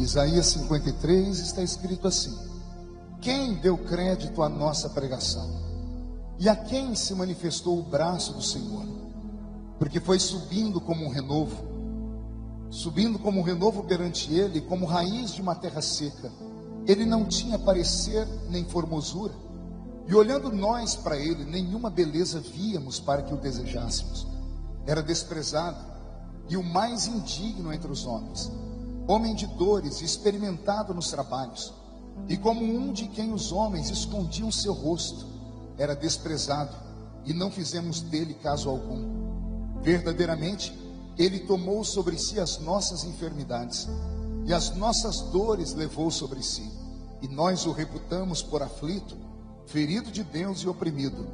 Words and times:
Isaías 0.00 0.46
53 0.46 1.40
está 1.40 1.62
escrito 1.62 2.08
assim: 2.08 2.34
Quem 3.20 3.54
deu 3.56 3.76
crédito 3.76 4.42
à 4.42 4.48
nossa 4.48 4.88
pregação? 4.88 5.46
E 6.38 6.48
a 6.48 6.56
quem 6.56 6.94
se 6.94 7.14
manifestou 7.14 7.78
o 7.78 7.82
braço 7.82 8.32
do 8.32 8.42
Senhor? 8.42 8.86
Porque 9.78 10.00
foi 10.00 10.18
subindo 10.18 10.80
como 10.80 11.04
um 11.04 11.10
renovo, 11.10 11.64
subindo 12.70 13.18
como 13.18 13.40
um 13.40 13.42
renovo 13.42 13.84
perante 13.84 14.32
ele, 14.32 14.62
como 14.62 14.86
raiz 14.86 15.34
de 15.34 15.42
uma 15.42 15.54
terra 15.54 15.82
seca. 15.82 16.32
Ele 16.86 17.04
não 17.04 17.26
tinha 17.26 17.58
parecer 17.58 18.26
nem 18.48 18.64
formosura, 18.64 19.34
e 20.08 20.14
olhando 20.14 20.50
nós 20.50 20.96
para 20.96 21.18
ele, 21.18 21.44
nenhuma 21.44 21.90
beleza 21.90 22.40
víamos 22.40 22.98
para 22.98 23.22
que 23.22 23.34
o 23.34 23.36
desejássemos. 23.36 24.26
Era 24.86 25.02
desprezado 25.02 25.76
e 26.48 26.56
o 26.56 26.64
mais 26.64 27.06
indigno 27.06 27.70
entre 27.70 27.92
os 27.92 28.06
homens 28.06 28.50
homem 29.10 29.34
de 29.34 29.46
dores, 29.46 30.00
experimentado 30.00 30.94
nos 30.94 31.10
trabalhos, 31.10 31.74
e 32.28 32.36
como 32.36 32.62
um 32.62 32.92
de 32.92 33.08
quem 33.08 33.32
os 33.32 33.50
homens 33.50 33.90
escondiam 33.90 34.52
seu 34.52 34.72
rosto, 34.72 35.26
era 35.76 35.96
desprezado, 35.96 36.76
e 37.24 37.32
não 37.32 37.50
fizemos 37.50 38.00
dele 38.00 38.34
caso 38.34 38.68
algum. 38.68 39.80
Verdadeiramente, 39.82 40.72
ele 41.18 41.40
tomou 41.40 41.84
sobre 41.84 42.16
si 42.18 42.38
as 42.38 42.58
nossas 42.58 43.02
enfermidades, 43.04 43.88
e 44.46 44.54
as 44.54 44.74
nossas 44.76 45.20
dores 45.32 45.74
levou 45.74 46.10
sobre 46.10 46.42
si, 46.42 46.70
e 47.20 47.28
nós 47.28 47.66
o 47.66 47.72
reputamos 47.72 48.42
por 48.42 48.62
aflito, 48.62 49.16
ferido 49.66 50.10
de 50.10 50.22
Deus 50.22 50.60
e 50.60 50.68
oprimido. 50.68 51.26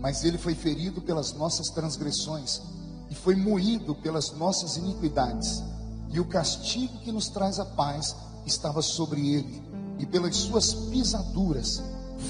Mas 0.00 0.24
ele 0.24 0.38
foi 0.38 0.54
ferido 0.54 1.02
pelas 1.02 1.32
nossas 1.32 1.68
transgressões, 1.68 2.62
e 3.10 3.14
foi 3.14 3.36
moído 3.36 3.94
pelas 3.94 4.32
nossas 4.32 4.76
iniquidades 4.76 5.62
e 6.10 6.20
o 6.20 6.24
castigo 6.24 6.98
que 7.00 7.12
nos 7.12 7.28
traz 7.28 7.58
a 7.58 7.64
paz 7.64 8.16
estava 8.46 8.82
sobre 8.82 9.34
ele, 9.34 9.62
e 9.98 10.06
pelas 10.06 10.36
suas 10.36 10.72
pisaduras 10.72 11.82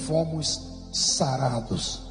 fomos 0.05 0.59
sarados. 0.91 2.09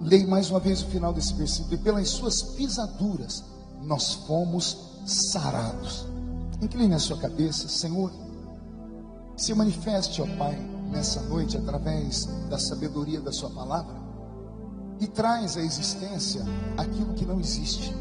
Leia 0.00 0.26
mais 0.26 0.50
uma 0.50 0.60
vez 0.60 0.82
o 0.82 0.86
final 0.86 1.12
desse 1.12 1.34
versículo. 1.34 1.74
E 1.74 1.78
pelas 1.78 2.08
suas 2.08 2.42
pisaduras 2.42 3.44
nós 3.82 4.14
fomos 4.26 4.78
sarados. 5.04 6.06
Incline 6.60 6.94
a 6.94 6.98
sua 6.98 7.18
cabeça, 7.18 7.68
Senhor. 7.68 8.10
Se 9.36 9.54
manifeste, 9.54 10.22
ó 10.22 10.26
Pai, 10.36 10.56
nessa 10.90 11.20
noite 11.22 11.56
através 11.56 12.26
da 12.48 12.58
sabedoria 12.58 13.20
da 13.20 13.32
Sua 13.32 13.50
palavra 13.50 13.94
e 15.00 15.06
traz 15.06 15.56
à 15.56 15.62
existência 15.62 16.42
aquilo 16.76 17.14
que 17.14 17.24
não 17.24 17.40
existe. 17.40 17.94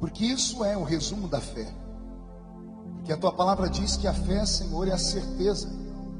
Porque 0.00 0.24
isso 0.24 0.64
é 0.64 0.76
o 0.76 0.84
resumo 0.84 1.28
da 1.28 1.40
fé. 1.40 1.66
Porque 2.96 3.12
a 3.12 3.16
tua 3.16 3.32
palavra 3.32 3.68
diz 3.68 3.96
que 3.96 4.06
a 4.06 4.14
fé, 4.14 4.44
Senhor, 4.44 4.86
é 4.86 4.92
a 4.92 4.98
certeza 4.98 5.68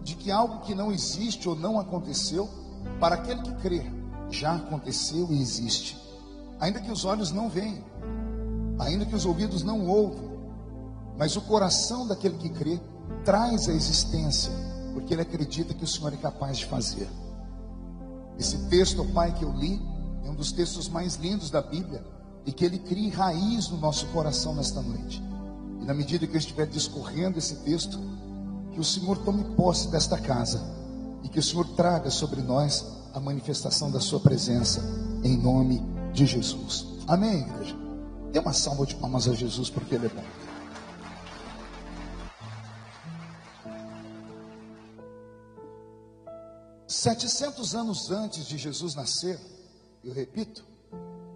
de 0.03 0.15
que 0.17 0.31
algo 0.31 0.61
que 0.61 0.75
não 0.75 0.91
existe 0.91 1.49
ou 1.49 1.55
não 1.55 1.79
aconteceu, 1.79 2.49
para 2.99 3.17
aquele 3.17 3.43
que 3.43 3.55
crê, 3.57 3.85
já 4.31 4.57
aconteceu 4.57 5.29
e 5.31 5.41
existe. 5.41 5.97
Ainda 6.59 6.81
que 6.81 6.91
os 6.91 7.05
olhos 7.05 7.31
não 7.31 7.49
veem, 7.49 7.85
ainda 8.79 9.05
que 9.05 9.15
os 9.15 9.27
ouvidos 9.27 9.63
não 9.63 9.87
ouvem, 9.87 10.29
mas 11.17 11.37
o 11.37 11.41
coração 11.43 12.07
daquele 12.07 12.37
que 12.37 12.49
crê 12.49 12.81
traz 13.25 13.69
a 13.69 13.73
existência, 13.73 14.53
porque 14.95 15.13
ele 15.13 15.23
acredita 15.23 15.75
que 15.75 15.85
o 15.85 15.87
Senhor 15.87 16.13
é 16.13 16.17
capaz 16.17 16.59
de 16.59 16.67
fazer. 16.67 17.09
Esse 18.39 18.69
texto, 18.69 19.05
Pai, 19.13 19.33
que 19.33 19.45
eu 19.45 19.53
li, 19.53 19.81
é 20.25 20.31
um 20.31 20.35
dos 20.35 20.53
textos 20.53 20.89
mais 20.89 21.17
lindos 21.17 21.51
da 21.51 21.61
Bíblia 21.61 22.05
e 22.49 22.53
que 22.53 22.65
ele 22.65 22.79
crie 22.79 23.11
raiz 23.11 23.69
no 23.69 23.77
nosso 23.77 24.07
coração 24.07 24.55
nesta 24.55 24.81
noite. 24.81 25.23
E 25.83 25.85
na 25.85 25.93
medida 25.93 26.27
que 26.27 26.33
eu 26.33 26.39
estiver 26.39 26.67
discorrendo 26.67 27.39
esse 27.39 27.57
texto, 27.57 28.01
que 28.73 28.81
o 28.81 28.85
Senhor 28.85 29.19
tome 29.19 29.45
posse 29.55 29.91
desta 29.91 30.19
casa 30.19 30.59
e 31.23 31.29
que 31.29 31.39
o 31.39 31.43
Senhor 31.43 31.69
traga 31.77 32.11
sobre 32.11 32.41
nós 32.41 32.87
a 33.13 33.21
manifestação 33.21 33.91
da 33.91 34.01
sua 34.01 34.19
presença 34.19 34.81
em 35.23 35.37
nome 35.37 35.83
de 36.15 36.25
Jesus. 36.25 36.87
Amém, 37.07 37.41
igreja. 37.41 37.77
Dê 38.33 38.39
uma 38.39 38.55
salva 38.55 38.87
de 38.87 38.95
palmas 38.95 39.29
a 39.29 39.35
Jesus 39.35 39.69
porque 39.69 39.97
ele 39.97 40.07
é 40.07 40.09
bom. 40.09 40.25
Setecentos 46.87 47.75
anos 47.75 48.11
antes 48.11 48.47
de 48.47 48.57
Jesus 48.57 48.95
nascer, 48.95 49.39
eu 50.03 50.15
repito, 50.15 50.65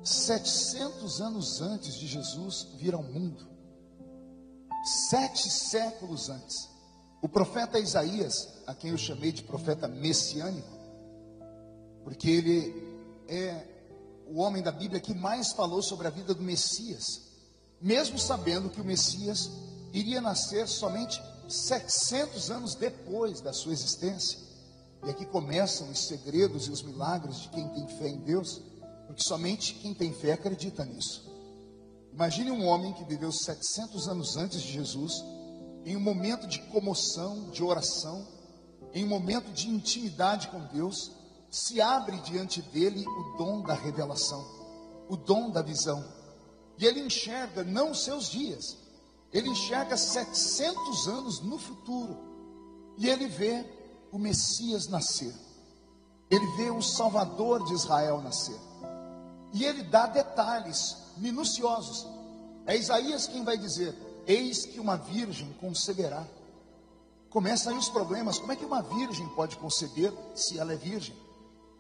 700 0.04 1.20
anos 1.20 1.60
antes 1.60 1.94
de 1.94 2.06
Jesus 2.06 2.68
vir 2.76 2.94
ao 2.94 3.02
mundo, 3.02 3.46
sete 5.08 5.48
séculos 5.48 6.28
antes, 6.28 6.68
o 7.20 7.28
profeta 7.28 7.78
Isaías, 7.78 8.48
a 8.66 8.74
quem 8.74 8.90
eu 8.90 8.98
chamei 8.98 9.30
de 9.30 9.42
profeta 9.42 9.86
messiânico, 9.86 10.68
porque 12.02 12.28
ele 12.28 12.74
é 13.28 13.64
o 14.26 14.40
homem 14.40 14.62
da 14.62 14.72
Bíblia 14.72 15.00
que 15.00 15.14
mais 15.14 15.52
falou 15.52 15.82
sobre 15.82 16.06
a 16.06 16.10
vida 16.10 16.34
do 16.34 16.42
Messias, 16.42 17.04
mesmo 17.80 18.18
sabendo 18.18 18.70
que 18.70 18.80
o 18.80 18.84
Messias 18.84 19.50
iria 19.92 20.20
nascer 20.20 20.66
somente 20.66 21.22
700 21.48 22.50
anos 22.50 22.74
depois 22.74 23.40
da 23.40 23.52
sua 23.52 23.72
existência. 23.72 24.38
E 25.04 25.10
aqui 25.10 25.26
começam 25.26 25.90
os 25.90 26.06
segredos 26.06 26.66
e 26.66 26.70
os 26.70 26.82
milagres 26.82 27.40
de 27.40 27.48
quem 27.50 27.68
tem 27.68 27.86
fé 27.98 28.08
em 28.08 28.18
Deus. 28.18 28.62
Porque 29.06 29.22
somente 29.22 29.74
quem 29.74 29.94
tem 29.94 30.12
fé 30.12 30.32
acredita 30.32 30.84
nisso. 30.84 31.30
Imagine 32.12 32.50
um 32.50 32.66
homem 32.66 32.92
que 32.92 33.04
viveu 33.04 33.32
700 33.32 34.08
anos 34.08 34.36
antes 34.36 34.62
de 34.62 34.72
Jesus, 34.72 35.12
em 35.84 35.96
um 35.96 36.00
momento 36.00 36.46
de 36.46 36.60
comoção, 36.64 37.50
de 37.50 37.62
oração, 37.62 38.26
em 38.92 39.04
um 39.04 39.08
momento 39.08 39.50
de 39.52 39.68
intimidade 39.68 40.48
com 40.48 40.60
Deus, 40.66 41.12
se 41.50 41.80
abre 41.80 42.18
diante 42.20 42.60
dele 42.62 43.04
o 43.06 43.36
dom 43.36 43.62
da 43.62 43.74
revelação, 43.74 44.44
o 45.08 45.16
dom 45.16 45.50
da 45.50 45.62
visão. 45.62 46.04
E 46.78 46.86
ele 46.86 47.00
enxerga 47.00 47.64
não 47.64 47.90
os 47.90 48.04
seus 48.04 48.28
dias, 48.30 48.76
ele 49.32 49.48
enxerga 49.48 49.96
700 49.96 51.08
anos 51.08 51.40
no 51.40 51.58
futuro. 51.58 52.18
E 52.98 53.08
ele 53.08 53.26
vê 53.26 53.64
o 54.12 54.18
Messias 54.18 54.86
nascer. 54.88 55.34
Ele 56.30 56.46
vê 56.56 56.70
o 56.70 56.82
Salvador 56.82 57.64
de 57.64 57.72
Israel 57.72 58.20
nascer. 58.20 58.58
E 59.52 59.64
ele 59.64 59.82
dá 59.82 60.06
detalhes 60.06 60.96
minuciosos. 61.16 62.06
É 62.66 62.76
Isaías 62.76 63.26
quem 63.26 63.44
vai 63.44 63.58
dizer: 63.58 63.94
Eis 64.26 64.64
que 64.64 64.80
uma 64.80 64.96
virgem 64.96 65.52
conceberá. 65.60 66.26
Começam 67.28 67.72
aí 67.72 67.78
os 67.78 67.88
problemas. 67.88 68.38
Como 68.38 68.52
é 68.52 68.56
que 68.56 68.64
uma 68.64 68.82
virgem 68.82 69.26
pode 69.30 69.56
conceber 69.56 70.12
se 70.34 70.58
ela 70.58 70.72
é 70.72 70.76
virgem? 70.76 71.14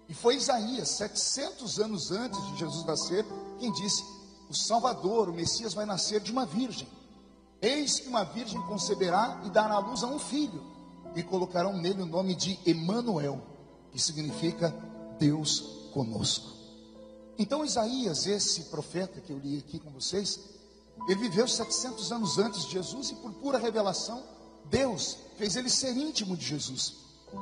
E 0.08 0.14
foi 0.14 0.36
Isaías, 0.36 0.90
700 0.90 1.78
anos 1.78 2.10
antes 2.10 2.44
de 2.48 2.58
Jesus 2.58 2.84
nascer, 2.84 3.24
quem 3.58 3.72
disse: 3.72 4.04
O 4.48 4.54
Salvador, 4.54 5.28
o 5.28 5.32
Messias, 5.32 5.74
vai 5.74 5.86
nascer 5.86 6.20
de 6.20 6.32
uma 6.32 6.44
virgem. 6.44 6.88
Eis 7.60 8.00
que 8.00 8.08
uma 8.08 8.24
virgem 8.24 8.60
conceberá 8.62 9.40
e 9.44 9.50
dará 9.50 9.74
à 9.74 9.78
luz 9.78 10.02
a 10.02 10.06
um 10.06 10.18
filho, 10.18 10.62
e 11.14 11.22
colocarão 11.22 11.76
nele 11.76 12.02
o 12.02 12.06
nome 12.06 12.34
de 12.34 12.58
Emanuel, 12.66 13.40
que 13.92 14.00
significa 14.00 14.74
Deus 15.18 15.60
conosco. 15.92 16.61
Então, 17.38 17.64
Isaías, 17.64 18.26
esse 18.26 18.64
profeta 18.64 19.20
que 19.20 19.32
eu 19.32 19.38
li 19.38 19.58
aqui 19.58 19.78
com 19.78 19.90
vocês, 19.90 20.38
ele 21.08 21.20
viveu 21.20 21.48
700 21.48 22.12
anos 22.12 22.38
antes 22.38 22.64
de 22.66 22.72
Jesus 22.72 23.10
e, 23.10 23.14
por 23.16 23.32
pura 23.32 23.58
revelação, 23.58 24.22
Deus 24.66 25.18
fez 25.36 25.56
ele 25.56 25.70
ser 25.70 25.96
íntimo 25.96 26.36
de 26.36 26.46
Jesus. 26.46 26.94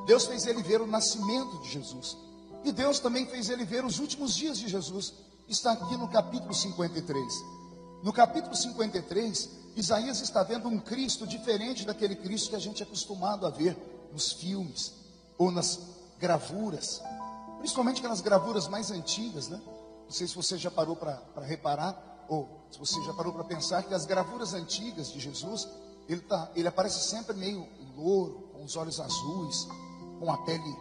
Deus 0.06 0.26
fez 0.26 0.46
ele 0.46 0.62
ver 0.62 0.80
o 0.80 0.86
nascimento 0.86 1.60
de 1.62 1.70
Jesus. 1.70 2.16
E 2.64 2.72
Deus 2.72 3.00
também 3.00 3.26
fez 3.26 3.48
ele 3.50 3.64
ver 3.64 3.84
os 3.84 3.98
últimos 3.98 4.34
dias 4.34 4.58
de 4.58 4.68
Jesus. 4.68 5.12
Está 5.48 5.72
aqui 5.72 5.96
no 5.96 6.08
capítulo 6.08 6.54
53. 6.54 7.34
No 8.02 8.12
capítulo 8.12 8.54
53, 8.54 9.50
Isaías 9.76 10.20
está 10.20 10.42
vendo 10.42 10.68
um 10.68 10.78
Cristo 10.78 11.26
diferente 11.26 11.84
daquele 11.84 12.16
Cristo 12.16 12.50
que 12.50 12.56
a 12.56 12.60
gente 12.60 12.82
é 12.82 12.86
acostumado 12.86 13.46
a 13.46 13.50
ver 13.50 13.76
nos 14.12 14.32
filmes 14.32 14.92
ou 15.36 15.50
nas 15.50 15.78
gravuras, 16.18 17.00
principalmente 17.58 17.98
aquelas 17.98 18.20
gravuras 18.20 18.68
mais 18.68 18.90
antigas, 18.90 19.48
né? 19.48 19.60
Não 20.10 20.14
sei 20.16 20.26
se 20.26 20.34
você 20.34 20.58
já 20.58 20.72
parou 20.72 20.96
para 20.96 21.22
reparar, 21.44 22.26
ou 22.28 22.66
se 22.68 22.80
você 22.80 23.00
já 23.04 23.12
parou 23.14 23.32
para 23.32 23.44
pensar 23.44 23.84
que 23.84 23.94
as 23.94 24.04
gravuras 24.04 24.52
antigas 24.54 25.12
de 25.12 25.20
Jesus, 25.20 25.68
ele, 26.08 26.20
tá, 26.22 26.50
ele 26.56 26.66
aparece 26.66 27.08
sempre 27.08 27.32
meio 27.36 27.64
louro, 27.96 28.50
com 28.52 28.64
os 28.64 28.74
olhos 28.74 28.98
azuis, 28.98 29.68
com 30.18 30.32
a 30.32 30.38
pele 30.38 30.76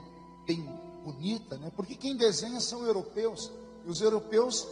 bem 0.48 0.64
bonita, 1.04 1.60
né? 1.60 1.72
Porque 1.76 1.94
quem 1.94 2.16
desenha 2.16 2.60
são 2.60 2.84
europeus, 2.84 3.52
e 3.86 3.90
os 3.92 4.02
europeus 4.02 4.68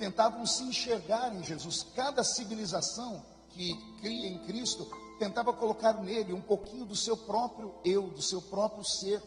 tentavam 0.00 0.44
se 0.46 0.64
enxergar 0.64 1.32
em 1.32 1.44
Jesus. 1.44 1.86
Cada 1.94 2.24
civilização 2.24 3.24
que 3.50 3.72
cria 4.00 4.26
em 4.26 4.44
Cristo 4.46 4.84
tentava 5.20 5.52
colocar 5.52 5.92
nele 6.02 6.32
um 6.32 6.42
pouquinho 6.42 6.84
do 6.84 6.96
seu 6.96 7.16
próprio 7.16 7.72
eu, 7.84 8.08
do 8.08 8.20
seu 8.20 8.42
próprio 8.42 8.84
ser, 8.84 9.22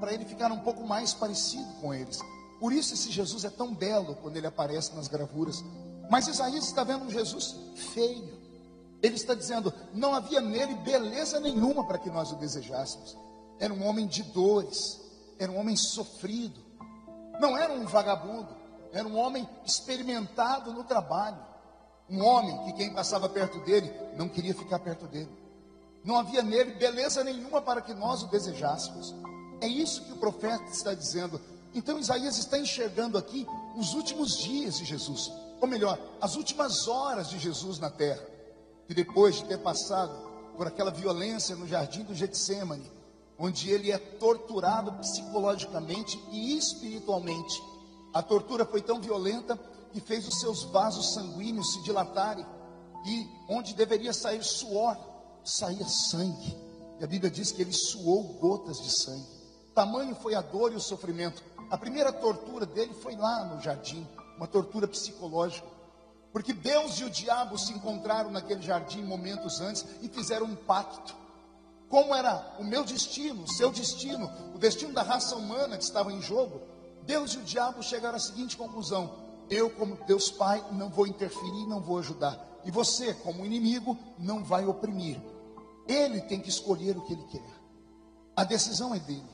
para 0.00 0.12
ele 0.12 0.24
ficar 0.24 0.50
um 0.50 0.58
pouco 0.62 0.84
mais 0.84 1.14
parecido 1.14 1.72
com 1.80 1.94
eles. 1.94 2.18
Por 2.60 2.74
isso 2.74 2.92
esse 2.92 3.10
Jesus 3.10 3.44
é 3.44 3.50
tão 3.50 3.74
belo 3.74 4.14
quando 4.16 4.36
ele 4.36 4.46
aparece 4.46 4.94
nas 4.94 5.08
gravuras. 5.08 5.64
Mas 6.10 6.28
Isaías 6.28 6.66
está 6.66 6.84
vendo 6.84 7.06
um 7.06 7.10
Jesus 7.10 7.56
feio, 7.94 8.38
Ele 9.02 9.14
está 9.14 9.34
dizendo: 9.34 9.72
não 9.94 10.14
havia 10.14 10.42
nele 10.42 10.74
beleza 10.74 11.40
nenhuma 11.40 11.86
para 11.86 11.98
que 11.98 12.10
nós 12.10 12.30
o 12.30 12.36
desejássemos. 12.36 13.16
Era 13.58 13.72
um 13.72 13.86
homem 13.86 14.06
de 14.06 14.22
dores, 14.24 15.00
era 15.38 15.50
um 15.50 15.58
homem 15.58 15.74
sofrido, 15.74 16.60
não 17.40 17.56
era 17.56 17.72
um 17.72 17.86
vagabundo, 17.86 18.54
era 18.92 19.08
um 19.08 19.16
homem 19.16 19.48
experimentado 19.64 20.72
no 20.72 20.84
trabalho. 20.84 21.48
Um 22.10 22.24
homem 22.24 22.64
que 22.64 22.72
quem 22.72 22.92
passava 22.92 23.28
perto 23.28 23.60
dele 23.60 23.90
não 24.16 24.28
queria 24.28 24.52
ficar 24.54 24.80
perto 24.80 25.06
dele. 25.06 25.30
Não 26.04 26.18
havia 26.18 26.42
nele 26.42 26.72
beleza 26.72 27.22
nenhuma 27.22 27.62
para 27.62 27.80
que 27.80 27.94
nós 27.94 28.22
o 28.22 28.26
desejássemos. 28.26 29.14
É 29.60 29.68
isso 29.68 30.04
que 30.04 30.12
o 30.12 30.16
profeta 30.16 30.64
está 30.64 30.92
dizendo. 30.92 31.40
Então 31.74 31.98
Isaías 31.98 32.38
está 32.38 32.58
enxergando 32.58 33.16
aqui 33.16 33.46
os 33.76 33.94
últimos 33.94 34.38
dias 34.38 34.78
de 34.78 34.84
Jesus, 34.84 35.30
ou 35.60 35.68
melhor, 35.68 35.98
as 36.20 36.34
últimas 36.34 36.88
horas 36.88 37.28
de 37.28 37.38
Jesus 37.38 37.78
na 37.78 37.90
terra. 37.90 38.26
E 38.88 38.94
depois 38.94 39.36
de 39.36 39.44
ter 39.44 39.58
passado 39.58 40.12
por 40.56 40.66
aquela 40.66 40.90
violência 40.90 41.54
no 41.54 41.66
jardim 41.66 42.02
do 42.02 42.14
Getsemane, 42.14 42.90
onde 43.38 43.70
ele 43.70 43.90
é 43.90 43.98
torturado 43.98 44.92
psicologicamente 44.94 46.22
e 46.30 46.58
espiritualmente. 46.58 47.62
A 48.12 48.22
tortura 48.22 48.66
foi 48.66 48.82
tão 48.82 49.00
violenta 49.00 49.58
que 49.92 50.00
fez 50.00 50.26
os 50.26 50.40
seus 50.40 50.64
vasos 50.64 51.14
sanguíneos 51.14 51.72
se 51.72 51.82
dilatarem 51.82 52.44
e 53.06 53.26
onde 53.48 53.74
deveria 53.74 54.12
sair 54.12 54.42
suor, 54.44 54.96
saía 55.44 55.86
sangue. 56.10 56.56
E 57.00 57.04
a 57.04 57.06
Bíblia 57.06 57.30
diz 57.30 57.50
que 57.50 57.62
ele 57.62 57.72
suou 57.72 58.24
gotas 58.34 58.76
de 58.76 58.90
sangue. 59.02 59.26
Tamanho 59.74 60.14
foi 60.16 60.34
a 60.34 60.42
dor 60.42 60.72
e 60.72 60.76
o 60.76 60.80
sofrimento. 60.80 61.42
A 61.70 61.78
primeira 61.78 62.12
tortura 62.12 62.66
dele 62.66 62.92
foi 62.94 63.14
lá 63.14 63.44
no 63.44 63.62
jardim, 63.62 64.06
uma 64.36 64.48
tortura 64.48 64.88
psicológica. 64.88 65.68
Porque 66.32 66.52
Deus 66.52 66.98
e 66.98 67.04
o 67.04 67.10
diabo 67.10 67.56
se 67.56 67.72
encontraram 67.72 68.30
naquele 68.30 68.60
jardim 68.60 69.02
momentos 69.04 69.60
antes 69.60 69.86
e 70.02 70.08
fizeram 70.08 70.46
um 70.46 70.56
pacto. 70.56 71.14
Como 71.88 72.14
era 72.14 72.56
o 72.58 72.64
meu 72.64 72.84
destino, 72.84 73.44
o 73.44 73.48
seu 73.48 73.70
destino, 73.70 74.30
o 74.54 74.58
destino 74.58 74.92
da 74.92 75.02
raça 75.02 75.36
humana 75.36 75.76
que 75.76 75.84
estava 75.84 76.12
em 76.12 76.20
jogo, 76.20 76.60
Deus 77.02 77.34
e 77.34 77.38
o 77.38 77.42
diabo 77.42 77.82
chegaram 77.82 78.16
à 78.16 78.20
seguinte 78.20 78.56
conclusão: 78.56 79.12
eu, 79.48 79.70
como 79.70 79.98
Deus 80.06 80.30
Pai, 80.30 80.64
não 80.72 80.88
vou 80.88 81.06
interferir, 81.06 81.66
não 81.66 81.80
vou 81.80 81.98
ajudar. 81.98 82.38
E 82.64 82.70
você, 82.70 83.14
como 83.14 83.44
inimigo, 83.44 83.96
não 84.18 84.44
vai 84.44 84.66
oprimir. 84.66 85.20
Ele 85.88 86.20
tem 86.20 86.40
que 86.40 86.48
escolher 86.48 86.96
o 86.96 87.02
que 87.02 87.12
ele 87.12 87.24
quer. 87.24 87.60
A 88.36 88.44
decisão 88.44 88.94
é 88.94 88.98
dele. 89.00 89.28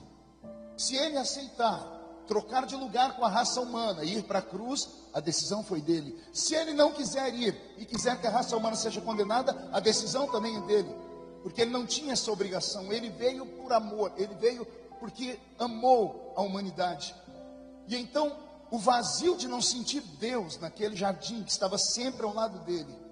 Se 0.76 0.96
ele 0.96 1.18
aceitar 1.18 1.95
trocar 2.26 2.66
de 2.66 2.76
lugar 2.76 3.16
com 3.16 3.24
a 3.24 3.28
raça 3.28 3.60
humana, 3.60 4.04
ir 4.04 4.22
para 4.24 4.40
a 4.40 4.42
cruz, 4.42 4.88
a 5.12 5.20
decisão 5.20 5.64
foi 5.64 5.80
dele. 5.80 6.18
Se 6.32 6.54
ele 6.54 6.72
não 6.72 6.92
quiser 6.92 7.34
ir 7.34 7.56
e 7.78 7.84
quiser 7.84 8.20
que 8.20 8.26
a 8.26 8.30
raça 8.30 8.56
humana 8.56 8.76
seja 8.76 9.00
condenada, 9.00 9.68
a 9.72 9.80
decisão 9.80 10.26
também 10.28 10.56
é 10.56 10.60
dele. 10.62 10.94
Porque 11.42 11.62
ele 11.62 11.70
não 11.70 11.86
tinha 11.86 12.12
essa 12.12 12.30
obrigação, 12.30 12.92
ele 12.92 13.10
veio 13.10 13.46
por 13.46 13.72
amor, 13.72 14.12
ele 14.16 14.34
veio 14.34 14.66
porque 14.98 15.38
amou 15.58 16.32
a 16.36 16.42
humanidade. 16.42 17.14
E 17.86 17.96
então 17.96 18.36
o 18.70 18.78
vazio 18.78 19.36
de 19.36 19.46
não 19.46 19.62
sentir 19.62 20.00
Deus 20.18 20.58
naquele 20.58 20.96
jardim 20.96 21.42
que 21.42 21.50
estava 21.50 21.78
sempre 21.78 22.24
ao 22.26 22.34
lado 22.34 22.58
dele, 22.60 23.06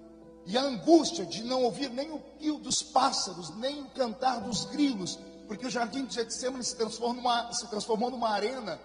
e 0.45 0.57
a 0.57 0.61
angústia 0.61 1.25
de 1.25 1.43
não 1.43 1.63
ouvir 1.63 1.89
nem 1.89 2.11
o 2.11 2.19
pio 2.19 2.57
dos 2.59 2.83
pássaros, 2.83 3.55
nem 3.55 3.81
o 3.81 3.89
cantar 3.89 4.41
dos 4.41 4.65
grilos, 4.65 5.17
porque 5.47 5.65
o 5.65 5.69
jardim 5.69 6.05
de 6.05 6.15
Getsemane 6.15 6.63
se 6.63 6.75
se 6.75 7.67
transformou 7.67 8.11
numa 8.11 8.29
arena, 8.29 8.79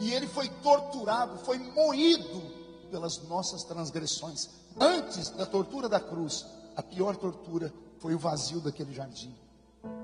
e 0.00 0.12
ele 0.12 0.26
foi 0.26 0.48
torturado, 0.48 1.38
foi 1.38 1.58
moído 1.58 2.42
pelas 2.90 3.18
nossas 3.28 3.62
transgressões. 3.64 4.48
Antes 4.78 5.30
da 5.30 5.46
tortura 5.46 5.88
da 5.88 6.00
cruz, 6.00 6.44
a 6.76 6.82
pior 6.82 7.16
tortura 7.16 7.72
foi 7.98 8.14
o 8.14 8.18
vazio 8.18 8.60
daquele 8.60 8.92
jardim. 8.92 9.34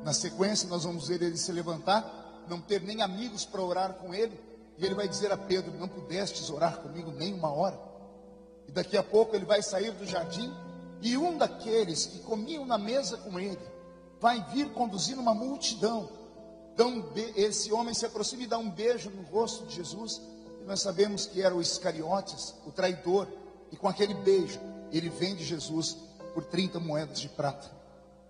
Na 0.05 0.13
sequência, 0.13 0.69
nós 0.69 0.85
vamos 0.85 1.09
ver 1.09 1.23
ele 1.23 1.37
se 1.37 1.53
levantar, 1.53 2.45
não 2.49 2.61
ter 2.61 2.83
nem 2.83 3.03
amigos 3.03 3.45
para 3.45 3.63
orar 3.63 3.95
com 3.95 4.15
ele, 4.15 4.39
e 4.79 4.85
ele 4.85 4.95
vai 4.95 5.09
dizer 5.09 5.33
a 5.33 5.37
Pedro: 5.37 5.73
Não 5.79 5.89
pudestes 5.89 6.49
orar 6.51 6.79
comigo 6.79 7.11
nem 7.11 7.35
uma 7.35 7.51
hora. 7.51 7.79
E 8.69 8.73
daqui 8.73 8.97
a 8.97 9.03
pouco 9.03 9.35
ele 9.35 9.45
vai 9.45 9.63
sair 9.63 9.91
do 9.93 10.07
jardim, 10.07 10.53
e 11.03 11.17
um 11.17 11.37
daqueles 11.37 12.07
que 12.07 12.21
comiam 12.21 12.65
na 12.65 12.79
mesa 12.79 13.17
com 13.17 13.39
ele 13.39 13.59
vai 14.21 14.43
vir 14.53 14.71
conduzindo 14.73 15.21
uma 15.21 15.35
multidão. 15.35 16.09
Um 16.79 17.05
esse 17.37 17.73
homem 17.73 17.93
se 17.93 18.07
aproxima 18.07 18.45
e 18.45 18.47
dá 18.47 18.59
um 18.59 18.71
beijo 18.71 19.11
no 19.11 19.23
rosto 19.23 19.67
de 19.67 19.77
Jesus. 19.77 20.21
E 20.63 20.65
nós 20.65 20.81
sabemos 20.81 21.27
que 21.27 21.43
era 21.43 21.55
o 21.55 21.61
Iscariotes, 21.61 22.55
o 22.67 22.71
traidor. 22.71 23.29
E 23.71 23.77
com 23.77 23.89
aquele 23.89 24.15
beijo, 24.15 24.59
ele 24.91 25.09
vende 25.09 25.45
Jesus 25.45 25.97
por 26.35 26.45
30 26.45 26.81
moedas 26.81 27.21
de 27.21 27.29
prata. 27.29 27.71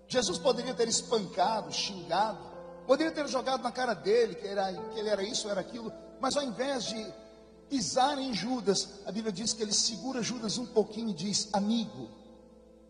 Jesus 0.08 0.38
poderia 0.38 0.74
ter 0.74 0.88
espancado, 0.88 1.72
xingado, 1.72 2.38
poderia 2.86 3.12
ter 3.12 3.28
jogado 3.28 3.62
na 3.62 3.70
cara 3.70 3.94
dele 3.94 4.34
que, 4.34 4.46
era, 4.46 4.72
que 4.72 4.98
ele 4.98 5.08
era 5.08 5.22
isso, 5.22 5.48
era 5.48 5.60
aquilo, 5.60 5.92
mas 6.20 6.36
ao 6.36 6.42
invés 6.42 6.84
de 6.84 7.06
pisar 7.68 8.18
em 8.18 8.34
Judas, 8.34 8.88
a 9.06 9.12
Bíblia 9.12 9.32
diz 9.32 9.52
que 9.52 9.62
ele 9.62 9.72
segura 9.72 10.20
Judas 10.20 10.58
um 10.58 10.66
pouquinho 10.66 11.10
e 11.10 11.14
diz: 11.14 11.48
Amigo, 11.52 12.08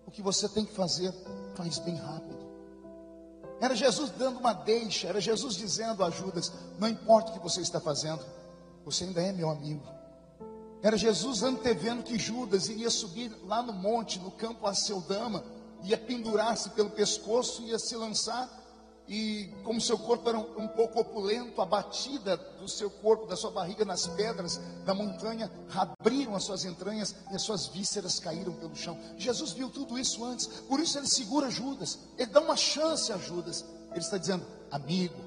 o 0.07 0.11
que 0.11 0.23
você 0.23 0.49
tem 0.49 0.65
que 0.65 0.73
fazer, 0.73 1.15
faz 1.55 1.79
bem 1.79 1.97
rápido. 1.97 2.50
Era 3.61 3.75
Jesus 3.75 4.11
dando 4.11 4.39
uma 4.39 4.53
deixa, 4.53 5.09
era 5.09 5.21
Jesus 5.21 5.55
dizendo 5.55 6.03
a 6.03 6.11
Judas: 6.11 6.53
Não 6.79 6.89
importa 6.89 7.31
o 7.31 7.35
que 7.35 7.39
você 7.41 7.61
está 7.61 7.79
fazendo, 7.81 8.25
você 8.85 9.05
ainda 9.05 9.21
é 9.21 9.33
meu 9.33 9.51
amigo. 9.51 9.87
Era 10.83 10.97
Jesus 10.97 11.43
antevendo 11.43 12.03
que 12.03 12.19
Judas 12.19 12.69
iria 12.69 12.89
subir 12.89 13.31
lá 13.45 13.63
no 13.63 13.73
monte, 13.73 14.19
no 14.19 14.31
campo 14.31 14.67
a 14.67 14.75
Seudama, 14.75 15.45
ia 15.83 15.99
pendurar-se 15.99 16.71
pelo 16.71 16.89
pescoço, 16.91 17.63
ia 17.63 17.79
se 17.79 17.95
lançar 17.97 18.49
e 19.13 19.53
como 19.65 19.81
seu 19.81 19.99
corpo 19.99 20.29
era 20.29 20.39
um, 20.39 20.63
um, 20.63 20.69
pouco 20.69 21.01
opulento, 21.01 21.61
a 21.61 21.67
batida 21.67 22.37
do 22.37 22.69
seu 22.69 22.89
corpo, 22.89 23.27
da 23.27 23.35
sua 23.35 23.51
barriga 23.51 23.85
nas 23.85 24.07
pedras 24.07 24.61
da 24.85 24.95
montanha, 24.95 25.51
abriram 25.75 26.37
as 26.37 26.45
suas 26.45 26.65
entranhas 26.65 27.17
e 27.29 27.35
as 27.35 27.43
suas 27.43 27.67
vísceras 27.67 28.21
caíram 28.21 28.53
pelo 28.53 28.77
chão. 28.77 28.97
Jesus 29.19 29.51
viu 29.51 29.69
tudo 29.69 29.99
isso 29.99 30.25
antes, 30.25 30.47
por 30.47 30.79
isso 30.79 30.97
ele 30.97 31.09
segura 31.09 31.51
Judas, 31.51 31.99
ele 32.17 32.31
dá 32.31 32.41
uma 32.41 32.57
chance 32.57 33.13
a 33.13 33.19
Judas. 33.19 33.65
Ele 33.91 33.99
está 33.99 34.17
dizendo, 34.17 34.47
amigo, 34.71 35.19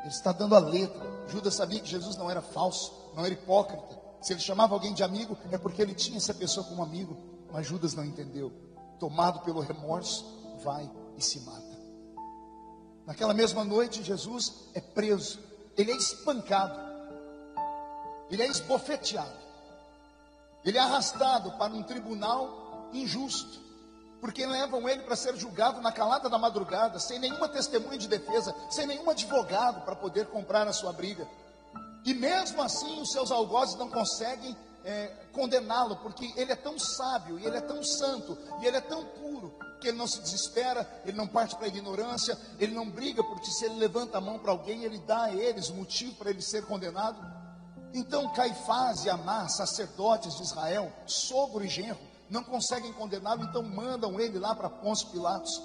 ele 0.00 0.08
está 0.08 0.32
dando 0.32 0.54
a 0.54 0.58
letra. 0.58 1.04
Judas 1.28 1.54
sabia 1.54 1.80
que 1.80 1.90
Jesus 1.90 2.16
não 2.16 2.30
era 2.30 2.40
falso, 2.40 2.90
não 3.14 3.22
era 3.22 3.34
hipócrita. 3.34 4.00
Se 4.22 4.32
ele 4.32 4.40
chamava 4.40 4.72
alguém 4.72 4.94
de 4.94 5.02
amigo, 5.02 5.36
é 5.52 5.58
porque 5.58 5.82
ele 5.82 5.92
tinha 5.92 6.16
essa 6.16 6.32
pessoa 6.32 6.64
como 6.66 6.82
amigo, 6.82 7.14
mas 7.52 7.66
Judas 7.66 7.92
não 7.92 8.02
entendeu. 8.02 8.50
Tomado 8.98 9.40
pelo 9.40 9.60
remorso, 9.60 10.24
vai 10.64 10.90
e 11.18 11.22
se 11.22 11.40
mata. 11.40 11.63
Naquela 13.06 13.34
mesma 13.34 13.64
noite, 13.64 14.02
Jesus 14.02 14.52
é 14.74 14.80
preso, 14.80 15.38
ele 15.76 15.92
é 15.92 15.96
espancado, 15.96 16.80
ele 18.30 18.42
é 18.42 18.46
esbofeteado, 18.46 19.38
ele 20.64 20.78
é 20.78 20.80
arrastado 20.80 21.52
para 21.52 21.72
um 21.72 21.82
tribunal 21.82 22.88
injusto, 22.94 23.60
porque 24.20 24.46
levam 24.46 24.88
ele 24.88 25.02
para 25.02 25.16
ser 25.16 25.36
julgado 25.36 25.82
na 25.82 25.92
calada 25.92 26.30
da 26.30 26.38
madrugada, 26.38 26.98
sem 26.98 27.18
nenhuma 27.18 27.46
testemunha 27.46 27.98
de 27.98 28.08
defesa, 28.08 28.54
sem 28.70 28.86
nenhum 28.86 29.10
advogado 29.10 29.84
para 29.84 29.94
poder 29.94 30.26
comprar 30.28 30.66
a 30.66 30.72
sua 30.72 30.92
briga. 30.92 31.28
E 32.06 32.14
mesmo 32.14 32.62
assim, 32.62 33.00
os 33.02 33.12
seus 33.12 33.30
algozes 33.30 33.76
não 33.76 33.90
conseguem 33.90 34.56
é, 34.84 35.06
condená-lo, 35.32 35.96
porque 35.96 36.32
ele 36.36 36.52
é 36.52 36.56
tão 36.56 36.78
sábio, 36.78 37.38
e 37.38 37.46
ele 37.46 37.56
é 37.56 37.60
tão 37.60 37.82
santo, 37.82 38.36
e 38.60 38.66
ele 38.66 38.76
é 38.76 38.80
tão 38.80 39.04
puro, 39.04 39.56
que 39.80 39.88
ele 39.88 39.96
não 39.98 40.06
se 40.06 40.20
desespera, 40.20 40.88
ele 41.04 41.16
não 41.16 41.26
parte 41.26 41.56
para 41.56 41.64
a 41.64 41.68
ignorância, 41.68 42.38
ele 42.58 42.74
não 42.74 42.88
briga, 42.88 43.22
porque 43.24 43.50
se 43.50 43.64
ele 43.64 43.76
levanta 43.76 44.18
a 44.18 44.20
mão 44.20 44.38
para 44.38 44.52
alguém, 44.52 44.84
ele 44.84 44.98
dá 44.98 45.24
a 45.24 45.34
eles 45.34 45.70
motivo 45.70 46.14
para 46.16 46.30
ele 46.30 46.42
ser 46.42 46.64
condenado. 46.66 47.18
Então 47.92 48.32
Caifás 48.32 49.04
e 49.04 49.10
Amá, 49.10 49.48
sacerdotes 49.48 50.36
de 50.36 50.42
Israel, 50.42 50.92
sogro 51.06 51.64
e 51.64 51.68
genro, 51.68 51.98
não 52.28 52.42
conseguem 52.42 52.92
condená-lo, 52.92 53.44
então 53.44 53.62
mandam 53.62 54.20
ele 54.20 54.38
lá 54.38 54.54
para 54.54 54.68
Pôncio 54.68 55.08
Pilatos. 55.08 55.62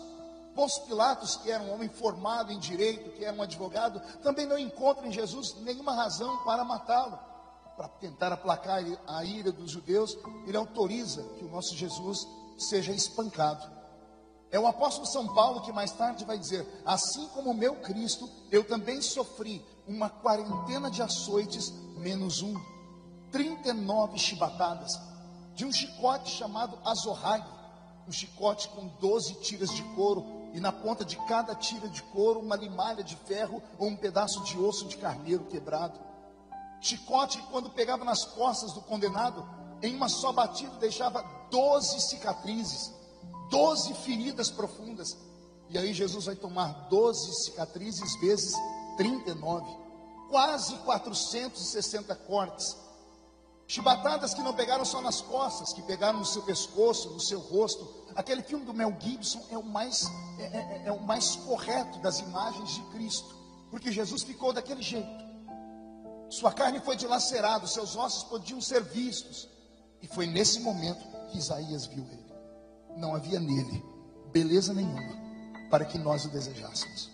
Pôncio 0.55 0.83
Pilatos, 0.83 1.37
que 1.37 1.49
era 1.49 1.63
um 1.63 1.73
homem 1.73 1.89
formado 1.89 2.51
em 2.51 2.59
direito, 2.59 3.11
que 3.11 3.23
era 3.23 3.35
um 3.35 3.41
advogado, 3.41 4.01
também 4.21 4.45
não 4.45 4.57
encontra 4.57 5.07
em 5.07 5.11
Jesus 5.11 5.55
nenhuma 5.61 5.93
razão 5.93 6.43
para 6.43 6.63
matá-lo. 6.63 7.28
Para 7.79 7.87
tentar 7.87 8.33
aplacar 8.33 8.83
a 9.07 9.23
ira 9.23 9.53
dos 9.53 9.71
judeus, 9.71 10.17
ele 10.45 10.57
autoriza 10.57 11.23
que 11.37 11.45
o 11.45 11.49
nosso 11.49 11.73
Jesus 11.77 12.27
seja 12.57 12.91
espancado. 12.91 13.65
É 14.51 14.59
o 14.59 14.67
apóstolo 14.67 15.07
São 15.07 15.33
Paulo 15.33 15.61
que 15.61 15.71
mais 15.71 15.93
tarde 15.93 16.25
vai 16.25 16.37
dizer: 16.37 16.67
Assim 16.85 17.25
como 17.29 17.51
o 17.51 17.53
meu 17.53 17.77
Cristo, 17.77 18.29
eu 18.51 18.65
também 18.65 19.01
sofri 19.01 19.65
uma 19.87 20.09
quarentena 20.09 20.91
de 20.91 21.01
açoites, 21.01 21.71
menos 21.95 22.41
um, 22.41 22.53
39 23.31 24.17
chibatadas, 24.17 24.91
de 25.55 25.63
um 25.63 25.71
chicote 25.71 26.31
chamado 26.31 26.77
azorrague, 26.83 27.47
um 28.05 28.11
chicote 28.11 28.67
com 28.67 28.87
12 28.99 29.35
tiras 29.35 29.73
de 29.73 29.83
couro, 29.95 30.25
e 30.53 30.59
na 30.59 30.73
ponta 30.73 31.05
de 31.05 31.15
cada 31.27 31.55
tira 31.55 31.87
de 31.87 32.03
couro 32.03 32.41
uma 32.41 32.57
limalha 32.57 33.05
de 33.05 33.15
ferro 33.15 33.63
ou 33.77 33.87
um 33.87 33.95
pedaço 33.95 34.43
de 34.43 34.59
osso 34.59 34.85
de 34.85 34.97
carneiro 34.97 35.45
quebrado. 35.45 36.08
Chicote, 36.81 37.41
quando 37.51 37.69
pegava 37.69 38.05
nas 38.05 38.23
costas 38.25 38.73
do 38.73 38.81
condenado, 38.81 39.47
em 39.81 39.95
uma 39.95 40.09
só 40.09 40.31
batida 40.31 40.75
deixava 40.77 41.23
12 41.49 41.99
cicatrizes. 42.01 42.93
doze 43.49 43.93
feridas 43.95 44.51
profundas. 44.51 45.17
E 45.69 45.77
aí 45.77 45.93
Jesus 45.93 46.25
vai 46.25 46.35
tomar 46.35 46.87
12 46.89 47.45
cicatrizes 47.45 48.15
vezes 48.19 48.53
39, 48.97 49.65
quase 50.29 50.75
460 50.77 52.15
cortes. 52.15 52.77
Chibatadas 53.67 54.33
que 54.33 54.41
não 54.41 54.53
pegaram 54.53 54.83
só 54.83 54.99
nas 54.99 55.21
costas, 55.21 55.73
que 55.73 55.81
pegaram 55.83 56.19
no 56.19 56.25
seu 56.25 56.41
pescoço, 56.41 57.09
no 57.11 57.19
seu 57.19 57.39
rosto. 57.39 57.87
Aquele 58.15 58.41
filme 58.41 58.65
do 58.65 58.73
Mel 58.73 58.95
Gibson 58.99 59.41
é 59.51 59.57
o 59.57 59.63
mais, 59.63 60.05
é, 60.39 60.43
é, 60.43 60.83
é 60.85 60.91
o 60.91 60.99
mais 61.01 61.35
correto 61.35 61.99
das 61.99 62.19
imagens 62.19 62.71
de 62.71 62.81
Cristo, 62.91 63.35
porque 63.69 63.91
Jesus 63.91 64.23
ficou 64.23 64.51
daquele 64.51 64.81
jeito. 64.81 65.28
Sua 66.29 66.51
carne 66.51 66.79
foi 66.79 66.95
dilacerada, 66.95 67.65
seus 67.67 67.95
ossos 67.95 68.23
podiam 68.23 68.61
ser 68.61 68.83
vistos. 68.83 69.49
E 70.01 70.07
foi 70.07 70.27
nesse 70.27 70.59
momento 70.59 71.05
que 71.29 71.37
Isaías 71.37 71.85
viu 71.85 72.05
ele. 72.05 72.29
Não 72.97 73.15
havia 73.15 73.39
nele 73.39 73.83
beleza 74.31 74.73
nenhuma 74.73 75.17
para 75.69 75.85
que 75.85 75.97
nós 75.97 76.25
o 76.25 76.29
desejássemos. 76.29 77.09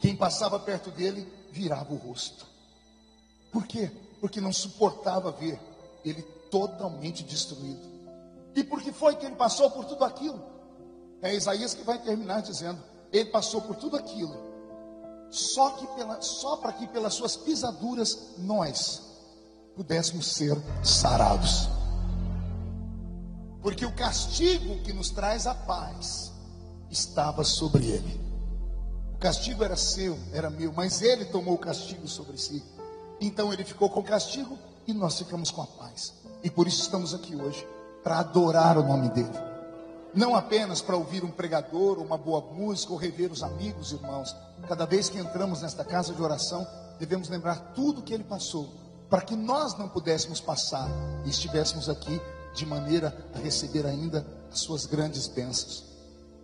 Quem 0.00 0.16
passava 0.16 0.58
perto 0.58 0.90
dele 0.90 1.26
virava 1.50 1.92
o 1.92 1.96
rosto. 1.96 2.46
Por 3.52 3.66
quê? 3.66 3.90
Porque 4.20 4.40
não 4.40 4.52
suportava 4.52 5.32
ver 5.32 5.58
ele 6.04 6.22
totalmente 6.50 7.22
destruído. 7.22 7.98
E 8.54 8.64
por 8.64 8.82
que 8.82 8.92
foi 8.92 9.14
que 9.16 9.26
ele 9.26 9.36
passou 9.36 9.70
por 9.70 9.84
tudo 9.84 10.04
aquilo? 10.04 10.42
É 11.22 11.34
Isaías 11.34 11.74
que 11.74 11.82
vai 11.82 11.98
terminar 11.98 12.42
dizendo: 12.42 12.82
ele 13.12 13.30
passou 13.30 13.60
por 13.62 13.76
tudo 13.76 13.96
aquilo, 13.96 14.34
só 15.30 15.70
que 15.70 15.86
pela, 15.88 16.20
só 16.20 16.56
para 16.56 16.72
que 16.72 16.86
pelas 16.86 17.14
suas 17.14 17.36
pisaduras 17.36 18.34
nós 18.38 19.02
pudéssemos 19.76 20.32
ser 20.32 20.56
sarados. 20.82 21.68
Porque 23.62 23.84
o 23.84 23.92
castigo 23.92 24.82
que 24.82 24.92
nos 24.92 25.10
traz 25.10 25.46
a 25.46 25.54
paz 25.54 26.32
estava 26.90 27.44
sobre 27.44 27.86
ele. 27.86 28.20
O 29.14 29.18
castigo 29.18 29.64
era 29.64 29.76
seu, 29.76 30.18
era 30.32 30.48
meu, 30.48 30.72
mas 30.72 31.02
ele 31.02 31.24
tomou 31.24 31.54
o 31.54 31.58
castigo 31.58 32.08
sobre 32.08 32.38
si. 32.38 32.62
Então 33.20 33.52
ele 33.52 33.64
ficou 33.64 33.90
com 33.90 34.00
o 34.00 34.04
castigo 34.04 34.56
e 34.86 34.92
nós 34.92 35.18
ficamos 35.18 35.50
com 35.50 35.62
a 35.62 35.66
paz. 35.66 36.14
E 36.42 36.48
por 36.48 36.66
isso 36.66 36.82
estamos 36.82 37.12
aqui 37.12 37.34
hoje, 37.34 37.66
para 38.02 38.20
adorar 38.20 38.78
o 38.78 38.82
nome 38.82 39.08
dele. 39.10 39.47
Não 40.14 40.34
apenas 40.34 40.80
para 40.80 40.96
ouvir 40.96 41.22
um 41.22 41.30
pregador, 41.30 41.98
uma 41.98 42.16
boa 42.16 42.40
música, 42.40 42.92
ou 42.92 42.98
rever 42.98 43.30
os 43.30 43.42
amigos, 43.42 43.92
irmãos. 43.92 44.34
Cada 44.66 44.86
vez 44.86 45.08
que 45.08 45.18
entramos 45.18 45.62
nesta 45.62 45.84
casa 45.84 46.14
de 46.14 46.22
oração, 46.22 46.66
devemos 46.98 47.28
lembrar 47.28 47.72
tudo 47.74 48.02
que 48.02 48.14
ele 48.14 48.24
passou, 48.24 48.68
para 49.08 49.20
que 49.20 49.36
nós 49.36 49.76
não 49.76 49.88
pudéssemos 49.88 50.40
passar 50.40 50.88
e 51.24 51.30
estivéssemos 51.30 51.88
aqui 51.88 52.20
de 52.54 52.66
maneira 52.66 53.16
a 53.34 53.38
receber 53.38 53.86
ainda 53.86 54.26
as 54.50 54.60
suas 54.60 54.86
grandes 54.86 55.28
bênçãos. 55.28 55.84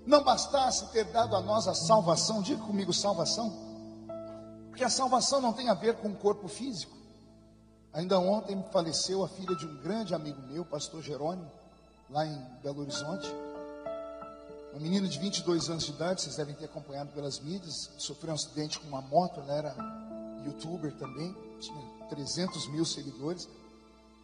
Não 0.06 0.23
bastasse 0.23 0.87
ter 0.92 1.04
dado 1.06 1.35
a 1.35 1.40
nós 1.40 1.66
a 1.66 1.75
salvação, 1.75 2.42
diga 2.42 2.62
comigo 2.62 2.92
salvação, 2.92 3.52
porque 4.68 4.85
a 4.85 4.90
salvação 4.90 5.40
não 5.40 5.52
tem 5.52 5.68
a 5.71 5.75
ver 5.75 5.94
com 5.94 6.09
o 6.09 6.16
corpo 6.16 6.49
físico. 6.49 6.94
Ainda 7.92 8.18
ontem 8.18 8.62
faleceu 8.73 9.25
a 9.25 9.28
filha 9.28 9.54
de 9.56 9.66
um 9.66 9.80
grande 9.80 10.14
amigo 10.14 10.42
meu, 10.42 10.64
pastor 10.64 11.00
Jerônimo, 11.00 11.50
lá 12.11 12.26
em 12.26 12.37
Belo 12.62 12.83
Horizonte. 12.83 13.33
Uma 14.75 14.81
menina 14.81 15.07
de 15.07 15.21
22 15.21 15.71
anos 15.71 15.85
de 15.85 15.93
idade, 15.93 16.23
vocês 16.23 16.35
devem 16.35 16.52
ter 16.52 16.64
acompanhado 16.64 17.12
pelas 17.12 17.38
mídias, 17.38 17.93
sofreu 17.97 18.33
um 18.33 18.35
acidente 18.35 18.81
com 18.81 18.88
uma 18.88 19.00
moto, 19.00 19.38
ela 19.38 19.54
era 19.54 19.76
youtuber 20.45 20.93
também, 20.99 21.33
tinha 21.61 22.09
300 22.09 22.66
mil 22.73 22.85
seguidores, 22.85 23.49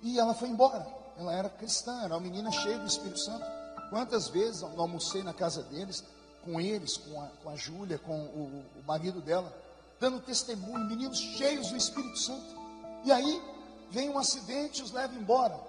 e 0.02 0.18
ela 0.18 0.34
foi 0.34 0.48
embora. 0.48 0.84
Ela 1.16 1.32
era 1.32 1.48
cristã, 1.48 2.02
era 2.02 2.14
uma 2.14 2.20
menina 2.20 2.50
cheia 2.50 2.80
do 2.80 2.86
Espírito 2.88 3.20
Santo. 3.20 3.44
Quantas 3.90 4.26
vezes 4.26 4.62
eu 4.62 4.80
almocei 4.80 5.22
na 5.22 5.32
casa 5.32 5.62
deles, 5.62 6.02
com 6.42 6.60
eles, 6.60 6.96
com 6.96 7.22
a, 7.22 7.26
com 7.44 7.50
a 7.50 7.54
Júlia, 7.54 7.98
com 7.98 8.18
o, 8.20 8.64
o 8.76 8.82
marido 8.84 9.20
dela, 9.20 9.56
dando 10.00 10.18
testemunho, 10.18 10.84
meninos 10.84 11.20
cheios 11.20 11.68
do 11.68 11.76
Espírito 11.76 12.18
Santo. 12.18 12.56
E 13.04 13.12
aí, 13.12 13.40
vem 13.88 14.10
um 14.10 14.18
acidente 14.18 14.80
e 14.80 14.82
os 14.82 14.90
leva 14.90 15.14
embora. 15.14 15.60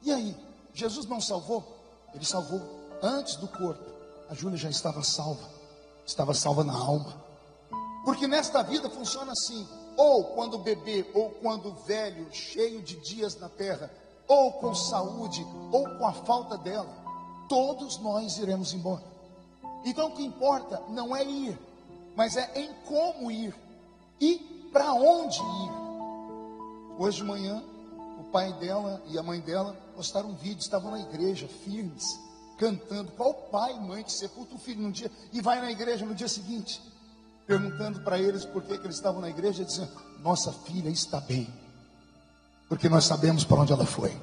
E 0.00 0.10
aí, 0.10 0.34
Jesus 0.72 1.04
não 1.04 1.20
salvou? 1.20 1.62
Ele 2.14 2.24
salvou 2.24 2.79
antes 3.02 3.36
do 3.36 3.48
corpo. 3.48 3.90
A 4.28 4.34
Júlia 4.34 4.56
já 4.56 4.70
estava 4.70 5.02
salva, 5.02 5.48
estava 6.06 6.34
salva 6.34 6.62
na 6.62 6.74
alma. 6.74 7.14
Porque 8.04 8.26
nesta 8.26 8.62
vida 8.62 8.88
funciona 8.88 9.32
assim: 9.32 9.66
ou 9.96 10.24
quando 10.34 10.58
bebê, 10.58 11.10
ou 11.14 11.30
quando 11.30 11.74
velho, 11.86 12.28
cheio 12.32 12.82
de 12.82 12.96
dias 12.96 13.36
na 13.36 13.48
terra, 13.48 13.90
ou 14.28 14.52
com 14.52 14.74
saúde, 14.74 15.44
ou 15.72 15.84
com 15.98 16.06
a 16.06 16.12
falta 16.12 16.56
dela 16.56 17.00
todos 17.50 17.98
nós 17.98 18.38
iremos 18.38 18.72
embora. 18.72 19.02
Então 19.84 20.08
o 20.08 20.12
que 20.12 20.24
importa 20.24 20.80
não 20.88 21.14
é 21.16 21.24
ir, 21.24 21.58
mas 22.14 22.36
é 22.36 22.48
em 22.54 22.72
como 22.86 23.28
ir 23.28 23.52
e 24.20 24.38
para 24.72 24.94
onde 24.94 25.40
ir. 25.40 25.72
Hoje 26.96 27.16
de 27.16 27.24
manhã, 27.24 27.60
o 28.20 28.24
pai 28.30 28.52
dela 28.52 29.02
e 29.08 29.18
a 29.18 29.22
mãe 29.22 29.40
dela 29.40 29.76
postaram 29.96 30.28
um 30.28 30.34
vídeo, 30.34 30.60
estavam 30.60 30.92
na 30.92 31.00
igreja, 31.00 31.48
firmes, 31.48 32.04
cantando. 32.60 33.10
Qual 33.12 33.32
pai 33.32 33.74
e 33.74 33.80
mãe 33.80 34.04
que 34.04 34.12
sepulta 34.12 34.54
o 34.54 34.58
filho 34.58 34.82
num 34.82 34.90
dia 34.90 35.10
e 35.32 35.40
vai 35.40 35.58
na 35.62 35.72
igreja 35.72 36.04
no 36.04 36.14
dia 36.14 36.28
seguinte? 36.28 36.82
Perguntando 37.46 38.00
para 38.02 38.18
eles 38.18 38.44
por 38.44 38.62
que, 38.62 38.76
que 38.76 38.86
eles 38.86 38.96
estavam 38.96 39.22
na 39.22 39.30
igreja, 39.30 39.64
dizendo: 39.64 39.90
Nossa 40.22 40.52
filha 40.52 40.90
está 40.90 41.18
bem, 41.20 41.48
porque 42.68 42.88
nós 42.88 43.04
sabemos 43.04 43.42
para 43.42 43.60
onde 43.60 43.72
ela 43.72 43.86
foi. 43.86 44.14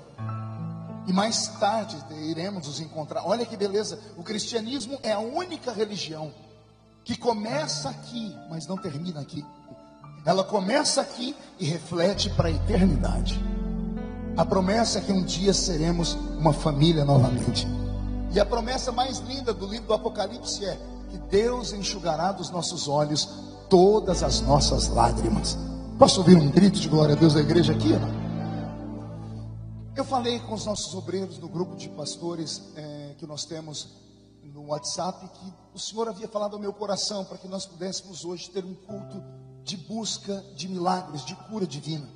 E 1.08 1.14
mais 1.14 1.48
tarde 1.60 1.98
iremos 2.30 2.68
nos 2.68 2.80
encontrar. 2.80 3.26
Olha 3.26 3.46
que 3.46 3.58
beleza. 3.58 4.00
O 4.16 4.24
cristianismo 4.24 5.00
é 5.02 5.14
a 5.14 5.20
única 5.20 5.72
religião 5.72 6.32
que 7.04 7.18
começa 7.18 7.90
aqui, 7.90 8.36
mas 8.50 8.68
não 8.68 8.78
termina 8.78 9.22
aqui. 9.22 9.44
Ela 10.26 10.44
começa 10.44 11.02
aqui 11.02 11.36
e 11.58 11.66
reflete 11.66 12.30
para 12.32 12.50
a 12.50 12.52
eternidade. 12.52 13.42
A 14.36 14.46
promessa 14.46 15.00
é 15.00 15.02
que 15.02 15.12
um 15.12 15.24
dia 15.24 15.54
seremos 15.54 16.14
uma 16.38 16.52
família 16.52 17.06
novamente. 17.06 17.66
E 18.32 18.40
a 18.40 18.46
promessa 18.46 18.92
mais 18.92 19.20
linda 19.20 19.54
do 19.54 19.66
livro 19.66 19.88
do 19.88 19.94
Apocalipse 19.94 20.66
é 20.66 20.78
que 21.10 21.18
Deus 21.18 21.74
enxugará 21.74 22.32
dos 22.32 22.50
nossos 22.50 22.88
olhos 22.88 23.28
todas 23.70 24.24
as 24.24 24.42
nossas 24.42 24.88
lágrimas. 24.88 25.58
Posso 25.98 26.20
ouvir 26.20 26.36
um 26.38 26.50
grito 26.50 26.80
de 26.80 26.88
glória 26.88 27.16
a 27.16 27.18
Deus 27.18 27.34
da 27.34 27.40
igreja 27.40 27.74
aqui? 27.74 27.90
Eu 29.96 30.06
falei 30.06 30.40
com 30.40 30.54
os 30.54 30.66
nossos 30.66 30.94
obreiros 30.94 31.38
do 31.38 31.48
grupo 31.48 31.76
de 31.76 31.90
pastores 31.90 32.62
é, 32.76 33.16
que 33.18 33.26
nós 33.26 33.46
temos 33.46 33.88
no 34.44 34.68
WhatsApp 34.68 35.28
que 35.28 35.54
o 35.74 35.80
Senhor 35.80 36.08
havia 36.08 36.28
falado 36.28 36.56
ao 36.56 36.60
meu 36.60 36.72
coração 36.72 37.26
para 37.26 37.38
que 37.38 37.48
nós 37.48 37.66
pudéssemos 37.66 38.24
hoje 38.24 38.50
ter 38.50 38.64
um 38.64 38.74
culto 38.74 39.24
de 39.64 39.76
busca 39.76 40.44
de 40.56 40.68
milagres, 40.68 41.26
de 41.26 41.36
cura 41.36 41.66
divina. 41.66 42.08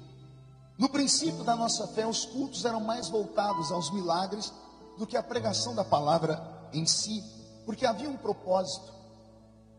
No 0.78 0.90
princípio 0.90 1.44
da 1.44 1.56
nossa 1.56 1.88
fé, 1.88 2.08
os 2.08 2.26
cultos 2.26 2.66
eram 2.66 2.80
mais 2.80 3.10
voltados 3.10 3.72
aos 3.72 3.92
milagres 3.92 4.54
do 4.98 5.08
que 5.08 5.18
a 5.18 5.24
pregação 5.24 5.76
da 5.76 5.84
palavra 5.84 6.70
em 6.74 6.86
si, 6.86 7.24
porque 7.66 7.86
havia 7.86 8.10
um 8.10 8.18
propósito. 8.18 8.92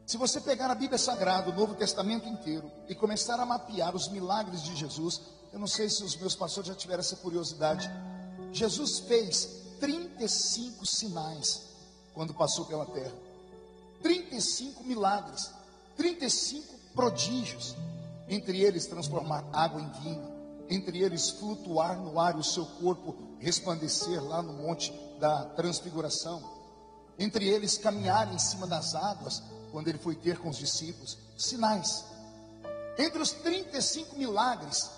Se 0.07 0.17
você 0.17 0.41
pegar 0.41 0.71
a 0.71 0.75
Bíblia 0.75 0.99
Sagrada, 0.99 1.51
o 1.51 1.55
Novo 1.55 1.75
Testamento 1.75 2.29
inteiro, 2.29 2.71
e 2.89 2.95
começar 2.95 3.39
a 3.39 3.47
mapear 3.47 3.95
os 3.95 4.09
milagres 4.09 4.63
de 4.63 4.77
Jesus, 4.77 5.21
eu 5.53 5.59
não 5.59 5.67
sei 5.67 5.89
se 5.89 6.03
os 6.03 6.17
meus 6.17 6.35
pastores 6.35 6.69
já 6.69 6.75
tiveram 6.75 7.01
essa 7.01 7.17
curiosidade. 7.17 7.91
Jesus 8.53 9.01
fez 9.01 9.63
35 9.81 10.85
sinais 10.87 11.63
quando 12.15 12.35
passou 12.35 12.65
pela 12.67 12.87
terra. 12.87 13.13
35 14.03 14.85
milagres, 14.85 15.51
35 15.97 16.75
prodígios. 16.95 17.75
Entre 18.29 18.61
eles, 18.61 18.87
transformar 18.87 19.45
água 19.53 19.81
em 19.81 19.89
vinho. 20.01 20.32
Entre 20.73 21.03
eles, 21.03 21.29
flutuar 21.29 22.01
no 22.01 22.19
ar 22.19 22.35
e 22.35 22.41
o 22.41 22.43
seu 22.43 22.65
corpo 22.65 23.15
resplandecer 23.39 24.25
lá 24.25 24.41
no 24.41 24.55
monte 24.55 24.91
da 25.21 25.45
transfiguração. 25.51 26.43
Entre 27.19 27.47
eles, 27.47 27.77
caminhar 27.77 28.33
em 28.33 28.39
cima 28.39 28.67
das 28.67 28.95
águas 28.95 29.43
quando 29.71 29.89
ele 29.89 29.99
foi 29.99 30.15
ter 30.15 30.39
com 30.39 30.49
os 30.49 30.57
discípulos. 30.57 31.19
Sinais. 31.37 32.07
Entre 32.97 33.21
os 33.21 33.33
35 33.33 34.17
milagres, 34.17 34.91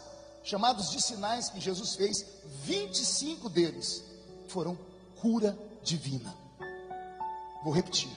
chamados 0.45 0.93
de 0.93 1.03
sinais 1.03 1.49
que 1.49 1.59
Jesus 1.59 1.97
fez, 1.97 2.25
25 2.63 3.49
deles 3.49 4.05
foram 4.47 4.79
cura 5.21 5.59
divina. 5.83 6.33
Vou 7.65 7.73
repetir. 7.73 8.13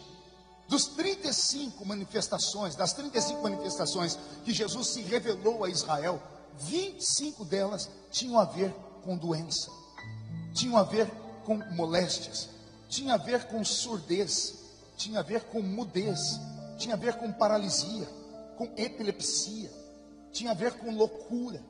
Dos 0.68 0.86
35 0.86 1.84
manifestações, 1.84 2.76
das 2.76 2.94
35 2.94 3.42
manifestações 3.42 4.20
que 4.46 4.54
Jesus 4.54 4.90
se 4.90 5.02
revelou 5.02 5.64
a 5.64 5.70
Israel, 5.70 6.22
25 6.60 7.46
delas 7.46 7.90
tinham 8.12 8.40
a 8.40 8.46
ver 8.46 8.74
com 9.04 9.18
doença, 9.18 9.70
tinham 10.54 10.78
a 10.78 10.84
ver 10.84 11.10
com 11.46 11.58
moléstias, 11.74 12.50
tinham 12.90 13.14
a 13.14 13.18
ver 13.18 13.46
com 13.48 13.64
surdez, 13.64 14.56
tinha 14.96 15.20
a 15.20 15.24
ver 15.24 15.44
com 15.46 15.62
mudez, 15.62 16.20
tinha 16.78 16.96
a 16.96 16.98
ver 16.98 17.16
com 17.16 17.32
paralisia, 17.32 18.08
com 18.58 18.66
epilepsia, 18.76 19.72
tinha 20.32 20.52
a 20.52 20.56
ver 20.56 20.74
com 20.74 20.92
loucura 20.92 21.64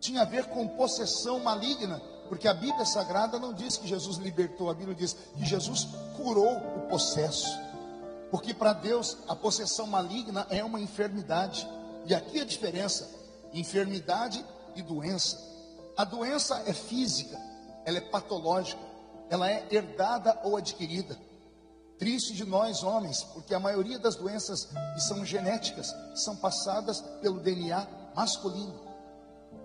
tinha 0.00 0.22
a 0.22 0.24
ver 0.24 0.44
com 0.46 0.66
possessão 0.68 1.40
maligna, 1.40 2.00
porque 2.28 2.46
a 2.46 2.54
Bíblia 2.54 2.84
Sagrada 2.84 3.38
não 3.38 3.52
diz 3.52 3.76
que 3.76 3.88
Jesus 3.88 4.18
libertou, 4.18 4.70
a 4.70 4.74
Bíblia 4.74 4.94
diz 4.94 5.14
que 5.36 5.44
Jesus 5.44 5.88
curou 6.16 6.56
o 6.56 6.88
possesso. 6.88 7.48
Porque 8.30 8.52
para 8.52 8.74
Deus 8.74 9.16
a 9.26 9.34
possessão 9.34 9.86
maligna 9.86 10.46
é 10.50 10.62
uma 10.62 10.80
enfermidade. 10.80 11.66
E 12.06 12.14
aqui 12.14 12.40
a 12.40 12.44
diferença: 12.44 13.08
enfermidade 13.52 14.44
e 14.74 14.82
doença. 14.82 15.38
A 15.96 16.04
doença 16.04 16.62
é 16.66 16.72
física, 16.72 17.36
ela 17.84 17.98
é 17.98 18.00
patológica, 18.00 18.80
ela 19.30 19.50
é 19.50 19.66
herdada 19.70 20.38
ou 20.44 20.56
adquirida. 20.56 21.18
Triste 21.98 22.32
de 22.32 22.44
nós 22.44 22.84
homens, 22.84 23.24
porque 23.24 23.52
a 23.52 23.58
maioria 23.58 23.98
das 23.98 24.14
doenças 24.14 24.68
que 24.94 25.00
são 25.00 25.24
genéticas 25.24 25.92
são 26.14 26.36
passadas 26.36 27.00
pelo 27.20 27.40
DNA 27.40 27.86
masculino. 28.14 28.88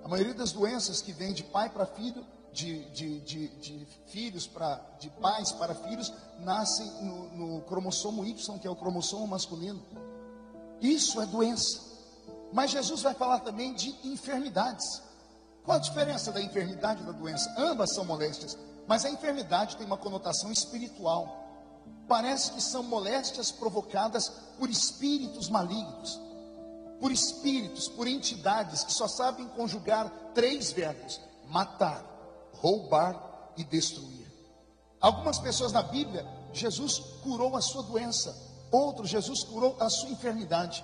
A 0.04 0.08
maioria 0.08 0.34
das 0.34 0.52
doenças 0.52 1.02
que 1.02 1.14
vem 1.14 1.34
de 1.34 1.44
pai 1.44 1.70
para 1.70 1.86
filho, 1.86 2.26
de, 2.52 2.86
de, 2.90 3.20
de, 3.22 3.48
de 3.60 3.88
filhos 4.08 4.48
para 4.48 4.80
de 5.00 5.10
pais 5.12 5.52
para 5.52 5.76
filhos, 5.76 6.12
nascem 6.40 6.86
no, 7.04 7.30
no 7.30 7.62
cromossomo 7.62 8.26
Y, 8.26 8.60
que 8.60 8.68
é 8.68 8.70
o 8.70 8.76
cromossomo 8.76 9.28
masculino. 9.28 9.82
Isso 10.82 11.22
é 11.22 11.26
doença. 11.26 11.93
Mas 12.54 12.72
Jesus 12.72 13.02
vai 13.02 13.14
falar 13.14 13.40
também 13.40 13.74
de 13.74 13.94
enfermidades. 14.04 15.02
Qual 15.64 15.78
a 15.78 15.82
diferença 15.82 16.32
da 16.32 16.42
enfermidade 16.42 17.02
e 17.02 17.06
da 17.06 17.12
doença? 17.12 17.54
Ambas 17.58 17.94
são 17.94 18.06
moléstias, 18.06 18.58
mas 18.88 19.04
a 19.04 19.10
enfermidade 19.10 19.76
tem 19.76 19.86
uma 19.86 19.98
conotação 19.98 20.52
espiritual. 20.52 21.42
Parece 22.08 22.52
que 22.52 22.62
são 22.62 22.84
moléstias 22.84 23.52
provocadas 23.52 24.30
por 24.58 24.70
espíritos 24.70 25.50
malignos 25.50 26.22
por 27.04 27.12
espíritos, 27.12 27.90
por 27.90 28.08
entidades 28.08 28.86
que 28.86 28.94
só 28.94 29.10
sabem 29.10 29.46
conjugar 29.50 30.10
três 30.34 30.72
verbos: 30.72 31.20
matar, 31.50 32.02
roubar 32.54 33.52
e 33.58 33.64
destruir. 33.66 34.32
Algumas 35.02 35.38
pessoas 35.38 35.74
na 35.74 35.84
Bíblia, 35.84 36.26
Jesus 36.54 37.00
curou 37.22 37.58
a 37.58 37.62
sua 37.62 37.84
doença, 37.84 38.34
outros, 38.72 39.10
Jesus 39.10 39.44
curou 39.44 39.76
a 39.82 39.90
sua 39.90 40.12
enfermidade. 40.12 40.82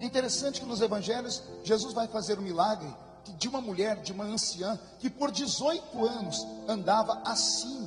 É 0.00 0.06
interessante 0.06 0.60
que 0.60 0.66
nos 0.66 0.80
evangelhos, 0.80 1.42
Jesus 1.62 1.92
vai 1.92 2.08
fazer 2.08 2.38
um 2.38 2.42
milagre 2.42 2.88
de 3.36 3.48
uma 3.48 3.60
mulher, 3.60 4.00
de 4.00 4.12
uma 4.12 4.24
anciã, 4.24 4.78
que 4.98 5.10
por 5.10 5.30
18 5.30 6.04
anos 6.06 6.46
andava 6.66 7.20
assim, 7.24 7.86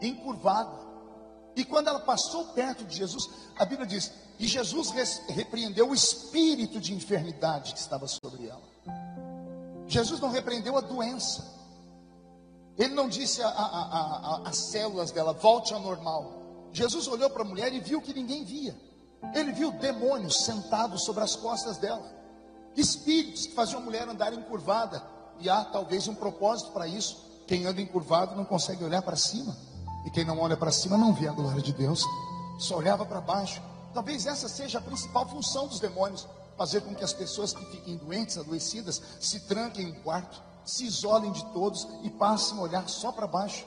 encurvada. 0.00 0.86
E 1.56 1.64
quando 1.64 1.88
ela 1.88 1.98
passou 1.98 2.46
perto 2.46 2.84
de 2.84 2.96
Jesus, 2.96 3.28
a 3.58 3.64
Bíblia 3.64 3.86
diz: 3.86 4.12
e 4.38 4.46
Jesus 4.46 4.90
repreendeu 5.28 5.90
o 5.90 5.94
espírito 5.94 6.80
de 6.80 6.94
enfermidade 6.94 7.74
que 7.74 7.80
estava 7.80 8.06
sobre 8.06 8.46
ela. 8.46 8.62
Jesus 9.88 10.20
não 10.20 10.30
repreendeu 10.30 10.76
a 10.76 10.80
doença. 10.80 11.58
Ele 12.78 12.94
não 12.94 13.08
disse 13.08 13.40
às 13.42 14.56
células 14.56 15.10
dela, 15.10 15.32
volte 15.32 15.74
ao 15.74 15.80
normal. 15.80 16.68
Jesus 16.72 17.08
olhou 17.08 17.28
para 17.28 17.42
a 17.42 17.44
mulher 17.44 17.72
e 17.72 17.80
viu 17.80 18.00
que 18.00 18.14
ninguém 18.14 18.44
via. 18.44 18.78
Ele 19.34 19.52
viu 19.52 19.72
demônios 19.72 20.44
sentados 20.44 21.04
sobre 21.04 21.22
as 21.22 21.34
costas 21.36 21.76
dela. 21.78 22.04
Espíritos 22.76 23.46
que 23.46 23.54
faziam 23.54 23.80
a 23.80 23.84
mulher 23.84 24.08
andar 24.08 24.32
encurvada. 24.32 25.02
E 25.40 25.48
há 25.48 25.64
talvez 25.64 26.08
um 26.08 26.14
propósito 26.14 26.70
para 26.72 26.86
isso. 26.86 27.24
Quem 27.46 27.66
anda 27.66 27.80
encurvado 27.80 28.36
não 28.36 28.44
consegue 28.44 28.84
olhar 28.84 29.02
para 29.02 29.16
cima. 29.16 29.56
E 30.04 30.10
quem 30.10 30.24
não 30.24 30.38
olha 30.38 30.56
para 30.56 30.70
cima 30.70 30.96
não 30.96 31.12
vê 31.12 31.28
a 31.28 31.32
glória 31.32 31.62
de 31.62 31.72
Deus. 31.72 32.04
Só 32.58 32.76
olhava 32.76 33.04
para 33.04 33.20
baixo. 33.20 33.60
Talvez 33.92 34.26
essa 34.26 34.48
seja 34.48 34.78
a 34.78 34.82
principal 34.82 35.28
função 35.28 35.66
dos 35.66 35.80
demônios: 35.80 36.26
fazer 36.56 36.80
com 36.82 36.94
que 36.94 37.04
as 37.04 37.12
pessoas 37.12 37.52
que 37.52 37.64
fiquem 37.66 37.96
doentes, 37.96 38.38
adoecidas, 38.38 39.00
se 39.20 39.40
tranquem 39.40 39.88
em 39.88 39.92
um 39.92 40.02
quarto, 40.02 40.42
se 40.64 40.84
isolem 40.84 41.32
de 41.32 41.44
todos 41.52 41.86
e 42.02 42.10
passem 42.10 42.58
a 42.58 42.62
olhar 42.62 42.88
só 42.88 43.12
para 43.12 43.26
baixo. 43.26 43.66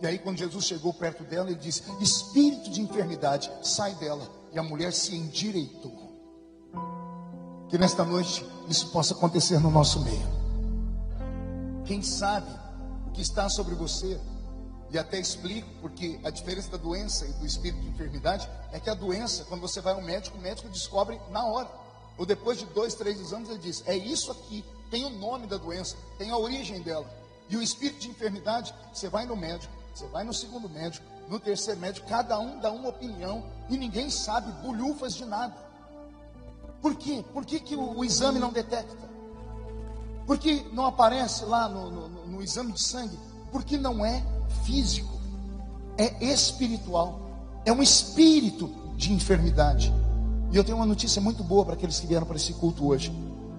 E 0.00 0.06
aí, 0.06 0.18
quando 0.18 0.38
Jesus 0.38 0.66
chegou 0.66 0.92
perto 0.92 1.24
dela, 1.24 1.50
ele 1.50 1.58
disse: 1.58 1.82
Espírito 2.00 2.70
de 2.70 2.80
enfermidade, 2.80 3.50
sai 3.62 3.94
dela. 3.94 4.28
E 4.56 4.58
a 4.58 4.62
mulher 4.62 4.90
se 4.90 5.14
endireitou. 5.14 5.92
Que 7.68 7.76
nesta 7.76 8.06
noite 8.06 8.42
isso 8.70 8.90
possa 8.90 9.12
acontecer 9.12 9.60
no 9.60 9.70
nosso 9.70 10.00
meio. 10.00 10.26
Quem 11.84 12.00
sabe 12.00 12.50
o 13.06 13.10
que 13.10 13.20
está 13.20 13.50
sobre 13.50 13.74
você 13.74 14.18
e 14.90 14.98
até 14.98 15.20
explico, 15.20 15.68
porque 15.82 16.18
a 16.24 16.30
diferença 16.30 16.70
da 16.70 16.78
doença 16.78 17.26
e 17.26 17.32
do 17.34 17.44
espírito 17.44 17.82
de 17.82 17.88
enfermidade 17.88 18.48
é 18.72 18.80
que 18.80 18.88
a 18.88 18.94
doença, 18.94 19.44
quando 19.44 19.60
você 19.60 19.78
vai 19.82 19.92
ao 19.92 20.00
médico, 20.00 20.38
o 20.38 20.40
médico 20.40 20.70
descobre 20.70 21.20
na 21.30 21.44
hora. 21.44 21.68
Ou 22.16 22.24
depois 22.24 22.58
de 22.58 22.64
dois, 22.64 22.94
três 22.94 23.20
exames, 23.20 23.50
ele 23.50 23.58
diz: 23.58 23.82
é 23.86 23.94
isso 23.94 24.32
aqui, 24.32 24.64
tem 24.90 25.04
o 25.04 25.10
nome 25.10 25.46
da 25.46 25.58
doença, 25.58 25.98
tem 26.16 26.30
a 26.30 26.38
origem 26.38 26.80
dela. 26.80 27.06
E 27.50 27.58
o 27.58 27.62
espírito 27.62 28.00
de 28.00 28.08
enfermidade, 28.08 28.74
você 28.90 29.10
vai 29.10 29.26
no 29.26 29.36
médico, 29.36 29.70
você 29.94 30.06
vai 30.06 30.24
no 30.24 30.32
segundo 30.32 30.66
médico, 30.66 31.04
no 31.28 31.40
terceiro 31.40 31.80
médico, 31.80 32.08
cada 32.08 32.38
um 32.38 32.58
dá 32.60 32.70
uma 32.70 32.88
opinião 32.88 33.44
e 33.68 33.76
ninguém 33.76 34.10
sabe 34.10 34.50
bolhufas 34.62 35.14
de 35.14 35.24
nada. 35.24 35.54
Por 36.80 36.94
quê? 36.94 37.24
Por 37.32 37.44
que, 37.44 37.58
que 37.58 37.74
o, 37.74 37.98
o 37.98 38.04
exame 38.04 38.38
não 38.38 38.52
detecta? 38.52 39.06
Por 40.26 40.38
que 40.38 40.66
não 40.72 40.86
aparece 40.86 41.44
lá 41.44 41.68
no, 41.68 41.90
no, 41.90 42.26
no 42.26 42.42
exame 42.42 42.72
de 42.72 42.82
sangue? 42.82 43.18
Porque 43.50 43.76
não 43.78 44.04
é 44.04 44.22
físico, 44.64 45.12
é 45.96 46.24
espiritual, 46.24 47.20
é 47.64 47.72
um 47.72 47.82
espírito 47.82 48.68
de 48.96 49.12
enfermidade. 49.12 49.92
E 50.52 50.56
eu 50.56 50.64
tenho 50.64 50.76
uma 50.76 50.86
notícia 50.86 51.20
muito 51.20 51.42
boa 51.42 51.64
para 51.64 51.74
aqueles 51.74 51.98
que 51.98 52.06
vieram 52.06 52.26
para 52.26 52.36
esse 52.36 52.52
culto 52.54 52.86
hoje. 52.86 53.12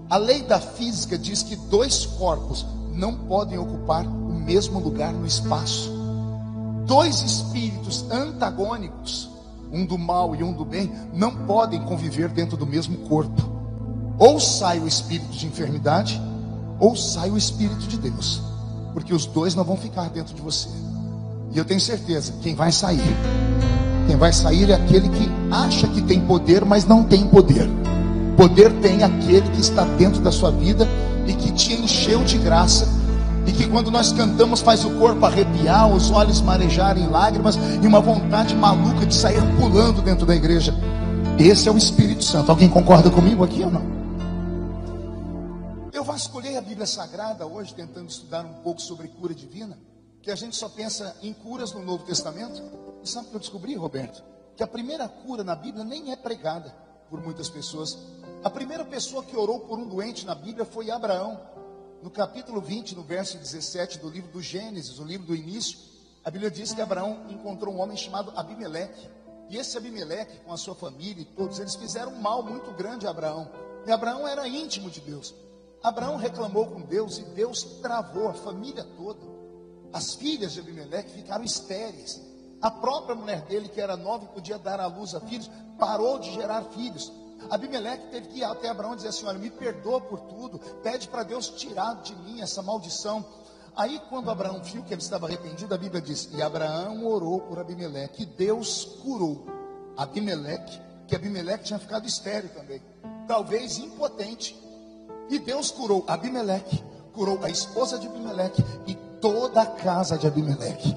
A 0.09 0.17
lei 0.17 0.41
da 0.41 0.59
física 0.59 1.17
diz 1.17 1.43
que 1.43 1.55
dois 1.55 2.05
corpos 2.05 2.65
não 2.93 3.27
podem 3.27 3.57
ocupar 3.57 4.05
o 4.05 4.33
mesmo 4.33 4.79
lugar 4.79 5.13
no 5.13 5.25
espaço. 5.25 5.96
Dois 6.87 7.21
espíritos 7.21 8.09
antagônicos, 8.09 9.29
um 9.73 9.85
do 9.85 9.97
mal 9.97 10.33
e 10.33 10.41
um 10.41 10.53
do 10.53 10.63
bem, 10.63 10.89
não 11.13 11.35
podem 11.45 11.81
conviver 11.81 12.29
dentro 12.29 12.55
do 12.55 12.65
mesmo 12.65 12.99
corpo. 13.09 13.43
Ou 14.17 14.39
sai 14.39 14.79
o 14.79 14.87
espírito 14.87 15.31
de 15.31 15.45
enfermidade, 15.45 16.19
ou 16.79 16.95
sai 16.95 17.29
o 17.29 17.37
espírito 17.37 17.85
de 17.87 17.97
Deus, 17.97 18.41
porque 18.93 19.13
os 19.13 19.25
dois 19.25 19.53
não 19.53 19.65
vão 19.65 19.75
ficar 19.75 20.09
dentro 20.09 20.33
de 20.33 20.41
você. 20.41 20.69
E 21.51 21.57
eu 21.57 21.65
tenho 21.65 21.81
certeza, 21.81 22.33
quem 22.41 22.55
vai 22.55 22.71
sair, 22.71 23.17
quem 24.07 24.15
vai 24.15 24.31
sair 24.31 24.69
é 24.69 24.75
aquele 24.75 25.09
que 25.09 25.29
acha 25.51 25.89
que 25.89 26.01
tem 26.01 26.21
poder, 26.21 26.63
mas 26.63 26.85
não 26.85 27.03
tem 27.03 27.27
poder. 27.27 27.69
Poder 28.37 28.71
tem 28.79 29.03
aquele 29.03 29.49
que 29.49 29.59
está 29.59 29.83
dentro 29.83 30.21
da 30.21 30.31
sua 30.31 30.51
vida 30.51 30.87
e 31.27 31.33
que 31.33 31.51
te 31.51 31.73
encheu 31.73 32.23
de 32.23 32.37
graça. 32.37 32.87
E 33.47 33.51
que 33.53 33.67
quando 33.67 33.89
nós 33.89 34.11
cantamos 34.11 34.61
faz 34.61 34.83
o 34.83 34.99
corpo 34.99 35.25
arrepiar, 35.25 35.89
os 35.91 36.11
olhos 36.11 36.41
marejarem 36.41 37.07
lágrimas 37.07 37.55
e 37.81 37.87
uma 37.87 38.01
vontade 38.01 38.53
maluca 38.55 39.05
de 39.05 39.15
sair 39.15 39.41
pulando 39.57 40.01
dentro 40.01 40.25
da 40.25 40.35
igreja. 40.35 40.73
Esse 41.39 41.69
é 41.69 41.71
o 41.71 41.77
Espírito 41.77 42.23
Santo. 42.23 42.51
Alguém 42.51 42.69
concorda 42.69 43.09
comigo 43.09 43.43
aqui 43.43 43.63
ou 43.63 43.71
não? 43.71 43.97
Eu 45.93 46.03
vasculhei 46.03 46.57
a 46.57 46.61
Bíblia 46.61 46.85
Sagrada 46.85 47.45
hoje, 47.47 47.73
tentando 47.73 48.09
estudar 48.09 48.45
um 48.45 48.53
pouco 48.61 48.81
sobre 48.81 49.07
cura 49.07 49.33
divina 49.33 49.77
que 50.27 50.31
a 50.31 50.35
gente 50.35 50.57
só 50.57 50.67
pensa 50.67 51.15
em 51.23 51.31
curas 51.31 51.71
no 51.71 51.81
Novo 51.81 52.03
Testamento. 52.03 52.61
E 53.01 53.07
sabe 53.07 53.27
o 53.27 53.29
que 53.29 53.35
eu 53.37 53.39
descobri, 53.39 53.75
Roberto? 53.75 54.21
Que 54.57 54.63
a 54.63 54.67
primeira 54.67 55.07
cura 55.07 55.41
na 55.41 55.55
Bíblia 55.55 55.85
nem 55.85 56.11
é 56.11 56.17
pregada 56.17 56.69
por 57.09 57.23
muitas 57.23 57.47
pessoas. 57.47 57.97
A 58.43 58.49
primeira 58.49 58.83
pessoa 58.83 59.23
que 59.23 59.37
orou 59.37 59.61
por 59.61 59.79
um 59.79 59.87
doente 59.87 60.25
na 60.25 60.35
Bíblia 60.35 60.65
foi 60.65 60.91
Abraão. 60.91 61.39
No 62.01 62.11
capítulo 62.11 62.61
20, 62.61 62.95
no 62.95 63.03
verso 63.03 63.37
17 63.37 63.97
do 63.97 64.09
livro 64.09 64.31
do 64.31 64.41
Gênesis, 64.41 64.99
o 64.99 65.03
livro 65.03 65.25
do 65.25 65.35
início, 65.35 65.79
a 66.23 66.29
Bíblia 66.29 66.51
diz 66.51 66.73
que 66.73 66.81
Abraão 66.81 67.25
encontrou 67.29 67.73
um 67.73 67.79
homem 67.79 67.97
chamado 67.97 68.31
Abimeleque. 68.35 69.09
E 69.49 69.57
esse 69.57 69.77
Abimeleque, 69.77 70.39
com 70.41 70.53
a 70.53 70.57
sua 70.57 70.75
família 70.75 71.21
e 71.21 71.25
todos, 71.25 71.57
eles 71.57 71.75
fizeram 71.75 72.11
um 72.13 72.21
mal 72.21 72.43
muito 72.43 72.71
grande 72.73 73.07
a 73.07 73.09
Abraão. 73.09 73.49
E 73.85 73.91
Abraão 73.91 74.27
era 74.27 74.47
íntimo 74.47 74.89
de 74.89 75.01
Deus. 75.01 75.33
Abraão 75.81 76.17
reclamou 76.17 76.67
com 76.67 76.81
Deus 76.81 77.17
e 77.17 77.23
Deus 77.23 77.63
travou 77.81 78.27
a 78.27 78.33
família 78.33 78.83
toda. 78.95 79.21
As 79.91 80.15
filhas 80.15 80.53
de 80.53 80.59
Abimeleque 80.59 81.11
ficaram 81.11 81.43
estéreis. 81.43 82.21
A 82.61 82.69
própria 82.69 83.15
mulher 83.15 83.41
dele, 83.41 83.69
que 83.69 83.79
era 83.79 83.95
nova 83.95 84.25
e 84.25 84.33
podia 84.33 84.59
dar 84.59 84.79
à 84.79 84.87
luz 84.87 85.15
a 85.15 85.21
filhos, 85.21 85.49
parou 85.79 86.19
de 86.19 86.31
gerar 86.33 86.63
filhos. 86.65 87.11
Abimeleque 87.49 88.07
teve 88.07 88.27
que 88.27 88.39
ir 88.39 88.43
até 88.43 88.69
Abraão 88.69 88.93
e 88.93 88.97
dizer 88.97 89.09
assim: 89.09 89.25
Olha, 89.25 89.39
me 89.39 89.49
perdoa 89.49 90.01
por 90.01 90.19
tudo, 90.21 90.59
pede 90.83 91.07
para 91.07 91.23
Deus 91.23 91.49
tirar 91.49 91.95
de 92.01 92.15
mim 92.15 92.41
essa 92.41 92.61
maldição. 92.61 93.25
Aí, 93.75 94.01
quando 94.09 94.31
Abraão 94.31 94.61
viu 94.63 94.83
que 94.83 94.93
ele 94.93 95.01
estava 95.01 95.27
arrependido, 95.27 95.73
a 95.73 95.77
Bíblia 95.77 96.01
diz: 96.01 96.29
E 96.33 96.41
Abraão 96.41 97.05
orou 97.05 97.41
por 97.41 97.59
Abimeleque, 97.59 98.23
e 98.23 98.25
Deus 98.25 98.85
curou 99.03 99.45
Abimeleque, 99.95 100.81
que 101.07 101.15
Abimeleque 101.15 101.65
tinha 101.65 101.79
ficado 101.79 102.07
estéreo 102.07 102.49
também, 102.49 102.81
talvez 103.27 103.77
impotente. 103.77 104.59
E 105.29 105.39
Deus 105.39 105.71
curou 105.71 106.03
Abimeleque, 106.07 106.83
curou 107.13 107.39
a 107.43 107.49
esposa 107.49 107.99
de 107.99 108.07
Abimeleque 108.07 108.63
e 108.85 108.95
toda 109.19 109.61
a 109.61 109.65
casa 109.65 110.17
de 110.17 110.25
Abimeleque. 110.25 110.95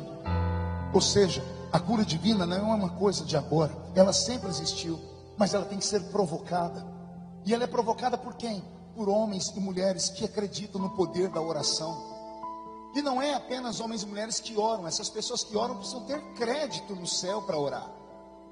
Ou 0.93 1.01
seja, 1.01 1.43
a 1.73 1.79
cura 1.79 2.05
divina 2.05 2.47
não 2.47 2.73
é 2.73 2.75
uma 2.75 2.91
coisa 2.91 3.25
de 3.25 3.37
agora, 3.37 3.73
ela 3.95 4.13
sempre 4.13 4.49
existiu, 4.49 4.99
mas 5.37 5.55
ela 5.55 5.65
tem 5.65 5.79
que 5.79 5.87
ser 5.87 6.03
provocada. 6.11 6.87
E 7.45 7.55
ela 7.55 7.65
é 7.65 7.67
provocada 7.67 8.19
por 8.19 8.35
quem? 8.35 8.63
Por 8.95 9.09
homens 9.09 9.49
e 9.57 9.61
mulheres 9.61 10.11
que 10.11 10.25
acreditam 10.25 10.81
no 10.81 10.91
poder 10.91 11.29
da 11.29 11.41
oração. 11.41 12.11
E 12.95 13.01
não 13.03 13.23
é 13.23 13.35
apenas 13.35 13.81
homens 13.81 14.03
e 14.03 14.07
mulheres 14.07 14.41
que 14.41 14.59
oram, 14.59 14.87
essas 14.87 15.09
pessoas 15.09 15.45
que 15.45 15.57
oram 15.57 15.77
precisam 15.77 16.05
ter 16.05 16.21
crédito 16.35 16.95
no 16.95 17.07
céu 17.07 17.41
para 17.43 17.59
orar. 17.59 17.89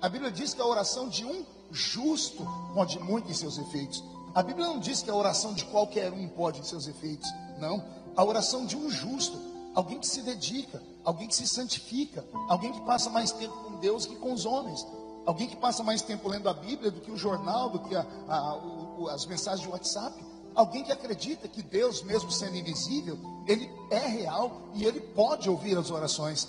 A 0.00 0.08
Bíblia 0.08 0.30
diz 0.30 0.54
que 0.54 0.62
a 0.62 0.66
oração 0.66 1.08
de 1.08 1.24
um 1.24 1.44
justo 1.72 2.46
pode 2.72 2.98
muito 3.00 3.30
em 3.30 3.34
seus 3.34 3.58
efeitos. 3.58 4.02
A 4.34 4.42
Bíblia 4.42 4.66
não 4.66 4.78
diz 4.78 5.02
que 5.02 5.10
a 5.10 5.14
oração 5.14 5.52
de 5.52 5.64
qualquer 5.64 6.12
um 6.12 6.28
pode 6.28 6.60
em 6.60 6.62
seus 6.62 6.86
efeitos. 6.86 7.28
Não. 7.58 7.84
A 8.16 8.24
oração 8.24 8.64
de 8.64 8.76
um 8.76 8.88
justo, 8.88 9.36
alguém 9.74 9.98
que 9.98 10.06
se 10.06 10.22
dedica, 10.22 10.80
alguém 11.04 11.26
que 11.26 11.34
se 11.34 11.48
santifica, 11.48 12.24
alguém 12.48 12.72
que 12.72 12.80
passa 12.82 13.10
mais 13.10 13.32
tempo 13.32 13.54
com 13.64 13.78
Deus 13.78 14.06
que 14.06 14.14
com 14.16 14.32
os 14.32 14.46
homens, 14.46 14.86
alguém 15.28 15.46
que 15.46 15.56
passa 15.56 15.82
mais 15.82 16.00
tempo 16.00 16.26
lendo 16.26 16.48
a 16.48 16.54
Bíblia 16.54 16.90
do 16.90 17.02
que 17.02 17.10
o 17.10 17.16
jornal, 17.16 17.68
do 17.68 17.80
que 17.80 17.94
a, 17.94 18.00
a, 18.26 18.56
o, 18.56 19.08
as 19.10 19.26
mensagens 19.26 19.60
de 19.60 19.68
WhatsApp. 19.68 20.18
Alguém 20.54 20.82
que 20.82 20.90
acredita 20.90 21.46
que 21.46 21.62
Deus, 21.62 22.02
mesmo 22.02 22.32
sendo 22.32 22.56
invisível, 22.56 23.18
ele 23.46 23.70
é 23.90 24.06
real 24.06 24.62
e 24.72 24.86
ele 24.86 25.00
pode 25.00 25.50
ouvir 25.50 25.76
as 25.76 25.90
orações. 25.90 26.48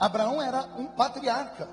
Abraão 0.00 0.40
era 0.40 0.64
um 0.78 0.86
patriarca, 0.86 1.68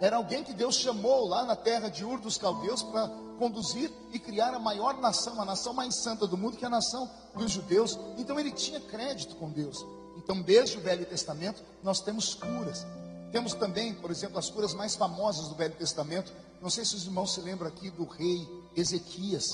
era 0.00 0.16
alguém 0.16 0.44
que 0.44 0.54
Deus 0.54 0.76
chamou 0.76 1.26
lá 1.26 1.44
na 1.44 1.56
terra 1.56 1.88
de 1.88 2.04
Ur 2.04 2.20
dos 2.20 2.38
Caldeus 2.38 2.84
para 2.84 3.08
conduzir 3.36 3.90
e 4.12 4.20
criar 4.20 4.54
a 4.54 4.60
maior 4.60 4.96
nação, 4.98 5.42
a 5.42 5.44
nação 5.44 5.74
mais 5.74 6.04
santa 6.04 6.24
do 6.24 6.38
mundo, 6.38 6.56
que 6.56 6.64
é 6.64 6.68
a 6.68 6.70
nação 6.70 7.10
dos 7.34 7.50
judeus. 7.50 7.98
Então 8.16 8.38
ele 8.38 8.52
tinha 8.52 8.78
crédito 8.80 9.34
com 9.34 9.50
Deus. 9.50 9.84
Então, 10.16 10.40
desde 10.40 10.78
o 10.78 10.80
Velho 10.80 11.04
Testamento, 11.04 11.64
nós 11.82 12.00
temos 12.00 12.32
curas. 12.32 12.86
Temos 13.32 13.54
também, 13.54 13.94
por 13.94 14.10
exemplo, 14.10 14.38
as 14.38 14.48
curas 14.50 14.74
mais 14.74 14.94
famosas 14.94 15.48
do 15.48 15.54
Velho 15.54 15.74
Testamento. 15.74 16.32
Não 16.60 16.70
sei 16.70 16.84
se 16.84 16.94
os 16.94 17.04
irmãos 17.04 17.34
se 17.34 17.40
lembram 17.40 17.68
aqui 17.68 17.90
do 17.90 18.04
rei 18.04 18.48
Ezequias. 18.74 19.44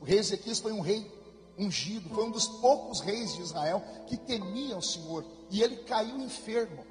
O 0.00 0.04
rei 0.04 0.18
Ezequias 0.18 0.58
foi 0.58 0.72
um 0.72 0.80
rei 0.80 1.10
ungido, 1.58 2.08
foi 2.10 2.24
um 2.24 2.30
dos 2.30 2.46
poucos 2.46 3.00
reis 3.00 3.34
de 3.34 3.42
Israel 3.42 3.82
que 4.06 4.16
temia 4.16 4.76
o 4.76 4.82
Senhor, 4.82 5.24
e 5.50 5.62
ele 5.62 5.76
caiu 5.78 6.18
enfermo. 6.18 6.84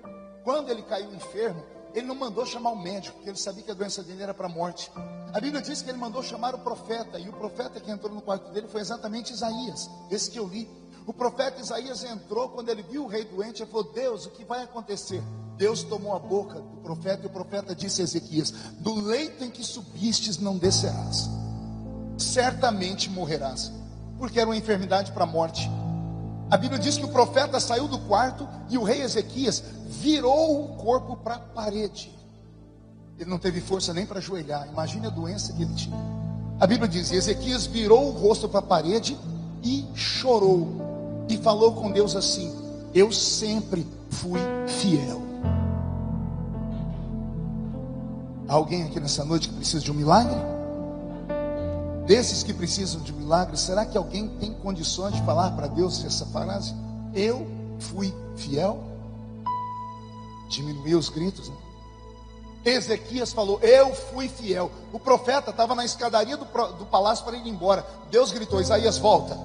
Quando 0.44 0.70
ele 0.70 0.82
caiu 0.84 1.14
enfermo, 1.16 1.64
ele 1.94 2.06
não 2.06 2.16
mandou 2.16 2.46
chamar 2.46 2.72
o 2.72 2.76
médico, 2.76 3.16
porque 3.16 3.30
ele 3.30 3.38
sabia 3.38 3.64
que 3.64 3.72
a 3.72 3.74
doença 3.74 4.04
dele 4.04 4.22
era 4.22 4.34
para 4.34 4.48
a 4.48 4.50
morte. 4.50 4.92
A 5.34 5.40
Bíblia 5.40 5.62
diz 5.62 5.82
que 5.82 5.90
ele 5.90 5.98
mandou 5.98 6.22
chamar 6.22 6.54
o 6.54 6.60
profeta, 6.60 7.18
e 7.18 7.30
o 7.30 7.34
profeta 7.34 7.80
que 7.80 7.90
entrou 7.90 8.14
no 8.14 8.22
quarto 8.22 8.52
dele 8.52 8.68
foi 8.68 8.82
exatamente 8.82 9.34
Isaías, 9.34 9.90
esse 10.12 10.30
que 10.30 10.38
eu 10.38 10.48
li. 10.48 10.70
O 11.06 11.14
profeta 11.14 11.62
Isaías 11.62 12.04
entrou 12.04 12.50
quando 12.50 12.70
ele 12.70 12.84
viu 12.84 13.06
o 13.06 13.08
rei 13.08 13.24
doente 13.24 13.64
e 13.64 13.66
falou: 13.66 13.92
Deus, 13.94 14.26
o 14.26 14.32
que 14.32 14.44
vai 14.44 14.64
acontecer? 14.64 15.24
Deus 15.58 15.84
tomou 15.84 16.16
a 16.16 16.20
boca 16.20 16.60
do 16.60 16.78
profeta 16.78 17.24
e 17.24 17.26
o 17.28 17.32
profeta 17.32 17.76
disse 17.76 18.02
a 18.02 18.04
Ezequias: 18.04 18.54
Do 18.80 18.96
leito 18.96 19.44
em 19.44 19.50
que 19.50 19.64
subistes 19.64 20.38
não 20.38 20.58
descerás, 20.58 21.30
certamente 22.18 23.10
morrerás 23.10 23.72
porque 24.18 24.40
era 24.40 24.50
uma 24.50 24.58
enfermidade 24.58 25.12
para 25.12 25.24
a 25.24 25.28
morte. 25.28 25.70
A 26.50 26.58
Bíblia 26.58 26.80
diz 26.80 26.98
que 26.98 27.06
o 27.06 27.10
profeta 27.10 27.60
saiu 27.60 27.88
do 27.88 28.00
quarto 28.00 28.48
e 28.70 28.78
o 28.78 28.84
rei 28.84 29.02
Ezequias 29.02 29.64
virou 29.86 30.64
o 30.64 30.68
corpo 30.76 31.16
para 31.16 31.36
a 31.36 31.40
parede. 31.40 32.12
Ele 33.20 33.30
não 33.30 33.38
teve 33.38 33.60
força 33.60 33.94
nem 33.94 34.06
para 34.06 34.20
ajoelhar. 34.20 34.68
Imagine 34.68 35.08
a 35.08 35.10
doença 35.10 35.54
que 35.54 35.64
ele 35.64 35.74
tinha. 35.74 35.98
A 36.60 36.66
Bíblia 36.66 36.88
diz: 36.88 37.12
Ezequias 37.12 37.66
virou 37.66 38.08
o 38.08 38.12
rosto 38.12 38.48
para 38.48 38.60
a 38.60 38.64
parede 38.64 39.18
e 39.64 39.86
chorou. 39.94 41.26
E 41.28 41.38
falou 41.38 41.74
com 41.74 41.92
Deus 41.92 42.16
assim: 42.16 42.54
Eu 42.94 43.12
sempre 43.12 43.86
fui 44.10 44.40
fiel. 44.68 45.27
Alguém 48.48 48.84
aqui 48.84 49.00
nessa 49.00 49.24
noite 49.24 49.50
que 49.50 49.56
precisa 49.56 49.84
de 49.84 49.92
um 49.92 49.96
milagre? 49.96 50.36
desses 52.08 52.42
que 52.42 52.54
precisam 52.54 53.02
de 53.02 53.12
milagres, 53.12 53.60
será 53.60 53.86
que 53.86 53.98
alguém 53.98 54.30
tem 54.40 54.54
condições 54.54 55.14
de 55.14 55.22
falar 55.24 55.52
para 55.52 55.68
Deus 55.68 56.04
essa 56.06 56.26
frase? 56.28 56.74
Eu 57.14 57.46
fui 57.80 58.16
fiel? 58.38 58.82
Diminuiu 60.50 60.98
os 60.98 61.10
gritos. 61.10 61.50
Né? 61.50 61.56
Ezequias 62.64 63.34
falou: 63.34 63.60
Eu 63.62 63.94
fui 63.94 64.30
fiel. 64.30 64.72
O 64.94 65.00
profeta 65.00 65.52
estava 65.52 65.76
na 65.76 65.84
escadaria 65.84 66.38
do, 66.38 66.46
do 66.46 66.86
palácio 66.86 67.26
para 67.26 67.36
ir 67.36 67.46
embora. 67.46 67.86
Deus 68.10 68.32
gritou: 68.32 68.62
Isaías, 68.62 68.98
volta. 68.98 69.38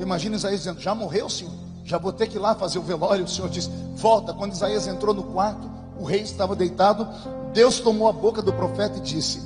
Imagina 0.00 0.34
Isaías 0.34 0.60
dizendo: 0.60 0.80
Já 0.80 0.94
morreu, 0.94 1.30
senhor? 1.30 1.54
Já 1.84 1.98
vou 1.98 2.12
ter 2.12 2.26
que 2.26 2.36
ir 2.36 2.40
lá 2.40 2.56
fazer 2.56 2.80
o 2.80 2.82
velório. 2.82 3.24
O 3.24 3.28
senhor 3.28 3.48
disse: 3.48 3.70
Volta. 3.94 4.34
Quando 4.34 4.52
Isaías 4.52 4.88
entrou 4.88 5.14
no 5.14 5.22
quarto, 5.22 5.70
o 5.98 6.04
rei 6.04 6.22
estava 6.22 6.56
deitado. 6.56 7.08
Deus 7.54 7.80
tomou 7.80 8.08
a 8.08 8.12
boca 8.12 8.42
do 8.42 8.52
profeta 8.52 8.98
e 8.98 9.00
disse: 9.00 9.40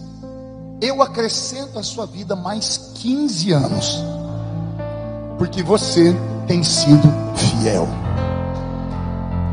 eu 0.80 1.02
acrescento 1.02 1.76
à 1.76 1.82
sua 1.82 2.06
vida 2.06 2.36
mais 2.36 2.92
15 2.94 3.52
anos, 3.52 3.98
porque 5.36 5.60
você 5.60 6.14
tem 6.46 6.62
sido 6.62 7.08
fiel. 7.36 7.88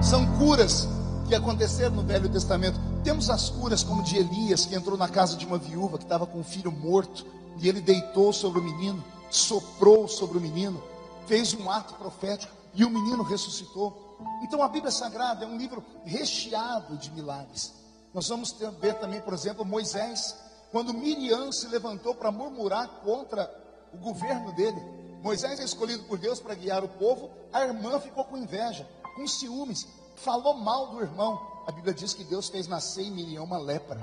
São 0.01 0.23
curas 0.37 0.87
que 1.27 1.33
aconteceram 1.33 1.95
no 1.95 2.03
Velho 2.03 2.29
Testamento. 2.29 2.79
Temos 3.03 3.31
as 3.31 3.49
curas 3.49 3.83
como 3.83 4.03
de 4.03 4.17
Elias, 4.17 4.67
que 4.67 4.75
entrou 4.75 4.95
na 4.95 5.07
casa 5.07 5.35
de 5.35 5.47
uma 5.47 5.57
viúva 5.57 5.97
que 5.97 6.03
estava 6.03 6.27
com 6.27 6.39
um 6.39 6.43
filho 6.43 6.71
morto, 6.71 7.25
e 7.59 7.67
ele 7.67 7.81
deitou 7.81 8.31
sobre 8.31 8.59
o 8.59 8.63
menino, 8.63 9.03
soprou 9.31 10.07
sobre 10.07 10.37
o 10.37 10.41
menino, 10.41 10.81
fez 11.25 11.55
um 11.55 11.71
ato 11.71 11.95
profético 11.95 12.53
e 12.75 12.85
o 12.85 12.89
menino 12.89 13.23
ressuscitou. 13.23 14.17
Então 14.43 14.61
a 14.61 14.67
Bíblia 14.67 14.91
Sagrada 14.91 15.43
é 15.43 15.47
um 15.47 15.57
livro 15.57 15.83
recheado 16.05 16.97
de 16.97 17.09
milagres. 17.11 17.84
Nós 18.15 18.29
vamos 18.29 18.55
ver 18.79 18.95
também, 18.95 19.19
por 19.21 19.33
exemplo, 19.33 19.65
Moisés 19.65 20.35
quando 20.71 20.93
Miriam 20.93 21.51
se 21.51 21.67
levantou 21.67 22.15
para 22.15 22.31
murmurar 22.31 22.87
contra 23.03 23.49
o 23.93 23.97
governo 23.97 24.53
dele, 24.55 24.81
Moisés 25.21 25.59
é 25.59 25.63
escolhido 25.63 26.03
por 26.03 26.17
Deus 26.17 26.39
para 26.39 26.55
guiar 26.55 26.83
o 26.83 26.87
povo, 26.89 27.29
a 27.51 27.63
irmã 27.63 27.99
ficou 27.99 28.23
com 28.25 28.37
inveja, 28.37 28.87
com 29.15 29.27
ciúmes, 29.27 29.87
falou 30.15 30.53
mal 30.53 30.91
do 30.91 31.01
irmão. 31.01 31.39
A 31.67 31.71
Bíblia 31.71 31.93
diz 31.93 32.13
que 32.13 32.23
Deus 32.23 32.49
fez 32.49 32.67
nascer 32.67 33.03
em 33.03 33.11
Miriam 33.11 33.43
uma 33.43 33.57
lepra, 33.57 33.99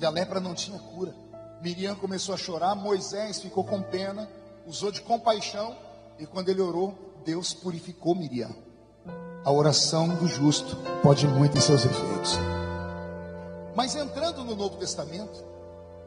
e 0.00 0.04
a 0.04 0.10
lepra 0.10 0.40
não 0.40 0.54
tinha 0.54 0.78
cura. 0.78 1.14
Miriam 1.62 1.94
começou 1.94 2.34
a 2.34 2.38
chorar, 2.38 2.74
Moisés 2.74 3.40
ficou 3.40 3.62
com 3.64 3.82
pena, 3.82 4.28
usou 4.66 4.90
de 4.90 5.00
compaixão, 5.00 5.76
e 6.18 6.26
quando 6.26 6.48
ele 6.48 6.60
orou, 6.60 6.92
Deus 7.24 7.54
purificou 7.54 8.16
Miriam. 8.16 8.54
A 9.44 9.52
oração 9.52 10.08
do 10.08 10.26
justo 10.26 10.76
pode 11.02 11.26
muito 11.26 11.56
em 11.56 11.60
seus 11.60 11.84
efeitos. 11.84 12.36
Mas 13.76 13.94
entrando 13.94 14.42
no 14.42 14.56
Novo 14.56 14.78
Testamento, 14.78 15.44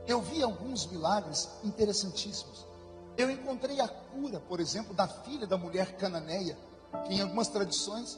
eu 0.08 0.20
vi 0.24 0.42
alguns 0.42 0.88
milagres 0.88 1.48
interessantíssimos. 1.64 2.66
Eu 3.16 3.30
encontrei 3.30 3.80
a 3.80 3.88
cura, 3.88 4.40
por 4.40 4.60
exemplo, 4.60 4.92
da 4.92 5.08
filha 5.08 5.46
da 5.46 5.56
mulher 5.56 5.96
cananeia, 5.96 6.58
que 7.06 7.14
em 7.14 7.22
algumas 7.22 7.48
tradições 7.48 8.18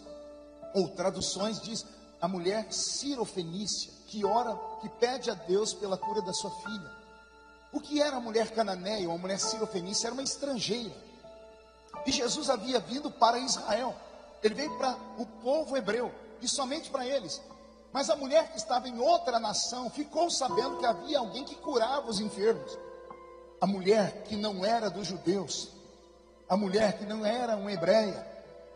ou 0.73 0.87
traduções 0.95 1.59
diz 1.59 1.85
a 2.21 2.29
mulher 2.29 2.71
cirofenícia, 2.71 3.91
que 4.07 4.23
ora, 4.23 4.57
que 4.79 4.87
pede 4.87 5.29
a 5.29 5.33
Deus 5.33 5.73
pela 5.73 5.97
cura 5.97 6.21
da 6.21 6.31
sua 6.31 6.51
filha. 6.61 6.91
O 7.73 7.81
que 7.81 8.01
era 8.01 8.15
a 8.15 8.21
mulher 8.21 8.51
cananeia, 8.51 9.09
uma 9.09 9.17
mulher 9.17 9.39
cirofenícia, 9.39 10.07
era 10.07 10.13
uma 10.13 10.23
estrangeira. 10.23 10.95
E 12.05 12.11
Jesus 12.13 12.49
havia 12.49 12.79
vindo 12.79 13.11
para 13.11 13.37
Israel. 13.37 13.93
Ele 14.41 14.55
veio 14.55 14.77
para 14.77 14.95
o 15.17 15.25
povo 15.25 15.75
hebreu, 15.75 16.09
e 16.41 16.47
somente 16.47 16.89
para 16.89 17.05
eles. 17.05 17.41
Mas 17.93 18.09
a 18.09 18.15
mulher 18.15 18.49
que 18.51 18.57
estava 18.57 18.87
em 18.87 18.99
outra 18.99 19.39
nação 19.39 19.89
ficou 19.89 20.29
sabendo 20.29 20.77
que 20.77 20.85
havia 20.85 21.19
alguém 21.19 21.43
que 21.43 21.55
curava 21.55 22.09
os 22.09 22.19
enfermos. 22.19 22.77
A 23.59 23.67
mulher 23.67 24.23
que 24.23 24.35
não 24.35 24.65
era 24.65 24.89
dos 24.89 25.07
judeus, 25.07 25.69
a 26.47 26.55
mulher 26.55 26.97
que 26.97 27.05
não 27.05 27.25
era 27.25 27.55
uma 27.55 27.71
hebreia, 27.71 28.25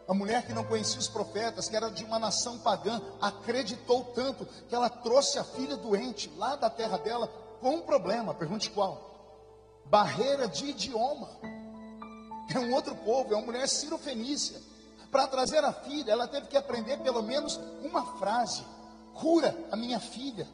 a 0.07 0.13
mulher 0.13 0.45
que 0.45 0.53
não 0.53 0.63
conhecia 0.63 0.99
os 0.99 1.07
profetas, 1.07 1.67
que 1.67 1.75
era 1.75 1.89
de 1.89 2.03
uma 2.03 2.19
nação 2.19 2.59
pagã, 2.59 3.01
acreditou 3.21 4.03
tanto 4.13 4.45
que 4.67 4.75
ela 4.75 4.89
trouxe 4.89 5.39
a 5.39 5.43
filha 5.43 5.75
doente 5.77 6.31
lá 6.37 6.55
da 6.55 6.69
terra 6.69 6.97
dela 6.97 7.27
com 7.61 7.75
um 7.75 7.81
problema. 7.81 8.33
Pergunte 8.33 8.69
qual? 8.69 9.15
Barreira 9.85 10.47
de 10.47 10.67
idioma. 10.67 11.29
É 12.53 12.59
um 12.59 12.73
outro 12.73 12.95
povo, 12.95 13.33
é 13.33 13.37
uma 13.37 13.45
mulher 13.45 13.67
cirofenícia. 13.67 14.61
Para 15.09 15.25
trazer 15.25 15.63
a 15.63 15.73
filha, 15.73 16.11
ela 16.11 16.27
teve 16.27 16.47
que 16.47 16.57
aprender 16.57 16.97
pelo 16.97 17.23
menos 17.23 17.59
uma 17.81 18.05
frase 18.17 18.63
cura 19.15 19.55
a 19.71 19.75
minha 19.75 19.99
filha. 19.99 20.47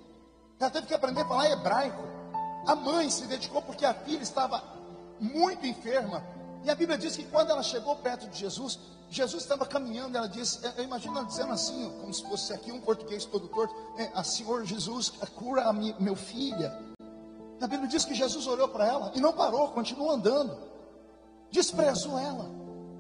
Ela 0.60 0.70
teve 0.70 0.88
que 0.88 0.94
aprender 0.94 1.22
a 1.22 1.26
falar 1.26 1.50
hebraico. 1.50 2.02
A 2.68 2.76
mãe 2.76 3.10
se 3.10 3.26
dedicou 3.26 3.62
porque 3.62 3.86
a 3.86 3.94
filha 3.94 4.22
estava 4.22 4.64
muito 5.20 5.66
enferma. 5.66 6.24
E 6.64 6.70
a 6.70 6.76
Bíblia 6.76 6.98
diz 6.98 7.18
que 7.18 7.26
quando 7.26 7.50
ela 7.50 7.64
chegou 7.64 7.96
perto 7.98 8.28
de 8.30 8.38
Jesus, 8.38 8.80
Jesus 9.10 9.44
estava 9.44 9.66
caminhando. 9.66 10.16
Ela 10.16 10.28
disse: 10.28 10.60
Eu 10.78 10.84
imagino 10.84 11.18
ela 11.18 11.26
dizendo 11.26 11.52
assim, 11.52 11.90
como 12.00 12.14
se 12.14 12.24
fosse 12.24 12.54
aqui 12.54 12.72
um 12.72 12.80
português 12.82 13.26
todo 13.26 13.48
torto: 13.48 13.74
é, 13.98 14.12
A 14.14 14.24
Senhor 14.24 14.64
Jesus, 14.66 15.10
cura 15.36 15.66
a 15.66 15.74
minha, 15.74 15.96
meu 16.00 16.16
filha. 16.16 16.78
A 17.60 17.68
Bíblia 17.68 17.88
diz 17.88 18.06
que 18.06 18.14
Jesus 18.14 18.48
olhou 18.48 18.68
para 18.70 18.88
ela 18.88 19.12
e 19.16 19.20
não 19.20 19.34
parou, 19.34 19.70
continuou 19.70 20.12
andando. 20.12 20.58
Desprezou 21.52 22.18
ela. 22.18 22.50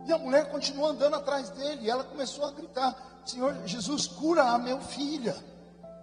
E 0.06 0.12
a 0.12 0.17
mulher 0.17 0.52
continuou 0.52 0.88
andando 0.88 1.15
atrás 1.15 1.50
dele. 1.52 1.86
E 1.86 1.89
ela 1.89 2.04
começou 2.04 2.45
a 2.45 2.52
gritar: 2.52 3.21
Senhor 3.26 3.56
Jesus, 3.65 4.08
cura 4.08 4.43
a 4.43 4.58
meu 4.58 4.80
filha. 4.82 5.36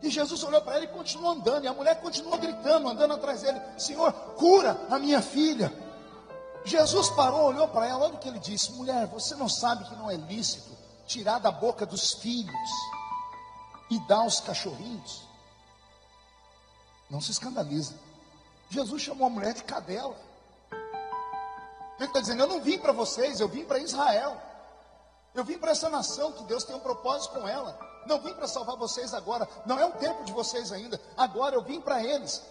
E 0.02 0.10
Jesus 0.10 0.42
olhou 0.44 0.60
para 0.62 0.76
ela 0.76 0.84
e 0.84 0.88
continuou 0.88 1.32
andando. 1.32 1.64
E 1.64 1.68
a 1.68 1.72
mulher 1.72 2.00
continuou 2.00 2.38
gritando, 2.38 2.88
andando 2.88 3.14
atrás 3.14 3.42
dele: 3.42 3.60
Senhor, 3.76 4.12
cura 4.36 4.78
a 4.90 4.98
minha 4.98 5.20
filha. 5.20 5.72
Jesus 6.64 7.08
parou, 7.10 7.46
olhou 7.46 7.68
para 7.68 7.86
ela, 7.86 8.04
olha 8.04 8.14
o 8.14 8.18
que 8.18 8.28
ele 8.28 8.38
disse: 8.38 8.72
Mulher, 8.72 9.06
você 9.06 9.34
não 9.34 9.48
sabe 9.48 9.84
que 9.84 9.96
não 9.96 10.10
é 10.10 10.14
lícito 10.14 10.76
tirar 11.06 11.38
da 11.38 11.50
boca 11.50 11.84
dos 11.86 12.12
filhos 12.14 12.70
e 13.90 13.98
dar 14.06 14.18
aos 14.18 14.40
cachorrinhos? 14.40 15.26
Não 17.10 17.20
se 17.20 17.30
escandaliza. 17.30 17.94
Jesus 18.70 19.02
chamou 19.02 19.26
a 19.26 19.30
mulher 19.30 19.54
de 19.54 19.64
cadela. 19.64 20.14
Ele 21.98 22.06
está 22.06 22.20
dizendo: 22.20 22.42
Eu 22.42 22.48
não 22.48 22.60
vim 22.60 22.78
para 22.78 22.92
vocês, 22.92 23.40
eu 23.40 23.48
vim 23.48 23.64
para 23.64 23.78
Israel. 23.78 24.40
Eu 25.38 25.44
vim 25.44 25.56
para 25.56 25.70
essa 25.70 25.88
nação 25.88 26.32
que 26.32 26.42
Deus 26.42 26.64
tem 26.64 26.74
um 26.74 26.80
propósito 26.80 27.38
com 27.38 27.46
ela. 27.46 27.78
Não 28.06 28.20
vim 28.20 28.34
para 28.34 28.48
salvar 28.48 28.76
vocês 28.76 29.14
agora. 29.14 29.48
Não 29.64 29.78
é 29.78 29.86
o 29.86 29.92
tempo 29.92 30.24
de 30.24 30.32
vocês 30.32 30.72
ainda. 30.72 31.00
Agora 31.16 31.54
eu 31.54 31.62
vim 31.62 31.80
para 31.80 32.02
eles. 32.02 32.42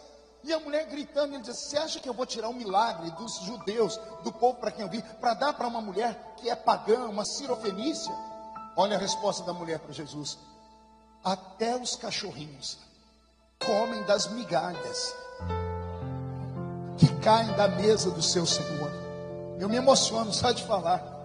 E 0.42 0.54
a 0.54 0.60
mulher 0.62 0.86
gritando, 0.86 1.34
ele 1.34 1.44
diz: 1.44 1.58
Você 1.60 1.78
acha 1.78 2.00
que 2.00 2.08
eu 2.08 2.14
vou 2.14 2.26
tirar 2.26 2.48
um 2.48 2.54
milagre 2.54 3.12
dos 3.12 3.42
judeus, 3.42 4.00
do 4.24 4.32
povo 4.32 4.58
para 4.58 4.72
quem 4.72 4.86
eu 4.86 4.90
vim, 4.90 5.02
para 5.20 5.34
dar 5.34 5.52
para 5.52 5.68
uma 5.68 5.82
mulher 5.82 6.36
que 6.38 6.50
é 6.50 6.56
pagã, 6.56 7.10
uma 7.10 7.26
cirofenícia? 7.26 8.16
Olha 8.78 8.96
a 8.96 9.00
resposta 9.00 9.44
da 9.44 9.52
mulher 9.52 9.80
para 9.80 9.92
Jesus: 9.92 10.38
Até 11.22 11.76
os 11.76 11.94
cachorrinhos 11.98 12.78
comem 13.66 14.02
das 14.04 14.28
migalhas 14.28 15.14
que 16.98 17.14
caem 17.18 17.52
da 17.58 17.68
mesa 17.68 18.12
do 18.12 18.24
seu 18.24 18.46
Senhor. 18.46 18.90
Eu 19.60 19.68
me 19.68 19.76
emociono 19.76 20.32
só 20.32 20.54
de 20.54 20.64
falar. 20.64 21.17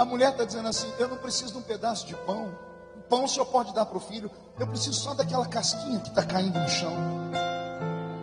A 0.00 0.04
mulher 0.06 0.30
está 0.30 0.46
dizendo 0.46 0.66
assim: 0.66 0.90
Eu 0.98 1.08
não 1.08 1.18
preciso 1.18 1.52
de 1.52 1.58
um 1.58 1.62
pedaço 1.62 2.06
de 2.06 2.14
pão. 2.14 2.48
O 2.96 3.02
pão 3.02 3.24
o 3.24 3.28
senhor 3.28 3.44
pode 3.44 3.74
dar 3.74 3.84
para 3.84 3.98
o 3.98 4.00
filho. 4.00 4.30
Eu 4.58 4.66
preciso 4.66 4.94
só 4.94 5.12
daquela 5.12 5.44
casquinha 5.44 6.00
que 6.00 6.08
está 6.08 6.22
caindo 6.22 6.58
no 6.58 6.68
chão. 6.70 6.94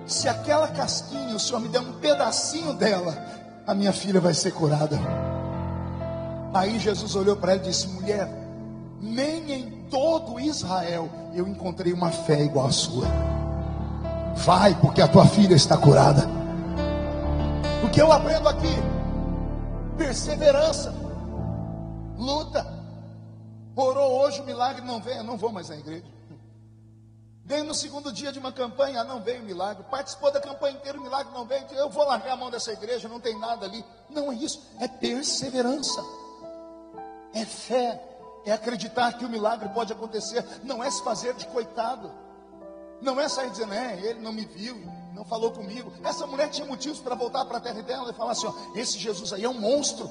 Se 0.08 0.28
aquela 0.28 0.70
casquinha 0.70 1.36
o 1.36 1.40
senhor 1.40 1.60
me 1.60 1.68
der 1.68 1.82
um 1.82 1.94
pedacinho 2.00 2.74
dela, 2.74 3.16
a 3.68 3.76
minha 3.76 3.94
filha 3.94 4.20
vai 4.20 4.34
ser 4.34 4.54
curada. 4.54 4.98
Aí 6.52 6.80
Jesus 6.80 7.16
olhou 7.16 7.36
para 7.36 7.52
ela 7.52 7.62
e 7.62 7.66
disse: 7.66 7.88
Mulher, 7.90 8.28
nem 9.00 9.52
em 9.52 9.70
todo 9.88 10.40
Israel 10.40 11.08
eu 11.36 11.48
encontrei 11.48 11.94
uma 11.94 12.10
fé 12.10 12.42
igual 12.42 12.66
a 12.66 12.72
sua. 12.72 13.06
Vai, 14.36 14.74
porque 14.82 15.00
a 15.00 15.08
tua 15.08 15.28
filha 15.28 15.54
está 15.54 15.78
curada. 15.78 16.28
O 17.84 17.90
que 17.90 18.02
eu 18.02 18.12
aprendo 18.12 18.50
aqui? 18.50 18.76
Perseverança, 19.96 21.07
luta. 22.18 22.66
Orou 23.76 24.22
hoje, 24.22 24.42
o 24.42 24.46
milagre 24.46 24.82
não 24.84 25.00
vem, 25.00 25.18
eu 25.18 25.24
não 25.24 25.38
vou 25.38 25.52
mais 25.52 25.70
à 25.70 25.76
igreja. 25.76 26.18
Veio 27.46 27.64
no 27.64 27.74
segundo 27.74 28.12
dia 28.12 28.30
de 28.30 28.40
uma 28.40 28.52
campanha, 28.52 29.06
não 29.06 29.22
veio 29.22 29.42
milagre. 29.42 29.86
Participou 29.90 30.30
da 30.32 30.42
campanha 30.42 30.76
inteira, 30.76 30.98
o 30.98 31.02
milagre 31.02 31.32
não 31.34 31.46
veio. 31.46 31.66
Eu 31.72 31.90
vou 31.90 32.06
largar 32.06 32.34
a 32.34 32.36
mão 32.36 32.52
dessa 32.52 32.74
igreja, 32.74 33.08
não 33.08 33.22
tem 33.22 33.40
nada 33.40 33.66
ali. 33.66 33.86
Não 34.10 34.32
é 34.32 34.36
isso, 34.36 34.62
é 34.82 34.88
perseverança, 34.88 36.04
é 37.34 37.46
fé, 37.46 38.04
é 38.46 38.52
acreditar 38.52 39.14
que 39.14 39.24
o 39.24 39.30
milagre 39.30 39.70
pode 39.70 39.94
acontecer. 39.94 40.44
Não 40.64 40.84
é 40.84 40.92
se 40.92 41.02
fazer 41.04 41.36
de 41.36 41.48
coitado, 41.48 42.12
não 43.00 43.20
é 43.20 43.30
sair 43.30 43.50
dizendo, 43.50 43.74
é, 43.74 43.98
ele 44.02 44.20
não 44.20 44.34
me 44.34 44.44
viu, 44.44 44.76
não 45.14 45.24
falou 45.24 45.52
comigo. 45.52 45.94
Essa 46.04 46.28
mulher 46.28 46.50
tinha 46.50 46.68
motivos 46.68 47.00
para 47.00 47.16
voltar 47.16 47.46
para 47.46 47.60
a 47.60 47.62
terra 47.62 47.82
dela 47.82 48.12
e 48.12 48.14
falar 48.14 48.32
assim: 48.32 48.48
ó, 48.48 48.54
esse 48.76 48.98
Jesus 48.98 49.32
aí 49.32 49.44
é 49.46 49.50
um 49.50 49.60
monstro, 49.60 50.10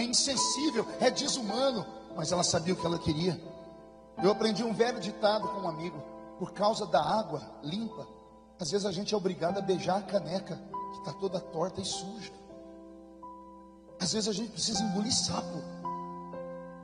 é 0.00 0.04
insensível, 0.04 0.86
é 1.00 1.10
desumano. 1.10 1.86
Mas 2.16 2.32
ela 2.32 2.42
sabia 2.42 2.74
o 2.74 2.76
que 2.76 2.86
ela 2.86 2.98
queria. 2.98 3.40
Eu 4.22 4.30
aprendi 4.30 4.64
um 4.64 4.72
velho 4.72 4.98
ditado 5.00 5.48
com 5.48 5.60
um 5.60 5.68
amigo 5.68 6.02
por 6.38 6.52
causa 6.52 6.86
da 6.86 7.02
água 7.02 7.42
limpa, 7.62 8.06
às 8.60 8.70
vezes 8.70 8.86
a 8.86 8.92
gente 8.92 9.14
é 9.14 9.16
obrigado 9.16 9.58
a 9.58 9.60
beijar 9.60 9.98
a 9.98 10.02
caneca 10.02 10.56
que 10.92 10.98
está 10.98 11.12
toda 11.12 11.40
torta 11.40 11.80
e 11.80 11.84
suja. 11.84 12.32
Às 14.00 14.12
vezes 14.12 14.28
a 14.28 14.32
gente 14.32 14.50
precisa 14.50 14.82
engolir 14.82 15.12
sapo. 15.12 15.62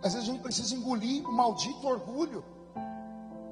Às 0.02 0.14
vezes 0.14 0.28
a 0.28 0.32
gente 0.32 0.42
precisa 0.42 0.74
engolir 0.74 1.26
o 1.26 1.32
maldito 1.32 1.86
orgulho. 1.86 2.44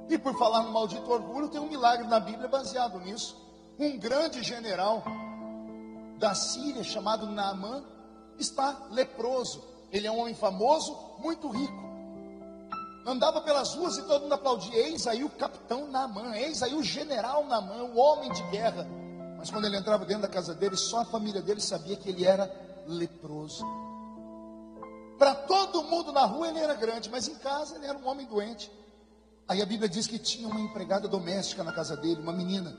E 0.09 0.19
por 0.19 0.37
falar 0.39 0.63
no 0.63 0.73
maldito 0.73 1.11
orgulho, 1.11 1.49
tem 1.49 1.61
um 1.61 1.69
milagre 1.69 2.07
na 2.07 2.21
Bíblia 2.21 2.49
baseado 2.49 3.01
nisso. 3.01 3.41
Um 3.79 3.99
grande 3.99 4.43
general 4.43 5.03
da 6.19 6.35
Síria, 6.35 6.85
chamado 6.85 7.27
Naamã, 7.27 7.83
está 8.39 8.87
leproso. 8.91 9.63
Ele 9.91 10.07
é 10.07 10.11
um 10.11 10.19
homem 10.19 10.35
famoso, 10.35 10.97
muito 11.19 11.49
rico. 11.49 11.93
Andava 13.07 13.41
pelas 13.41 13.75
ruas 13.75 13.99
e 13.99 14.03
todo 14.03 14.23
mundo 14.23 14.33
aplaudia. 14.33 14.77
Eis 14.77 15.07
aí 15.07 15.25
o 15.25 15.31
capitão 15.31 15.91
Naamã, 15.91 16.37
eis 16.37 16.63
aí 16.63 16.75
o 16.75 16.83
general 16.83 17.45
Naamã, 17.47 17.83
o 17.83 17.97
homem 17.97 18.33
de 18.33 18.43
guerra. 18.45 18.87
Mas 19.37 19.51
quando 19.51 19.65
ele 19.65 19.77
entrava 19.77 20.05
dentro 20.05 20.23
da 20.23 20.29
casa 20.29 20.55
dele, 20.55 20.77
só 20.77 21.01
a 21.01 21.05
família 21.05 21.43
dele 21.43 21.61
sabia 21.61 21.97
que 21.97 22.09
ele 22.09 22.25
era 22.25 22.49
leproso. 22.87 23.65
Para 25.19 25.35
todo 25.35 25.83
mundo 25.85 26.13
na 26.13 26.25
rua 26.25 26.49
ele 26.49 26.59
era 26.59 26.75
grande, 26.75 27.11
mas 27.11 27.29
em 27.29 27.35
casa 27.37 27.77
ele 27.77 27.87
era 27.87 27.99
um 27.99 28.07
homem 28.07 28.27
doente. 28.27 28.71
Aí 29.49 29.61
a 29.61 29.67
Bíblia 29.67 29.89
diz 29.89 30.07
que 30.07 30.19
tinha 30.19 30.49
uma 30.49 30.61
empregada 30.61 31.09
doméstica 31.09 31.65
na 31.65 31.73
casa 31.73 31.97
dele, 31.97 32.21
uma 32.21 32.33
menina, 32.33 32.75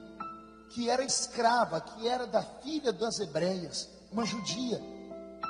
que 0.70 0.89
era 0.89 1.04
escrava, 1.04 1.80
que 1.82 2.08
era 2.08 2.26
da 2.26 2.42
filha 2.42 2.92
das 2.92 3.20
hebreias, 3.20 3.89
uma 4.12 4.26
judia. 4.26 4.82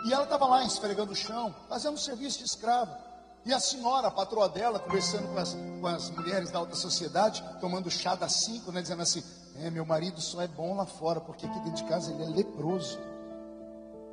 E 0.03 0.13
ela 0.13 0.23
estava 0.23 0.45
lá 0.45 0.63
esfregando 0.65 1.13
o 1.13 1.15
chão, 1.15 1.55
fazendo 1.69 1.97
serviço 1.97 2.39
de 2.39 2.45
escrava. 2.45 2.97
E 3.45 3.53
a 3.53 3.59
senhora, 3.59 4.07
a 4.07 4.11
patroa 4.11 4.47
dela, 4.47 4.79
conversando 4.79 5.27
com 5.27 5.37
as, 5.37 5.53
com 5.53 5.87
as 5.87 6.09
mulheres 6.09 6.49
da 6.49 6.59
alta 6.59 6.75
sociedade, 6.75 7.43
tomando 7.59 7.91
chá 7.91 8.15
das 8.15 8.43
cinco, 8.45 8.71
né, 8.71 8.81
dizendo 8.81 9.01
assim: 9.01 9.23
É, 9.61 9.69
meu 9.69 9.85
marido 9.85 10.21
só 10.21 10.41
é 10.41 10.47
bom 10.47 10.75
lá 10.75 10.85
fora, 10.85 11.19
porque 11.19 11.45
aqui 11.45 11.59
dentro 11.59 11.83
de 11.83 11.89
casa 11.89 12.11
ele 12.11 12.23
é 12.23 12.27
leproso. 12.27 12.97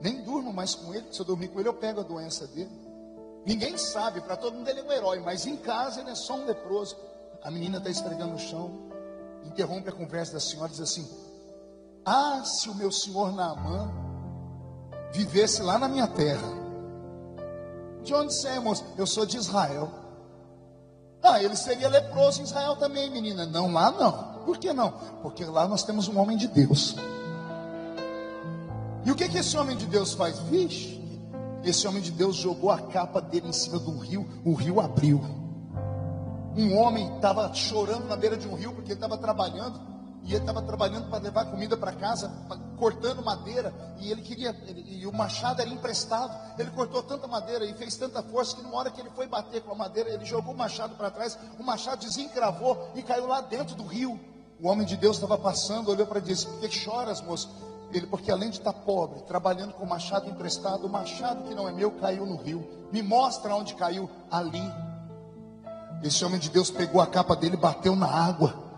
Nem 0.01 0.23
durmo 0.23 0.53
mais 0.53 0.75
com 0.75 0.93
ele, 0.93 1.03
porque 1.03 1.15
se 1.15 1.21
eu 1.21 1.27
dormir 1.27 1.49
com 1.49 1.61
ele, 1.61 1.69
eu 1.69 1.75
pego 1.75 2.01
a 2.01 2.05
doença 2.05 2.47
dele. 2.49 2.71
Ninguém 3.47 3.79
sabe, 3.79 4.21
para 4.21 4.37
todo 4.37 4.55
mundo 4.55 4.69
ele 4.69 4.81
é 4.81 4.83
um 4.83 4.93
herói, 4.93 5.21
mas 5.21 5.47
em 5.47 5.57
casa 5.57 6.01
ele 6.01 6.11
é 6.11 6.15
só 6.15 6.35
um 6.35 6.45
leproso. 6.45 6.97
A 7.43 7.51
menina 7.51 7.79
está 7.79 7.89
esfregando 7.89 8.33
no 8.33 8.39
chão, 8.39 8.91
interrompe 9.45 9.89
a 9.89 9.93
conversa 9.93 10.35
da 10.35 10.41
senhora 10.41 10.69
e 10.69 10.73
diz 10.73 10.81
assim: 10.81 11.09
Ah, 12.05 12.43
se 12.45 12.69
o 12.69 12.75
meu 12.75 12.91
senhor 12.91 13.33
Naamã 13.33 14.10
vivesse 15.13 15.63
lá 15.63 15.79
na 15.79 15.89
minha 15.89 16.07
terra 16.07 16.61
de 18.03 18.15
onde 18.15 18.35
você 18.35 18.49
é? 18.49 18.63
Eu 18.97 19.07
sou 19.07 19.27
de 19.27 19.37
Israel. 19.37 19.91
Ah, 21.23 21.43
ele 21.43 21.55
seria 21.55 21.89
leproso 21.89 22.41
em 22.41 22.45
Israel 22.45 22.77
também, 22.77 23.11
menina. 23.11 23.47
Não, 23.47 23.71
lá 23.71 23.91
não. 23.91 24.45
Por 24.45 24.59
que 24.59 24.73
não? 24.73 24.93
Porque 25.23 25.45
lá 25.45 25.69
nós 25.69 25.83
temos 25.83 26.09
um 26.09 26.19
homem 26.19 26.37
de 26.37 26.47
Deus. 26.47 26.97
E 29.05 29.11
o 29.11 29.15
que, 29.15 29.29
que 29.29 29.39
esse 29.39 29.57
homem 29.57 29.77
de 29.77 29.87
Deus 29.87 30.15
faz? 30.15 30.39
Vixe, 30.39 31.01
esse 31.63 31.87
homem 31.87 32.03
de 32.03 32.11
Deus 32.11 32.37
jogou 32.37 32.71
a 32.71 32.79
capa 32.79 33.21
dele 33.21 33.49
em 33.49 33.53
cima 33.53 33.79
de 33.79 33.91
um 33.91 33.99
rio, 33.99 34.27
o 34.45 34.55
rio 34.55 34.81
abriu. 34.81 35.21
Um 36.57 36.77
homem 36.77 37.15
estava 37.15 37.53
chorando 37.55 38.07
na 38.07 38.17
beira 38.17 38.37
de 38.37 38.49
um 38.49 38.55
rio 38.55 38.73
porque 38.73 38.93
ele 38.93 38.97
estava 38.97 39.17
trabalhando 39.17 39.81
e 40.25 40.35
ele 40.35 40.43
estava 40.43 40.63
trabalhando 40.63 41.09
para 41.09 41.19
levar 41.19 41.47
comida 41.47 41.77
para 41.77 41.93
casa, 41.93 42.31
cortando 42.79 43.23
madeira, 43.23 43.73
e 43.99 44.11
ele 44.11 44.23
queria, 44.23 44.55
ele, 44.67 44.85
e 44.87 45.07
o 45.07 45.13
machado 45.13 45.61
era 45.61 45.71
emprestado. 45.71 46.39
Ele 46.59 46.71
cortou 46.71 47.03
tanta 47.03 47.27
madeira 47.27 47.65
e 47.65 47.75
fez 47.75 47.97
tanta 47.97 48.23
força 48.23 48.57
que, 48.57 48.63
numa 48.63 48.77
hora 48.77 48.91
que 48.91 49.01
ele 49.01 49.11
foi 49.11 49.27
bater 49.27 49.63
com 49.63 49.73
a 49.73 49.75
madeira, 49.75 50.11
ele 50.11 50.25
jogou 50.25 50.55
o 50.55 50.57
machado 50.57 50.95
para 50.95 51.11
trás, 51.11 51.39
o 51.59 51.63
machado 51.63 52.01
desencravou 52.01 52.91
e 52.95 53.03
caiu 53.03 53.27
lá 53.27 53.41
dentro 53.41 53.75
do 53.75 53.85
rio. 53.85 54.21
O 54.63 54.69
homem 54.69 54.87
de 54.87 54.97
Deus 54.97 55.17
estava 55.17 55.39
passando, 55.39 55.91
olhou 55.91 56.07
para 56.07 56.19
ele 56.19 56.27
e 56.27 56.35
disse: 56.35 56.47
Por 56.47 56.61
que 56.61 56.71
choras, 56.71 57.23
moço? 57.23 57.51
Ele, 57.93 58.07
porque 58.07 58.31
além 58.31 58.51
de 58.51 58.59
estar 58.59 58.73
tá 58.73 58.79
pobre, 58.79 59.23
trabalhando 59.23 59.73
com 59.73 59.85
o 59.85 59.89
machado 59.89 60.29
emprestado, 60.29 60.87
o 60.87 60.89
machado 60.89 61.49
que 61.49 61.55
não 61.55 61.67
é 61.67 61.73
meu 61.73 61.91
caiu 61.93 62.27
no 62.27 62.37
rio. 62.37 62.69
Me 62.93 63.03
mostra 63.03 63.55
onde 63.55 63.75
caiu, 63.75 64.09
ali. 64.31 64.63
Esse 66.03 66.25
homem 66.25 66.39
de 66.39 66.51
Deus 66.51 66.71
pegou 66.71 67.01
a 67.01 67.07
capa 67.07 67.35
dele, 67.35 67.57
bateu 67.57 67.97
na 67.97 68.07
água 68.07 68.70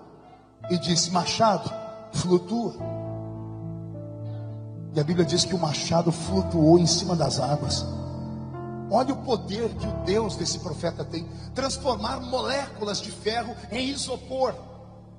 e 0.70 0.79
disse: 0.79 1.11
Machado, 1.11 1.70
flutua. 2.12 2.75
E 4.94 5.01
a 5.01 5.05
Bíblia 5.05 5.25
diz 5.25 5.44
que 5.44 5.55
o 5.55 5.59
machado 5.59 6.12
flutuou 6.12 6.79
em 6.79 6.87
cima 6.87 7.16
das 7.16 7.40
águas. 7.40 7.85
Olha 8.90 9.14
o 9.14 9.25
poder 9.25 9.70
que 9.75 9.87
o 9.87 9.92
Deus 10.05 10.37
desse 10.37 10.59
profeta 10.59 11.03
tem 11.03 11.27
transformar 11.55 12.20
moléculas 12.20 13.01
de 13.01 13.11
ferro 13.11 13.57
em 13.70 13.88
isopor. 13.88 14.55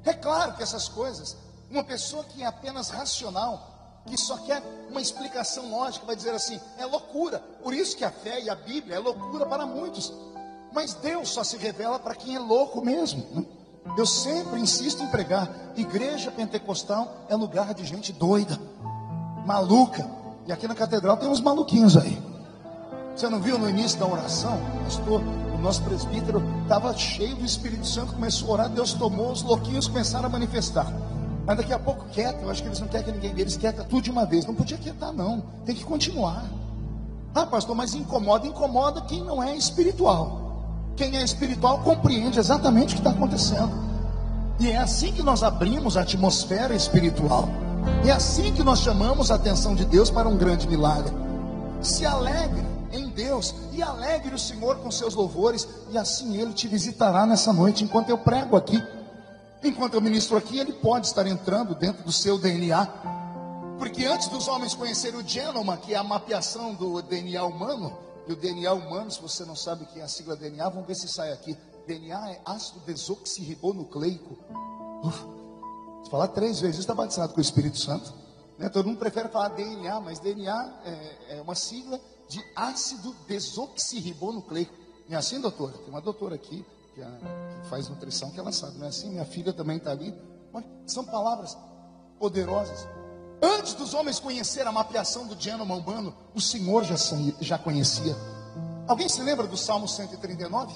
É 0.05 0.13
claro 0.13 0.53
que 0.53 0.61
essas 0.61 0.87
coisas, 0.87 1.35
uma 1.71 1.83
pessoa 1.83 2.23
que 2.23 2.43
é 2.43 2.45
apenas 2.45 2.89
racional, 2.89 4.01
que 4.05 4.15
só 4.15 4.37
quer 4.37 4.61
uma 4.91 5.01
explicação 5.01 5.71
lógica, 5.71 6.05
vai 6.05 6.15
dizer 6.15 6.35
assim: 6.35 6.59
é 6.77 6.85
loucura. 6.85 7.39
Por 7.63 7.73
isso 7.73 7.97
que 7.97 8.05
a 8.05 8.11
fé 8.11 8.41
e 8.41 8.49
a 8.51 8.55
Bíblia 8.55 8.97
é 8.97 8.99
loucura 8.99 9.45
para 9.47 9.65
muitos. 9.65 10.13
Mas 10.71 10.93
Deus 10.93 11.29
só 11.29 11.43
se 11.43 11.57
revela 11.57 11.97
para 11.97 12.13
quem 12.13 12.35
é 12.35 12.39
louco 12.39 12.83
mesmo. 12.83 13.25
Né? 13.31 13.45
Eu 13.97 14.05
sempre 14.05 14.59
insisto 14.59 15.03
em 15.03 15.07
pregar: 15.07 15.49
igreja 15.75 16.31
pentecostal 16.31 17.25
é 17.29 17.35
lugar 17.35 17.73
de 17.73 17.85
gente 17.85 18.11
doida, 18.11 18.59
maluca. 19.45 20.09
E 20.47 20.51
aqui 20.51 20.67
na 20.67 20.75
catedral 20.75 21.17
tem 21.17 21.29
uns 21.29 21.39
maluquinhos 21.39 21.95
aí. 21.95 22.21
Você 23.15 23.29
não 23.29 23.39
viu 23.39 23.59
no 23.59 23.69
início 23.69 23.99
da 23.99 24.07
oração, 24.07 24.59
pastor? 24.83 25.21
O 25.53 25.61
nosso 25.61 25.83
presbítero 25.83 26.41
estava 26.63 26.93
cheio 26.97 27.35
do 27.35 27.45
Espírito 27.45 27.85
Santo, 27.85 28.13
começou 28.13 28.49
a 28.49 28.53
orar, 28.53 28.69
Deus 28.69 28.93
tomou, 28.93 29.31
os 29.31 29.43
louquinhos 29.43 29.87
começaram 29.87 30.25
a 30.25 30.29
manifestar. 30.29 30.91
Mas 31.45 31.57
daqui 31.57 31.71
a 31.71 31.79
pouco 31.79 32.05
quieta, 32.05 32.41
eu 32.41 32.49
acho 32.49 32.61
que 32.61 32.69
eles 32.69 32.79
não 32.79 32.87
querem 32.87 33.05
que 33.05 33.11
ninguém 33.11 33.31
eles 33.39 33.55
quieta 33.55 33.83
tudo 33.83 34.01
de 34.01 34.11
uma 34.11 34.25
vez. 34.25 34.45
Não 34.45 34.55
podia 34.55 34.77
quietar, 34.77 35.13
não. 35.13 35.41
Tem 35.65 35.75
que 35.75 35.83
continuar. 35.83 36.43
Ah, 37.35 37.45
pastor, 37.45 37.75
mas 37.75 37.93
incomoda, 37.93 38.47
incomoda 38.47 39.01
quem 39.01 39.23
não 39.23 39.43
é 39.43 39.55
espiritual. 39.55 40.42
Quem 40.95 41.17
é 41.17 41.23
espiritual 41.23 41.79
compreende 41.79 42.39
exatamente 42.39 42.91
o 42.91 42.95
que 42.95 43.01
está 43.01 43.11
acontecendo. 43.11 43.71
E 44.59 44.69
é 44.69 44.77
assim 44.77 45.11
que 45.11 45.23
nós 45.23 45.41
abrimos 45.41 45.97
a 45.97 46.01
atmosfera 46.01 46.75
espiritual. 46.75 47.49
É 48.05 48.11
assim 48.11 48.53
que 48.53 48.63
nós 48.63 48.79
chamamos 48.79 49.31
a 49.31 49.35
atenção 49.35 49.73
de 49.75 49.85
Deus 49.85 50.09
para 50.09 50.29
um 50.29 50.37
grande 50.37 50.67
milagre. 50.67 51.11
Se 51.81 52.05
alegre 52.05 52.63
em 52.91 53.09
Deus 53.09 53.55
e 53.71 53.81
alegre 53.81 54.35
o 54.35 54.39
Senhor 54.39 54.77
com 54.77 54.91
seus 54.91 55.15
louvores, 55.15 55.67
e 55.89 55.97
assim 55.97 56.37
Ele 56.37 56.53
te 56.53 56.67
visitará 56.67 57.25
nessa 57.25 57.51
noite 57.51 57.83
enquanto 57.83 58.09
eu 58.09 58.17
prego 58.17 58.55
aqui. 58.55 58.81
Enquanto 59.63 59.95
eu 59.95 60.01
ministro 60.01 60.37
aqui, 60.37 60.59
Ele 60.59 60.73
pode 60.73 61.07
estar 61.07 61.25
entrando 61.25 61.73
dentro 61.73 62.03
do 62.03 62.11
seu 62.11 62.37
DNA. 62.37 62.87
Porque 63.79 64.05
antes 64.05 64.27
dos 64.27 64.47
homens 64.47 64.75
conhecerem 64.75 65.19
o 65.19 65.27
genoma, 65.27 65.75
que 65.77 65.93
é 65.93 65.97
a 65.97 66.03
mapeação 66.03 66.73
do 66.75 67.01
DNA 67.01 67.43
humano, 67.43 67.97
e 68.27 68.31
o 68.31 68.35
DNA 68.35 68.73
humano, 68.73 69.11
se 69.11 69.21
você 69.21 69.43
não 69.43 69.55
sabe 69.55 69.83
o 69.83 69.87
que 69.87 69.99
é 69.99 70.03
a 70.03 70.07
sigla 70.07 70.35
DNA, 70.35 70.67
vamos 70.69 70.87
ver 70.87 70.95
se 70.95 71.07
sai 71.07 71.31
aqui. 71.31 71.57
DNA 71.85 72.31
é 72.31 72.41
ácido 72.45 72.79
desoxirribonucleico. 72.81 74.37
se 76.03 76.09
falar 76.09 76.29
três 76.29 76.59
vezes, 76.59 76.79
está 76.79 76.93
batizado 76.93 77.33
com 77.33 77.39
o 77.39 77.41
Espírito 77.41 77.77
Santo. 77.77 78.13
Né? 78.57 78.69
Todo 78.69 78.87
mundo 78.87 78.97
prefere 78.97 79.27
falar 79.27 79.49
DNA, 79.49 79.99
mas 79.99 80.19
DNA 80.19 80.81
é, 80.85 81.37
é 81.37 81.41
uma 81.41 81.55
sigla 81.55 81.99
de 82.29 82.41
ácido 82.55 83.13
desoxirribonucleico. 83.27 84.73
Não 85.09 85.15
é 85.15 85.19
assim, 85.19 85.41
doutora? 85.41 85.73
Tem 85.73 85.89
uma 85.89 86.01
doutora 86.01 86.35
aqui 86.35 86.65
que, 86.95 87.01
a, 87.01 87.09
que 87.61 87.67
faz 87.69 87.89
nutrição 87.89 88.31
que 88.31 88.39
ela 88.39 88.53
sabe, 88.53 88.77
não 88.77 88.85
é 88.85 88.89
assim? 88.89 89.09
Minha 89.09 89.25
filha 89.25 89.51
também 89.51 89.77
está 89.77 89.91
ali. 89.91 90.13
São 90.85 91.03
palavras 91.03 91.57
poderosas. 92.19 92.87
Antes 93.43 93.73
dos 93.73 93.93
homens 93.93 94.21
conhecer 94.21 94.65
a 94.65 94.71
mapeação 94.71 95.27
do 95.27 95.37
genoma 95.37 95.75
humano, 95.75 96.15
o 96.33 96.39
Senhor 96.39 96.85
já, 96.85 96.95
já 97.41 97.57
conhecia. 97.57 98.15
Alguém 98.87 99.09
se 99.09 99.21
lembra 99.21 99.45
do 99.45 99.57
Salmo 99.57 99.85
139? 99.85 100.73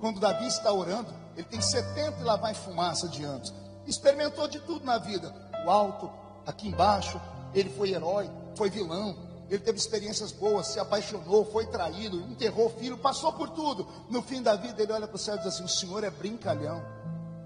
Quando 0.00 0.18
Davi 0.18 0.46
está 0.46 0.72
orando, 0.72 1.12
ele 1.36 1.46
tem 1.46 1.60
70 1.60 2.18
e 2.18 2.24
lá 2.24 2.36
vai 2.36 2.54
fumaça 2.54 3.06
de 3.06 3.22
anos. 3.22 3.52
Experimentou 3.86 4.48
de 4.48 4.60
tudo 4.60 4.82
na 4.86 4.96
vida. 4.96 5.30
O 5.66 5.70
alto, 5.70 6.10
aqui 6.46 6.68
embaixo, 6.68 7.20
ele 7.52 7.68
foi 7.68 7.90
herói, 7.90 8.30
foi 8.56 8.70
vilão, 8.70 9.14
ele 9.50 9.60
teve 9.60 9.76
experiências 9.76 10.32
boas, 10.32 10.68
se 10.68 10.80
apaixonou, 10.80 11.44
foi 11.44 11.66
traído, 11.66 12.18
enterrou 12.30 12.68
o 12.68 12.70
filho, 12.70 12.96
passou 12.96 13.30
por 13.34 13.50
tudo. 13.50 13.86
No 14.08 14.22
fim 14.22 14.40
da 14.40 14.56
vida, 14.56 14.82
ele 14.82 14.92
olha 14.92 15.06
para 15.06 15.16
o 15.16 15.18
céu 15.18 15.34
e 15.34 15.38
diz 15.38 15.48
assim: 15.48 15.64
O 15.64 15.68
Senhor 15.68 16.02
é 16.02 16.08
brincalhão. 16.08 16.82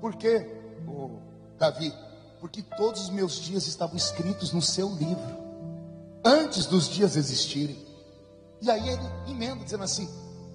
Por 0.01 0.15
quê, 0.15 0.47
oh, 0.87 1.11
Davi? 1.59 1.93
Porque 2.41 2.63
todos 2.63 3.03
os 3.03 3.11
meus 3.11 3.35
dias 3.35 3.67
estavam 3.67 3.97
escritos 3.97 4.53
no 4.53 4.63
seu 4.63 4.89
livro, 4.89 5.37
antes 6.25 6.65
dos 6.65 6.89
dias 6.89 7.15
existirem. 7.15 7.77
E 8.63 8.71
aí 8.71 8.89
ele 8.89 9.03
emenda 9.29 9.63
dizendo 9.63 9.85
assim: 9.85 10.09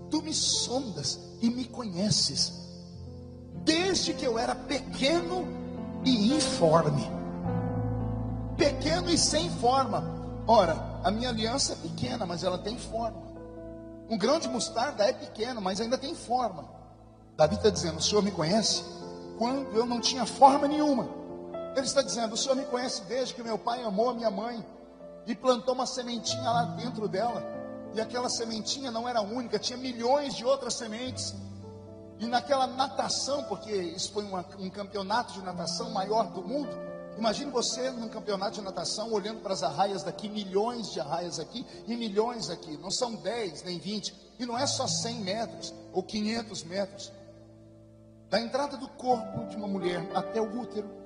Tu 0.10 0.22
me 0.22 0.34
sondas 0.34 1.20
e 1.42 1.50
me 1.50 1.66
conheces, 1.66 2.54
desde 3.64 4.14
que 4.14 4.26
eu 4.26 4.40
era 4.40 4.56
pequeno 4.56 5.48
e 6.04 6.34
informe. 6.34 7.04
Pequeno 8.58 9.10
e 9.10 9.18
sem 9.18 9.50
forma. 9.50 10.16
Ora, 10.48 11.00
a 11.04 11.12
minha 11.12 11.30
aliança 11.30 11.74
é 11.74 11.76
pequena, 11.76 12.26
mas 12.26 12.44
ela 12.44 12.58
tem 12.58 12.78
forma. 12.78 13.24
Um 14.10 14.18
grão 14.18 14.40
de 14.40 14.48
mostarda 14.48 15.04
é 15.04 15.14
pequeno, 15.14 15.62
mas 15.62 15.82
ainda 15.82 15.98
tem 15.98 16.16
forma. 16.16 16.66
Davi 17.36 17.56
está 17.56 17.70
dizendo: 17.70 17.98
O 17.98 18.02
Senhor 18.02 18.24
me 18.24 18.32
conhece 18.32 18.84
quando 19.38 19.76
eu 19.76 19.86
não 19.86 20.00
tinha 20.00 20.26
forma 20.26 20.68
nenhuma. 20.68 21.25
Ele 21.76 21.86
está 21.86 22.02
dizendo: 22.02 22.34
O 22.34 22.38
Senhor 22.38 22.56
me 22.56 22.66
conhece 22.66 23.04
desde 23.04 23.34
que 23.34 23.44
meu 23.44 23.58
pai 23.58 23.84
amou 23.84 24.10
a 24.10 24.14
minha 24.14 24.32
mãe 24.32 24.66
e 25.28 25.36
plantou 25.36 25.74
uma 25.74 25.86
sementinha 25.86 26.50
lá 26.50 26.64
dentro 26.64 27.08
dela. 27.08 27.44
E 27.94 28.02
aquela 28.02 28.30
sementinha 28.30 28.92
não 28.92 29.08
era 29.08 29.22
única, 29.22 29.60
tinha 29.60 29.78
milhões 29.78 30.36
de 30.36 30.46
outras 30.46 30.76
sementes. 30.76 31.34
E 32.20 32.26
naquela 32.28 32.66
natação, 32.66 33.44
porque 33.44 33.74
isso 33.74 34.12
foi 34.12 34.24
uma, 34.24 34.46
um 34.58 34.70
campeonato 34.70 35.34
de 35.34 35.42
natação 35.42 35.90
maior 35.92 36.32
do 36.32 36.42
mundo. 36.42 36.70
Imagine 37.18 37.52
você 37.52 37.90
num 37.92 38.10
campeonato 38.10 38.54
de 38.56 38.62
natação 38.62 39.12
olhando 39.12 39.42
para 39.42 39.54
as 39.54 39.64
arraias 39.64 40.04
daqui, 40.04 40.28
milhões 40.28 40.92
de 40.92 41.00
arraias 41.00 41.40
aqui 41.40 41.66
e 41.88 41.96
milhões 41.96 42.50
aqui. 42.50 42.78
Não 42.78 42.92
são 42.92 43.16
10 43.16 43.64
nem 43.64 43.80
20. 43.80 44.14
E 44.40 44.46
não 44.46 44.58
é 44.58 44.68
só 44.68 44.86
100 44.86 45.22
metros 45.22 45.74
ou 45.94 46.04
500 46.04 46.64
metros. 46.64 47.12
Da 48.30 48.40
entrada 48.40 48.76
do 48.76 48.88
corpo 48.90 49.46
de 49.48 49.56
uma 49.56 49.68
mulher 49.68 50.06
até 50.14 50.42
o 50.42 50.60
útero 50.60 51.05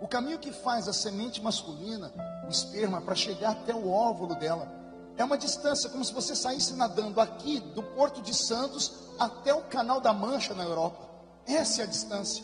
o 0.00 0.08
caminho 0.08 0.38
que 0.38 0.50
faz 0.50 0.88
a 0.88 0.92
semente 0.92 1.42
masculina, 1.42 2.12
o 2.46 2.50
esperma, 2.50 3.00
para 3.00 3.14
chegar 3.14 3.50
até 3.50 3.74
o 3.74 3.90
óvulo 3.90 4.34
dela, 4.34 4.80
é 5.16 5.24
uma 5.24 5.36
distância 5.36 5.90
como 5.90 6.04
se 6.04 6.14
você 6.14 6.34
saísse 6.34 6.72
nadando 6.72 7.20
aqui 7.20 7.60
do 7.60 7.82
Porto 7.82 8.22
de 8.22 8.34
Santos 8.34 8.92
até 9.18 9.52
o 9.52 9.62
Canal 9.64 10.00
da 10.00 10.14
Mancha 10.14 10.54
na 10.54 10.64
Europa. 10.64 11.06
Essa 11.46 11.82
é 11.82 11.84
a 11.84 11.88
distância. 11.88 12.42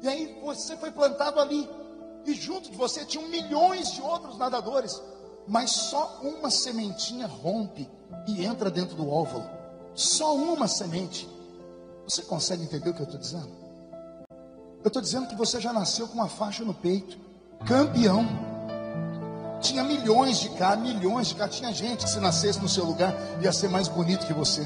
E 0.00 0.08
aí 0.08 0.40
você 0.40 0.76
foi 0.76 0.92
plantado 0.92 1.40
ali. 1.40 1.68
E 2.24 2.32
junto 2.34 2.70
de 2.70 2.76
você 2.76 3.04
tinham 3.04 3.28
milhões 3.28 3.92
de 3.92 4.02
outros 4.02 4.38
nadadores. 4.38 5.02
Mas 5.48 5.72
só 5.72 6.20
uma 6.22 6.50
sementinha 6.50 7.26
rompe 7.26 7.90
e 8.28 8.44
entra 8.44 8.70
dentro 8.70 8.94
do 8.94 9.10
óvulo. 9.10 9.48
Só 9.94 10.36
uma 10.36 10.68
semente. 10.68 11.28
Você 12.04 12.22
consegue 12.22 12.62
entender 12.62 12.90
o 12.90 12.94
que 12.94 13.00
eu 13.00 13.04
estou 13.04 13.18
dizendo? 13.18 13.50
Eu 14.86 14.88
estou 14.88 15.02
dizendo 15.02 15.26
que 15.26 15.34
você 15.34 15.60
já 15.60 15.72
nasceu 15.72 16.06
com 16.06 16.14
uma 16.14 16.28
faixa 16.28 16.64
no 16.64 16.72
peito, 16.72 17.18
campeão. 17.66 18.24
Tinha 19.60 19.82
milhões 19.82 20.38
de 20.38 20.48
cá, 20.50 20.76
milhões 20.76 21.26
de 21.26 21.34
cá. 21.34 21.48
Tinha 21.48 21.72
gente 21.72 22.04
que 22.04 22.10
se 22.10 22.20
nascesse 22.20 22.60
no 22.60 22.68
seu 22.68 22.84
lugar 22.84 23.12
ia 23.42 23.50
ser 23.50 23.68
mais 23.68 23.88
bonito 23.88 24.24
que 24.28 24.32
você, 24.32 24.64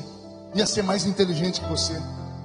ia 0.55 0.67
ser 0.67 0.83
mais 0.83 1.07
inteligente 1.07 1.63
que 1.63 1.67
você, 1.67 1.99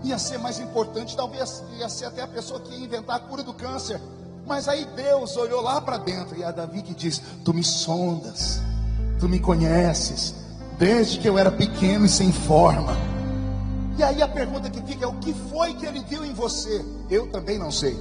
ia 0.06 0.18
ser 0.18 0.38
mais 0.38 0.58
importante. 0.58 1.18
Talvez 1.18 1.62
ia 1.78 1.90
ser 1.90 2.06
até 2.06 2.22
a 2.22 2.28
pessoa 2.30 2.62
que 2.62 2.74
ia 2.74 2.86
inventar 2.86 3.18
a 3.18 3.20
cura 3.20 3.44
do 3.44 3.54
câncer. 3.54 4.00
Mas 4.48 4.70
aí 4.70 4.86
Deus 4.96 5.36
olhou 5.36 5.60
lá 5.60 5.82
para 5.82 5.98
dentro 5.98 6.40
e 6.40 6.46
a 6.46 6.52
Davi 6.52 6.82
que 6.82 6.94
diz: 6.94 7.22
Tu 7.44 7.54
me 7.54 7.62
sondas, 7.62 8.62
tu 9.20 9.28
me 9.28 9.38
conheces, 9.38 10.34
desde 10.80 11.20
que 11.20 11.28
eu 11.28 11.38
era 11.38 11.52
pequeno 11.52 12.06
e 12.06 12.10
sem 12.10 12.32
forma. 12.32 13.15
E 13.98 14.04
aí 14.04 14.22
a 14.22 14.28
pergunta 14.28 14.70
que 14.70 14.82
fica 14.82 15.06
é: 15.06 15.08
o 15.08 15.14
que 15.20 15.34
foi 15.34 15.74
que 15.74 15.86
ele 15.86 16.02
viu 16.02 16.26
em 16.26 16.34
você? 16.34 16.84
Eu 17.10 17.32
também 17.32 17.58
não 17.58 17.72
sei. 17.72 17.98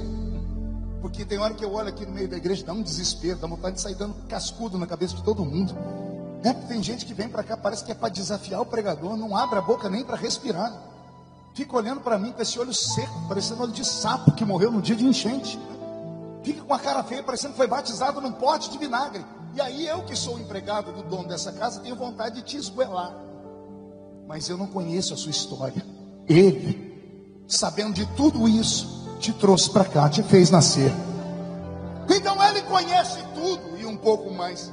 Porque 1.00 1.24
tem 1.24 1.38
hora 1.38 1.54
que 1.54 1.64
eu 1.64 1.72
olho 1.72 1.88
aqui 1.88 2.04
no 2.04 2.12
meio 2.12 2.28
da 2.28 2.36
igreja, 2.36 2.64
dá 2.64 2.72
um 2.72 2.82
desespero, 2.82 3.38
dá 3.38 3.46
vontade 3.46 3.76
de 3.76 3.82
sair 3.82 3.94
dando 3.94 4.14
cascudo 4.26 4.78
na 4.78 4.86
cabeça 4.86 5.14
de 5.14 5.22
todo 5.22 5.44
mundo. 5.44 5.74
É, 6.42 6.52
tem 6.52 6.82
gente 6.82 7.06
que 7.06 7.14
vem 7.14 7.28
para 7.28 7.42
cá, 7.42 7.56
parece 7.56 7.84
que 7.84 7.92
é 7.92 7.94
para 7.94 8.08
desafiar 8.08 8.60
o 8.60 8.66
pregador, 8.66 9.16
não 9.16 9.36
abre 9.36 9.58
a 9.58 9.62
boca 9.62 9.88
nem 9.88 10.02
para 10.02 10.16
respirar. 10.16 10.72
Fica 11.54 11.76
olhando 11.76 12.00
para 12.00 12.18
mim 12.18 12.32
com 12.32 12.42
esse 12.42 12.58
olho 12.58 12.74
seco, 12.74 13.28
parecendo 13.28 13.62
olho 13.62 13.72
de 13.72 13.84
sapo 13.84 14.32
que 14.32 14.44
morreu 14.44 14.72
no 14.72 14.82
dia 14.82 14.96
de 14.96 15.06
enchente. 15.06 15.58
Fica 16.42 16.62
com 16.62 16.74
a 16.74 16.78
cara 16.78 17.04
feia, 17.04 17.22
parecendo 17.22 17.52
que 17.52 17.58
foi 17.58 17.68
batizado 17.68 18.20
num 18.20 18.32
pote 18.32 18.70
de 18.70 18.78
vinagre. 18.78 19.24
E 19.54 19.60
aí 19.60 19.86
eu 19.86 20.02
que 20.02 20.16
sou 20.16 20.36
o 20.36 20.40
empregado 20.40 20.90
do 20.90 21.02
dono 21.04 21.28
dessa 21.28 21.52
casa, 21.52 21.80
tenho 21.80 21.94
vontade 21.94 22.36
de 22.36 22.42
te 22.42 22.56
esguelar 22.56 23.14
mas 24.26 24.48
eu 24.48 24.56
não 24.56 24.66
conheço 24.66 25.14
a 25.14 25.16
sua 25.16 25.30
história. 25.30 25.84
Ele, 26.28 27.44
sabendo 27.46 27.94
de 27.94 28.06
tudo 28.14 28.48
isso, 28.48 29.18
te 29.18 29.32
trouxe 29.32 29.70
para 29.70 29.84
cá, 29.84 30.08
te 30.08 30.22
fez 30.22 30.50
nascer. 30.50 30.92
Então 32.08 32.42
ele 32.42 32.62
conhece 32.62 33.18
tudo 33.34 33.76
e 33.78 33.86
um 33.86 33.96
pouco 33.96 34.30
mais. 34.30 34.72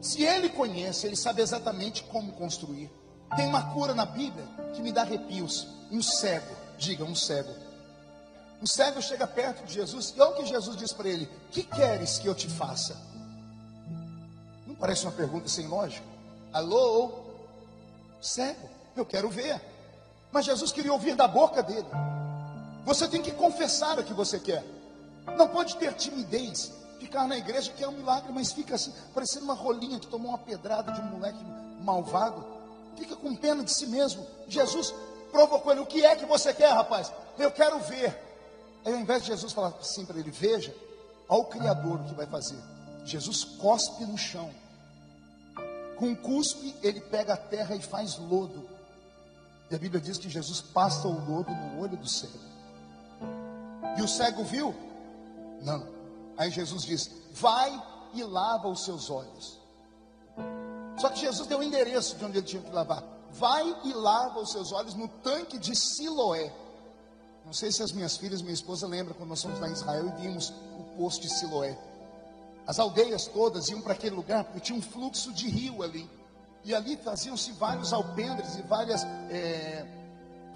Se 0.00 0.22
ele 0.22 0.48
conhece, 0.48 1.06
ele 1.06 1.16
sabe 1.16 1.42
exatamente 1.42 2.04
como 2.04 2.32
construir. 2.32 2.90
Tem 3.36 3.46
uma 3.46 3.62
cura 3.72 3.94
na 3.94 4.06
Bíblia 4.06 4.44
que 4.74 4.82
me 4.82 4.92
dá 4.92 5.02
arrepios. 5.02 5.68
Um 5.90 6.02
cego, 6.02 6.54
diga 6.78 7.04
um 7.04 7.14
cego. 7.14 7.52
Um 8.62 8.66
cego 8.66 9.00
chega 9.00 9.26
perto 9.26 9.64
de 9.66 9.74
Jesus 9.74 10.14
e 10.16 10.20
olha 10.20 10.32
o 10.32 10.36
que 10.36 10.46
Jesus 10.46 10.76
diz 10.76 10.92
para 10.92 11.08
ele: 11.08 11.28
Que 11.50 11.62
queres 11.62 12.18
que 12.18 12.28
eu 12.28 12.34
te 12.34 12.48
faça? 12.48 12.96
Não 14.66 14.74
parece 14.74 15.04
uma 15.04 15.12
pergunta 15.12 15.48
sem 15.48 15.66
lógica? 15.66 16.04
Alô? 16.52 17.29
Cego, 18.20 18.68
eu 18.96 19.04
quero 19.04 19.28
ver. 19.28 19.60
Mas 20.32 20.44
Jesus 20.44 20.70
queria 20.70 20.92
ouvir 20.92 21.14
da 21.14 21.26
boca 21.26 21.62
dele. 21.62 21.86
Você 22.84 23.08
tem 23.08 23.22
que 23.22 23.32
confessar 23.32 23.98
o 23.98 24.04
que 24.04 24.14
você 24.14 24.38
quer. 24.38 24.64
Não 25.36 25.48
pode 25.48 25.76
ter 25.76 25.92
timidez. 25.94 26.72
Ficar 26.98 27.26
na 27.26 27.36
igreja 27.36 27.72
que 27.72 27.82
é 27.82 27.88
um 27.88 27.92
milagre, 27.92 28.30
mas 28.32 28.52
fica 28.52 28.74
assim, 28.74 28.92
parecendo 29.14 29.46
uma 29.46 29.54
rolinha 29.54 29.98
que 29.98 30.06
tomou 30.06 30.28
uma 30.28 30.38
pedrada 30.38 30.92
de 30.92 31.00
um 31.00 31.04
moleque 31.04 31.42
malvado. 31.82 32.44
Fica 32.96 33.16
com 33.16 33.34
pena 33.34 33.64
de 33.64 33.72
si 33.72 33.86
mesmo. 33.86 34.26
Jesus 34.46 34.94
provocou 35.32 35.72
ele: 35.72 35.80
O 35.80 35.86
que 35.86 36.04
é 36.04 36.14
que 36.14 36.26
você 36.26 36.52
quer, 36.52 36.72
rapaz? 36.72 37.12
Eu 37.38 37.50
quero 37.50 37.78
ver. 37.80 38.18
Aí, 38.84 38.92
ao 38.92 38.98
invés 38.98 39.22
de 39.22 39.28
Jesus 39.28 39.52
falar 39.52 39.72
assim 39.80 40.04
para 40.04 40.18
ele: 40.18 40.30
Veja, 40.30 40.74
ao 41.26 41.44
Criador 41.44 42.00
o 42.00 42.04
que 42.04 42.14
vai 42.14 42.26
fazer. 42.26 42.58
Jesus 43.04 43.44
cospe 43.44 44.04
no 44.04 44.18
chão 44.18 44.50
com 46.00 46.16
cuspe, 46.16 46.74
ele 46.82 46.98
pega 46.98 47.34
a 47.34 47.36
terra 47.36 47.76
e 47.76 47.82
faz 47.82 48.16
lodo. 48.16 48.66
E 49.70 49.74
a 49.74 49.78
Bíblia 49.78 50.00
diz 50.00 50.16
que 50.16 50.30
Jesus 50.30 50.62
passa 50.62 51.06
o 51.06 51.12
lodo 51.12 51.52
no 51.52 51.82
olho 51.82 51.96
do 51.96 52.08
cego. 52.08 52.38
E 53.98 54.02
o 54.02 54.08
cego 54.08 54.42
viu? 54.42 54.74
Não. 55.60 55.86
Aí 56.38 56.50
Jesus 56.50 56.84
diz: 56.84 57.10
Vai 57.32 57.70
e 58.14 58.24
lava 58.24 58.66
os 58.66 58.82
seus 58.82 59.10
olhos. 59.10 59.60
Só 60.98 61.10
que 61.10 61.20
Jesus 61.20 61.46
deu 61.46 61.58
o 61.58 61.62
endereço 61.62 62.16
de 62.16 62.24
onde 62.24 62.38
ele 62.38 62.46
tinha 62.46 62.62
que 62.62 62.70
lavar. 62.70 63.04
vai 63.32 63.76
e 63.84 63.92
lava 63.92 64.40
os 64.40 64.50
seus 64.52 64.72
olhos 64.72 64.94
no 64.94 65.06
tanque 65.06 65.58
de 65.58 65.76
Siloé. 65.76 66.50
Não 67.44 67.52
sei 67.52 67.70
se 67.70 67.82
as 67.82 67.92
minhas 67.92 68.16
filhas, 68.16 68.40
minha 68.40 68.54
esposa 68.54 68.86
lembram 68.86 69.14
quando 69.14 69.28
nós 69.28 69.42
fomos 69.42 69.60
lá 69.60 69.68
em 69.68 69.72
Israel 69.72 70.08
e 70.08 70.20
vimos 70.22 70.50
o 70.78 70.96
poço 70.96 71.20
de 71.20 71.28
Siloé. 71.28 71.78
As 72.70 72.78
aldeias 72.78 73.26
todas 73.26 73.68
iam 73.68 73.80
para 73.80 73.94
aquele 73.94 74.14
lugar 74.14 74.44
porque 74.44 74.60
tinha 74.60 74.78
um 74.78 74.80
fluxo 74.80 75.32
de 75.32 75.48
rio 75.48 75.82
ali. 75.82 76.08
E 76.62 76.72
ali 76.72 76.96
faziam-se 76.96 77.50
vários 77.50 77.92
alpendres 77.92 78.54
e 78.54 78.62
vários 78.62 79.02
é, 79.28 79.84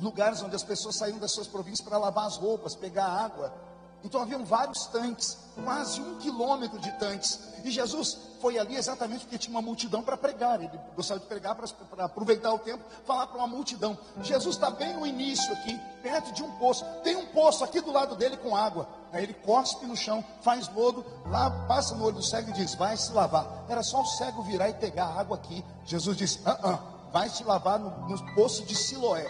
lugares 0.01 0.41
onde 0.41 0.55
as 0.55 0.63
pessoas 0.63 0.95
saíam 0.95 1.19
das 1.19 1.33
suas 1.33 1.49
províncias 1.49 1.81
para 1.81 1.99
lavar 1.99 2.27
as 2.27 2.37
roupas, 2.37 2.77
pegar 2.77 3.07
água. 3.07 3.53
Então 4.05 4.23
haviam 4.23 4.45
vários 4.45 4.87
tanques, 4.87 5.37
quase 5.65 6.01
um 6.01 6.17
quilômetro 6.19 6.79
de 6.79 6.93
tanques. 7.01 7.41
E 7.65 7.71
Jesus 7.73 8.17
foi 8.41 8.61
ali 8.61 8.77
exatamente 8.77 9.23
porque 9.23 9.37
tinha 9.39 9.57
uma 9.57 9.63
multidão 9.63 10.01
para 10.01 10.17
pregar. 10.17 10.63
Ele 10.63 10.79
gostava 10.95 11.19
de 11.19 11.27
pregar 11.27 11.57
para 11.57 12.05
aproveitar 12.05 12.53
o 12.53 12.61
tempo, 12.61 12.85
falar 13.05 13.27
para 13.27 13.39
uma 13.39 13.49
multidão. 13.49 13.99
Jesus 14.23 14.55
está 14.55 14.71
bem 14.71 14.95
no 14.95 15.05
início 15.05 15.53
aqui, 15.53 15.77
perto 16.01 16.33
de 16.33 16.45
um 16.45 16.51
poço. 16.59 16.85
Tem 17.03 17.17
um 17.17 17.27
poço 17.27 17.65
aqui 17.65 17.81
do 17.81 17.91
lado 17.91 18.15
dele 18.15 18.37
com 18.37 18.55
água. 18.55 18.87
Aí 19.15 19.23
ele 19.23 19.33
cospe 19.33 19.87
no 19.87 19.97
chão, 19.97 20.25
faz 20.43 20.69
lodo, 20.75 21.07
lá 21.27 21.49
passa 21.69 21.95
no 21.95 22.05
olho 22.05 22.17
do 22.17 22.23
cego 22.23 22.51
e 22.51 22.53
diz: 22.53 22.75
Vai 22.75 22.97
se 22.97 23.13
lavar. 23.13 23.65
Era 23.69 23.83
só 23.83 24.03
o 24.03 24.07
cego 24.07 24.43
virar 24.43 24.69
e 24.69 24.75
pegar 24.75 25.07
a 25.07 25.21
água 25.21 25.37
aqui. 25.37 25.65
Jesus 25.85 26.17
disse: 26.17 26.41
ah, 26.45 26.59
ah, 26.63 26.79
Vai 27.13 27.29
se 27.29 27.45
lavar 27.45 27.79
no, 27.79 27.91
no 28.09 28.35
poço 28.35 28.65
de 28.65 28.75
Siloé. 28.75 29.25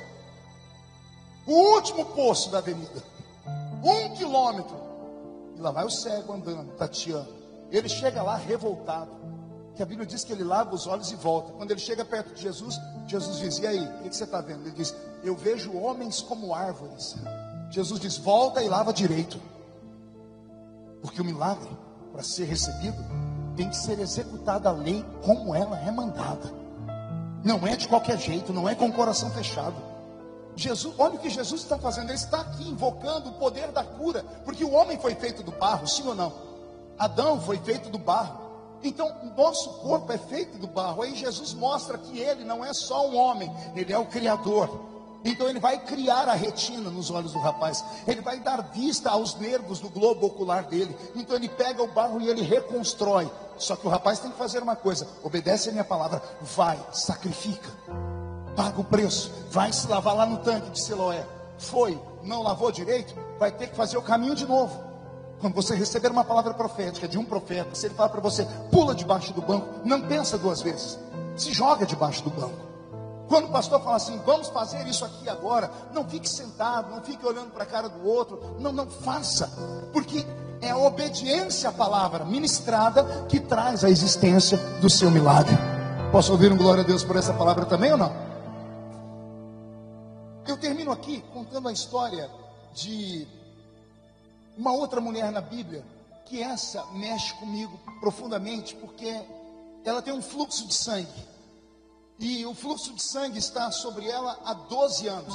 O 1.47 1.75
último 1.75 2.07
poço 2.07 2.51
da 2.51 2.59
avenida 2.59 3.15
um 3.85 4.15
quilômetro. 4.15 4.77
E 5.57 5.61
lá 5.61 5.71
vai 5.71 5.85
o 5.85 5.91
cego 5.91 6.33
andando, 6.33 6.73
tateando. 6.77 7.33
Ele 7.71 7.89
chega 7.89 8.23
lá 8.23 8.37
revoltado. 8.37 9.11
Que 9.77 9.83
a 9.83 9.87
Bíblia 9.87 10.07
diz 10.07 10.25
que 10.25 10.33
ele 10.33 10.45
lava 10.45 10.75
os 10.75 10.87
olhos 10.87 11.11
e 11.11 11.17
volta. 11.17 11.53
Quando 11.53 11.71
ele 11.71 11.81
chega 11.81 12.05
perto 12.05 12.33
de 12.33 12.41
Jesus, 12.41 12.81
Jesus 13.07 13.39
diz: 13.39 13.59
E 13.59 13.67
aí, 13.67 13.85
o 14.01 14.09
que 14.09 14.17
você 14.17 14.25
está 14.25 14.41
vendo? 14.41 14.63
Ele 14.63 14.71
diz: 14.71 14.95
Eu 15.23 15.37
vejo 15.37 15.77
homens 15.77 16.23
como 16.23 16.55
árvores. 16.55 17.17
Jesus 17.71 18.01
diz: 18.01 18.17
Volta 18.17 18.63
e 18.63 18.69
lava 18.69 18.93
direito. 18.93 19.39
Porque 21.05 21.21
o 21.21 21.25
milagre, 21.25 21.69
para 22.11 22.23
ser 22.23 22.47
recebido, 22.47 22.97
tem 23.55 23.69
que 23.69 23.77
ser 23.77 23.99
executada 23.99 24.71
a 24.71 24.73
lei 24.73 25.05
como 25.23 25.55
ela 25.55 25.79
é 25.79 25.91
mandada. 25.91 26.51
Não 27.45 27.67
é 27.67 27.77
de 27.77 27.87
qualquer 27.87 28.19
jeito, 28.19 28.55
não 28.55 28.67
é 28.67 28.75
com 28.75 28.87
o 28.87 28.93
coração 28.93 29.31
fechado. 29.31 29.77
Jesus, 30.57 30.95
olha 30.97 31.17
o 31.17 31.19
que 31.19 31.29
Jesus 31.29 31.61
está 31.61 31.77
fazendo, 31.77 32.07
ele 32.07 32.15
está 32.15 32.41
aqui 32.41 32.67
invocando 32.67 33.29
o 33.29 33.33
poder 33.35 33.71
da 33.71 33.85
cura, 33.85 34.25
porque 34.47 34.65
o 34.65 34.73
homem 34.73 34.99
foi 34.99 35.15
feito 35.15 35.43
do 35.43 35.53
barro, 35.53 35.87
sim 35.87 36.09
ou 36.09 36.15
não? 36.15 36.33
Adão 36.99 37.39
foi 37.39 37.59
feito 37.59 37.91
do 37.91 37.99
barro. 37.99 38.43
Então, 38.83 39.07
o 39.25 39.39
nosso 39.39 39.75
corpo 39.81 40.11
é 40.11 40.17
feito 40.17 40.57
do 40.57 40.67
barro. 40.67 41.03
Aí 41.03 41.15
Jesus 41.15 41.53
mostra 41.53 41.99
que 41.99 42.19
ele 42.19 42.45
não 42.45 42.65
é 42.65 42.73
só 42.73 43.11
um 43.11 43.17
homem, 43.17 43.55
ele 43.77 43.93
é 43.93 43.99
o 43.99 44.07
criador. 44.07 44.94
Então 45.25 45.49
ele 45.49 45.59
vai 45.59 45.79
criar 45.79 46.29
a 46.29 46.35
retina 46.35 46.91
nos 46.91 47.11
olhos 47.11 47.33
do 47.33 47.39
rapaz. 47.39 47.85
Ele 48.07 48.21
vai 48.21 48.39
dar 48.41 48.61
vista 48.61 49.11
aos 49.11 49.37
nervos 49.37 49.81
do 49.81 49.89
globo 49.89 50.27
ocular 50.27 50.65
dele. 50.65 50.95
Então 51.17 51.35
ele 51.35 51.49
pega 51.49 51.83
o 51.83 51.89
barro 51.89 52.21
e 52.21 52.29
ele 52.29 52.43
reconstrói. 52.43 53.31
Só 53.57 53.75
que 53.75 53.87
o 53.87 53.91
rapaz 53.91 54.19
tem 54.19 54.31
que 54.31 54.37
fazer 54.37 54.63
uma 54.63 54.77
coisa: 54.77 55.09
obedece 55.23 55.71
a 55.71 55.73
minha 55.73 55.85
palavra, 55.85 56.23
vai, 56.43 56.79
sacrifica 56.93 57.71
paga 58.55 58.81
o 58.81 58.85
preço, 58.85 59.31
vai 59.51 59.73
se 59.73 59.87
lavar 59.89 60.15
lá 60.15 60.27
no 60.27 60.39
tanque 60.39 60.71
de 60.71 60.83
Siloé. 60.83 61.27
Foi, 61.59 62.01
não 62.23 62.43
lavou 62.43 62.73
direito, 62.73 63.15
vai 63.39 63.51
ter 63.51 63.69
que 63.69 63.77
fazer 63.77 63.97
o 63.97 64.03
caminho 64.03 64.35
de 64.35 64.47
novo. 64.47 64.83
Quando 65.41 65.55
você 65.55 65.75
receber 65.75 66.11
uma 66.11 66.25
palavra 66.25 66.55
profética 66.55 67.07
de 67.07 67.19
um 67.19 67.25
profeta, 67.25 67.75
se 67.75 67.87
ele 67.87 67.95
falar 67.95 68.09
para 68.09 68.21
você, 68.21 68.47
pula 68.71 68.95
debaixo 68.95 69.33
do 69.33 69.43
banco, 69.43 69.69
não 69.85 70.01
pensa 70.01 70.39
duas 70.39 70.63
vezes, 70.63 70.99
se 71.37 71.53
joga 71.53 71.85
debaixo 71.85 72.23
do 72.23 72.31
banco. 72.31 72.64
Quando 73.29 73.47
o 73.47 73.51
pastor 73.51 73.81
fala 73.83 73.97
assim, 73.97 74.21
vamos 74.25 74.49
fazer 74.49 74.87
isso 74.87 75.05
aqui 75.05 75.29
agora, 75.29 75.71
não 75.93 76.05
fique 76.05 76.29
sentado, 76.29 76.95
não 76.95 77.03
fique 77.03 77.25
olhando 77.25 77.51
para 77.51 77.65
a 77.65 77.67
cara 77.67 77.89
do 77.89 78.07
outro, 78.07 78.57
não, 78.61 78.71
não 78.71 78.87
faça, 78.87 79.51
porque 79.93 80.25
é 80.61 80.71
a 80.71 80.77
obediência 80.77 81.71
à 81.71 81.73
palavra 81.73 82.25
ministrada 82.25 83.27
que 83.29 83.41
traz 83.41 83.85
a 83.85 83.91
existência 83.91 84.59
do 84.81 84.91
seu 84.91 85.11
milagre. 85.11 85.57
Posso 86.13 86.33
ouvir 86.33 86.53
um 86.53 86.57
glória 86.57 86.83
a 86.83 86.87
Deus 86.87 87.03
por 87.03 87.17
essa 87.17 87.33
palavra 87.33 87.65
também 87.65 87.93
ou 87.93 87.99
não? 87.99 88.13
Eu 90.47 90.59
termino 90.59 90.93
aqui 90.93 91.25
contando 91.33 91.69
a 91.69 91.73
história 91.73 92.31
de 92.75 93.27
uma 94.57 94.73
outra 94.73 95.01
mulher 95.01 95.33
na 95.33 95.41
Bíblia, 95.41 95.85
que 96.27 96.43
essa 96.43 96.85
mexe 96.93 97.35
comigo 97.35 97.79
profundamente, 98.01 98.75
porque 98.77 99.23
ela 99.85 100.01
tem 100.01 100.13
um 100.13 100.23
fluxo 100.23 100.67
de 100.67 100.75
sangue. 100.75 101.34
E 102.19 102.47
o 102.47 102.55
fluxo 102.55 102.95
de 102.95 103.03
sangue 103.03 103.39
está 103.39 103.71
sobre 103.71 104.09
ela 104.09 104.39
há 104.45 104.55
12 104.55 105.09
anos. 105.09 105.35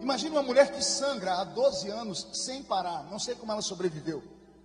Imagine 0.00 0.30
uma 0.30 0.42
mulher 0.42 0.72
que 0.72 0.82
sangra 0.82 1.40
há 1.40 1.44
12 1.44 1.90
anos 1.90 2.28
sem 2.32 2.62
parar. 2.62 3.04
Não 3.10 3.18
sei 3.18 3.34
como 3.34 3.50
ela 3.50 3.62
sobreviveu. 3.62 4.22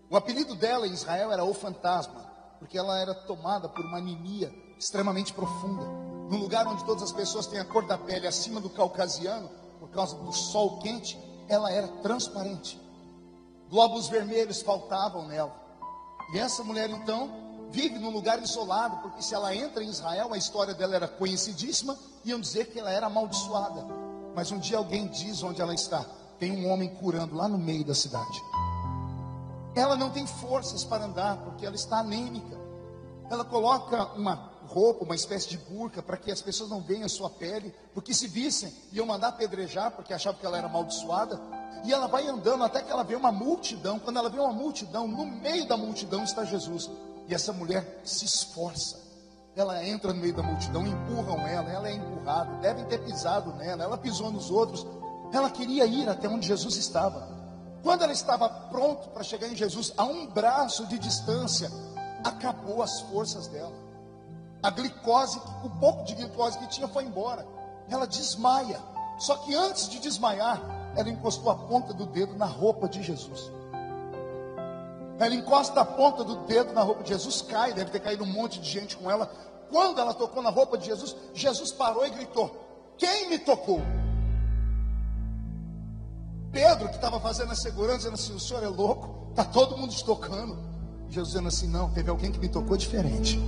O 0.09 0.15
apelido 0.15 0.55
dela 0.55 0.87
em 0.87 0.93
Israel 0.93 1.31
era 1.31 1.43
o 1.43 1.53
fantasma, 1.53 2.21
porque 2.59 2.77
ela 2.77 2.99
era 2.99 3.15
tomada 3.15 3.67
por 3.67 3.83
uma 3.83 3.97
anemia 3.97 4.53
extremamente 4.77 5.33
profunda 5.33 6.03
num 6.33 6.39
lugar 6.39 6.67
onde 6.67 6.83
todas 6.83 7.03
as 7.03 7.11
pessoas 7.11 7.45
têm 7.45 7.59
a 7.59 7.65
cor 7.65 7.85
da 7.85 7.97
pele 7.97 8.25
acima 8.25 8.59
do 8.59 8.69
caucasiano, 8.69 9.49
por 9.79 9.89
causa 9.89 10.17
do 10.17 10.31
sol 10.31 10.79
quente, 10.79 11.15
ela 11.47 11.71
era 11.71 11.87
transparente. 12.01 12.81
Glóbulos 13.69 14.07
vermelhos 14.07 14.61
faltavam 14.61 15.27
nela. 15.27 15.53
E 16.33 16.39
essa 16.39 16.63
mulher 16.63 16.89
então 16.89 17.29
vive 17.73 17.97
num 17.97 18.11
lugar 18.11 18.41
isolado, 18.41 18.97
porque 18.97 19.23
se 19.23 19.33
ela 19.33 19.53
entra 19.53 19.83
em 19.83 19.89
Israel, 19.89 20.31
a 20.31 20.37
história 20.37 20.75
dela 20.75 20.95
era 20.95 21.07
conhecidíssima, 21.07 21.97
iam 22.23 22.39
dizer 22.39 22.67
que 22.67 22.79
ela 22.79 22.91
era 22.91 23.07
amaldiçoada. 23.07 23.83
Mas 24.35 24.51
um 24.51 24.59
dia 24.59 24.77
alguém 24.77 25.07
diz 25.07 25.41
onde 25.41 25.59
ela 25.59 25.73
está: 25.73 26.05
tem 26.39 26.51
um 26.51 26.71
homem 26.71 26.93
curando 26.95 27.35
lá 27.35 27.47
no 27.47 27.57
meio 27.57 27.83
da 27.83 27.95
cidade. 27.95 28.41
Ela 29.75 29.95
não 29.95 30.11
tem 30.11 30.27
forças 30.27 30.83
para 30.83 31.05
andar, 31.05 31.37
porque 31.37 31.65
ela 31.65 31.75
está 31.75 31.97
anêmica. 31.97 32.61
Ela 33.29 33.43
coloca 33.43 34.13
uma 34.13 34.51
roupa, 34.67 35.03
uma 35.03 35.15
espécie 35.15 35.49
de 35.49 35.57
burca, 35.57 36.03
para 36.03 36.15
que 36.15 36.31
as 36.31 36.41
pessoas 36.43 36.69
não 36.69 36.79
vejam 36.79 37.05
a 37.05 37.09
sua 37.09 37.29
pele, 37.29 37.73
porque 37.91 38.13
se 38.13 38.27
vissem, 38.27 38.71
iam 38.91 39.07
mandar 39.07 39.29
apedrejar, 39.29 39.91
porque 39.91 40.13
achavam 40.13 40.39
que 40.39 40.45
ela 40.45 40.59
era 40.59 40.67
amaldiçoada. 40.67 41.41
E 41.83 41.91
ela 41.91 42.07
vai 42.07 42.27
andando 42.27 42.63
até 42.63 42.83
que 42.83 42.91
ela 42.91 43.03
vê 43.03 43.15
uma 43.15 43.31
multidão. 43.31 43.97
Quando 43.97 44.17
ela 44.17 44.29
vê 44.29 44.39
uma 44.39 44.53
multidão, 44.53 45.07
no 45.07 45.25
meio 45.25 45.67
da 45.67 45.75
multidão 45.75 46.23
está 46.23 46.45
Jesus. 46.45 46.89
E 47.27 47.33
essa 47.33 47.53
mulher 47.53 48.01
se 48.03 48.25
esforça. 48.25 49.01
Ela 49.55 49.85
entra 49.85 50.11
no 50.11 50.19
meio 50.19 50.33
da 50.33 50.41
multidão, 50.41 50.85
empurram 50.85 51.39
ela, 51.47 51.69
ela 51.69 51.87
é 51.87 51.93
empurrada, 51.93 52.57
devem 52.57 52.85
ter 52.85 52.99
pisado 53.03 53.53
nela, 53.53 53.83
ela 53.83 53.97
pisou 53.97 54.31
nos 54.31 54.49
outros. 54.49 54.85
Ela 55.31 55.49
queria 55.49 55.85
ir 55.85 56.09
até 56.09 56.27
onde 56.27 56.47
Jesus 56.47 56.75
estava. 56.75 57.27
Quando 57.83 58.03
ela 58.03 58.13
estava 58.13 58.49
pronto 58.49 59.09
para 59.09 59.23
chegar 59.23 59.47
em 59.47 59.55
Jesus, 59.55 59.93
a 59.97 60.03
um 60.05 60.27
braço 60.27 60.87
de 60.87 60.97
distância, 60.97 61.69
acabou 62.23 62.81
as 62.81 63.01
forças 63.01 63.47
dela. 63.47 63.73
A 64.61 64.69
glicose, 64.69 65.39
o 65.63 65.69
pouco 65.69 66.03
de 66.05 66.15
glicose 66.15 66.57
que 66.57 66.67
tinha 66.67 66.87
foi 66.87 67.03
embora. 67.03 67.45
Ela 67.89 68.07
desmaia. 68.07 68.79
Só 69.19 69.35
que 69.37 69.53
antes 69.53 69.89
de 69.89 69.99
desmaiar, 69.99 70.61
ela 70.95 71.09
encostou 71.09 71.51
a 71.51 71.55
ponta 71.55 71.93
do 71.93 72.05
dedo 72.05 72.35
na 72.35 72.45
roupa 72.45 72.87
de 72.87 73.03
Jesus. 73.03 73.51
Ela 75.19 75.35
encosta 75.35 75.81
a 75.81 75.85
ponta 75.85 76.23
do 76.23 76.37
dedo 76.47 76.73
na 76.73 76.81
roupa 76.81 77.03
de 77.03 77.09
Jesus, 77.09 77.41
cai, 77.41 77.73
deve 77.73 77.91
ter 77.91 77.99
caído 77.99 78.23
um 78.23 78.27
monte 78.27 78.59
de 78.59 78.69
gente 78.69 78.97
com 78.97 79.09
ela. 79.09 79.31
Quando 79.69 79.99
ela 79.99 80.13
tocou 80.13 80.41
na 80.41 80.49
roupa 80.49 80.77
de 80.77 80.85
Jesus, 80.85 81.15
Jesus 81.33 81.71
parou 81.71 82.05
e 82.05 82.09
gritou: 82.09 82.95
Quem 82.97 83.29
me 83.29 83.39
tocou? 83.39 83.81
Pedro, 86.51 86.89
que 86.89 86.95
estava 86.95 87.19
fazendo 87.19 87.51
a 87.51 87.55
segurança, 87.55 87.97
dizendo 87.97 88.15
assim: 88.15 88.35
O 88.35 88.39
senhor 88.39 88.63
é 88.63 88.67
louco? 88.67 89.29
Está 89.31 89.43
todo 89.43 89.77
mundo 89.77 89.93
te 89.93 90.03
tocando. 90.03 90.57
Jesus 91.09 91.29
dizendo 91.29 91.47
assim: 91.47 91.67
Não, 91.67 91.89
teve 91.91 92.09
alguém 92.09 92.31
que 92.31 92.39
me 92.39 92.49
tocou 92.49 92.77
diferente. 92.77 93.39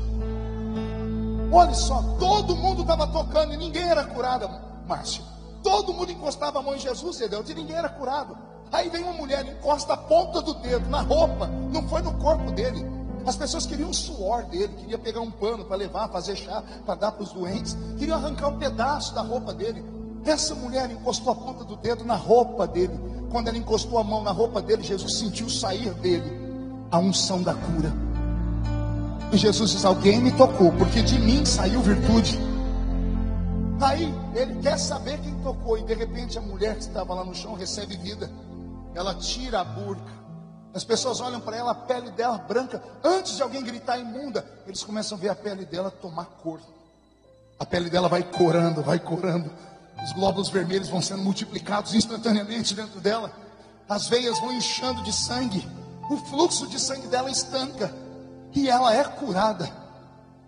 Olha 1.52 1.74
só, 1.74 2.02
todo 2.20 2.56
mundo 2.56 2.82
estava 2.82 3.08
tocando 3.08 3.54
e 3.54 3.58
ninguém 3.58 3.88
era 3.88 4.04
curado, 4.04 4.50
Márcio. 4.88 5.24
Todo 5.64 5.94
mundo 5.94 6.12
encostava 6.12 6.60
a 6.60 6.62
mão 6.62 6.76
em 6.76 6.80
Jesus, 6.80 7.20
e 7.22 7.26
e 7.26 7.54
ninguém 7.54 7.76
era 7.76 7.90
curado. 7.90 8.38
Aí 8.72 8.90
vem 8.90 9.04
uma 9.04 9.14
mulher, 9.14 9.46
encosta 9.46 9.94
a 9.94 9.98
ponta 9.98 10.42
do 10.42 10.54
dedo 10.56 10.90
na 10.90 11.02
roupa, 11.02 11.48
não 11.72 11.88
foi 11.88 12.02
no 12.02 12.14
corpo 12.16 12.52
dele. 12.52 12.86
As 13.26 13.36
pessoas 13.36 13.66
queriam 13.66 13.90
o 13.90 13.94
suor 13.94 14.44
dele, 14.44 14.72
queriam 14.78 15.00
pegar 15.00 15.22
um 15.22 15.32
pano 15.32 15.66
para 15.66 15.76
levar, 15.76 16.10
fazer 16.10 16.36
chá, 16.36 16.64
para 16.86 16.96
dar 16.96 17.12
para 17.12 17.24
os 17.24 17.32
doentes, 17.32 17.76
queriam 17.98 18.18
arrancar 18.18 18.50
um 18.50 18.58
pedaço 18.58 19.16
da 19.16 19.22
roupa 19.22 19.54
dele. 19.54 19.84
Essa 20.24 20.54
mulher 20.54 20.90
encostou 20.92 21.34
a 21.34 21.36
ponta 21.36 21.64
do 21.64 21.76
dedo 21.76 22.04
na 22.04 22.16
roupa 22.16 22.68
dele. 22.68 22.94
Quando 23.32 23.48
ela 23.48 23.58
encostou 23.58 23.98
a 23.98 24.04
mão 24.04 24.24
na 24.24 24.32
roupa 24.32 24.62
dele, 24.62 24.84
Jesus 24.84 25.18
sentiu 25.18 25.50
sair 25.50 25.94
dele 25.96 26.32
a 26.92 27.00
unção 27.00 27.42
da 27.42 27.54
cura. 27.54 27.92
E 29.32 29.38
Jesus 29.38 29.72
diz: 29.72 29.86
Alguém 29.86 30.22
me 30.22 30.32
tocou, 30.32 30.72
porque 30.74 31.02
de 31.02 31.20
mim 31.20 31.46
saiu 31.46 31.82
virtude. 31.82 32.40
Aí 33.82 34.14
ele 34.34 34.56
quer 34.62 34.78
saber 34.78 35.20
quem 35.20 35.34
tocou, 35.42 35.78
e 35.78 35.84
de 35.84 35.94
repente 35.94 36.38
a 36.38 36.42
mulher 36.42 36.76
que 36.76 36.82
estava 36.82 37.14
lá 37.14 37.24
no 37.24 37.36
chão 37.36 37.54
recebe 37.56 37.98
vida. 37.98 38.30
Ela 38.96 39.14
tira 39.14 39.60
a 39.60 39.64
burca. 39.64 40.26
As 40.74 40.84
pessoas 40.84 41.22
olham 41.22 41.40
para 41.40 41.56
ela, 41.56 41.72
a 41.72 41.76
pele 41.76 42.10
dela 42.12 42.38
branca. 42.38 42.82
Antes 43.04 43.36
de 43.36 43.44
alguém 43.44 43.64
gritar 43.64 43.98
imunda, 43.98 44.46
eles 44.66 44.84
começam 44.84 45.18
a 45.18 45.22
ver 45.22 45.30
a 45.30 45.36
pele 45.36 45.66
dela 45.66 45.92
tomar 45.92 46.26
cor. 46.26 46.60
A 47.60 47.66
pele 47.66 47.90
dela 47.90 48.10
vai 48.10 48.24
corando, 48.24 48.82
vai 48.82 49.00
corando. 49.00 49.52
Os 50.04 50.12
glóbulos 50.14 50.50
vermelhos 50.50 50.90
vão 50.90 51.02
sendo 51.02 51.22
multiplicados 51.22 51.94
instantaneamente 51.94 52.74
dentro 52.74 53.00
dela. 53.00 53.32
As 53.88 54.08
veias 54.08 54.40
vão 54.40 54.52
inchando 54.52 55.04
de 55.04 55.14
sangue. 55.14 55.66
O 56.10 56.18
fluxo 56.18 56.68
de 56.68 56.80
sangue 56.80 57.08
dela 57.08 57.30
estanca. 57.30 57.94
E 58.54 58.70
ela 58.70 58.94
é 58.94 59.04
curada. 59.04 59.70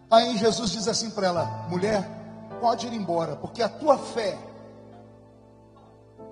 Aí 0.10 0.38
Jesus 0.38 0.72
diz 0.72 0.88
assim 0.88 1.10
para 1.10 1.28
ela: 1.28 1.46
mulher, 1.70 2.08
pode 2.60 2.88
ir 2.88 2.94
embora, 2.94 3.36
porque 3.36 3.62
a 3.62 3.70
tua 3.70 3.98
fé. 3.98 4.38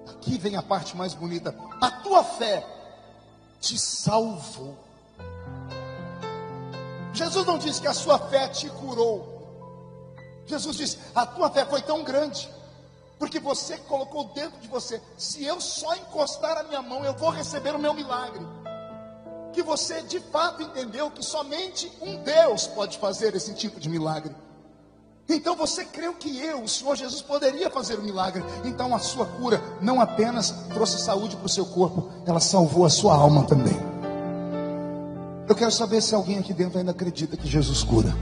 Aqui 0.07 0.37
vem 0.37 0.55
a 0.55 0.61
parte 0.61 0.95
mais 0.95 1.13
bonita. 1.13 1.55
A 1.81 1.91
tua 1.91 2.23
fé 2.23 2.65
te 3.59 3.77
salvou. 3.77 4.77
Jesus 7.13 7.45
não 7.45 7.57
disse 7.57 7.81
que 7.81 7.87
a 7.87 7.93
sua 7.93 8.19
fé 8.19 8.47
te 8.49 8.69
curou. 8.69 9.35
Jesus 10.45 10.77
disse: 10.77 10.99
a 11.13 11.25
tua 11.25 11.49
fé 11.49 11.65
foi 11.65 11.81
tão 11.81 12.03
grande, 12.03 12.49
porque 13.17 13.39
você 13.39 13.77
colocou 13.77 14.25
dentro 14.33 14.59
de 14.59 14.67
você. 14.67 15.01
Se 15.17 15.43
eu 15.43 15.59
só 15.59 15.95
encostar 15.95 16.57
a 16.57 16.63
minha 16.63 16.81
mão, 16.81 17.03
eu 17.03 17.13
vou 17.13 17.29
receber 17.29 17.73
o 17.73 17.79
meu 17.79 17.93
milagre. 17.93 18.45
Que 19.53 19.63
você 19.63 20.01
de 20.01 20.19
fato 20.19 20.61
entendeu 20.61 21.09
que 21.09 21.23
somente 21.23 21.91
um 22.01 22.21
Deus 22.21 22.67
pode 22.67 22.97
fazer 22.97 23.33
esse 23.35 23.53
tipo 23.53 23.79
de 23.79 23.89
milagre. 23.89 24.35
Então 25.27 25.55
você 25.55 25.83
creu 25.83 26.13
que 26.13 26.39
eu, 26.39 26.61
o 26.61 26.67
Senhor 26.67 26.95
Jesus, 26.95 27.21
poderia 27.21 27.69
fazer 27.69 27.95
o 27.95 28.01
um 28.01 28.03
milagre. 28.03 28.43
Então 28.63 28.95
a 28.95 28.99
sua 28.99 29.25
cura 29.25 29.61
não 29.81 29.99
apenas 29.99 30.51
trouxe 30.73 30.99
saúde 30.99 31.35
para 31.35 31.47
o 31.47 31.49
seu 31.49 31.65
corpo, 31.65 32.09
ela 32.25 32.39
salvou 32.39 32.85
a 32.85 32.89
sua 32.89 33.15
alma 33.15 33.43
também. 33.43 33.75
Eu 35.47 35.55
quero 35.55 35.71
saber 35.71 36.01
se 36.01 36.13
alguém 36.15 36.39
aqui 36.39 36.53
dentro 36.53 36.77
ainda 36.77 36.91
acredita 36.91 37.37
que 37.37 37.47
Jesus 37.47 37.83
cura. 37.83 38.15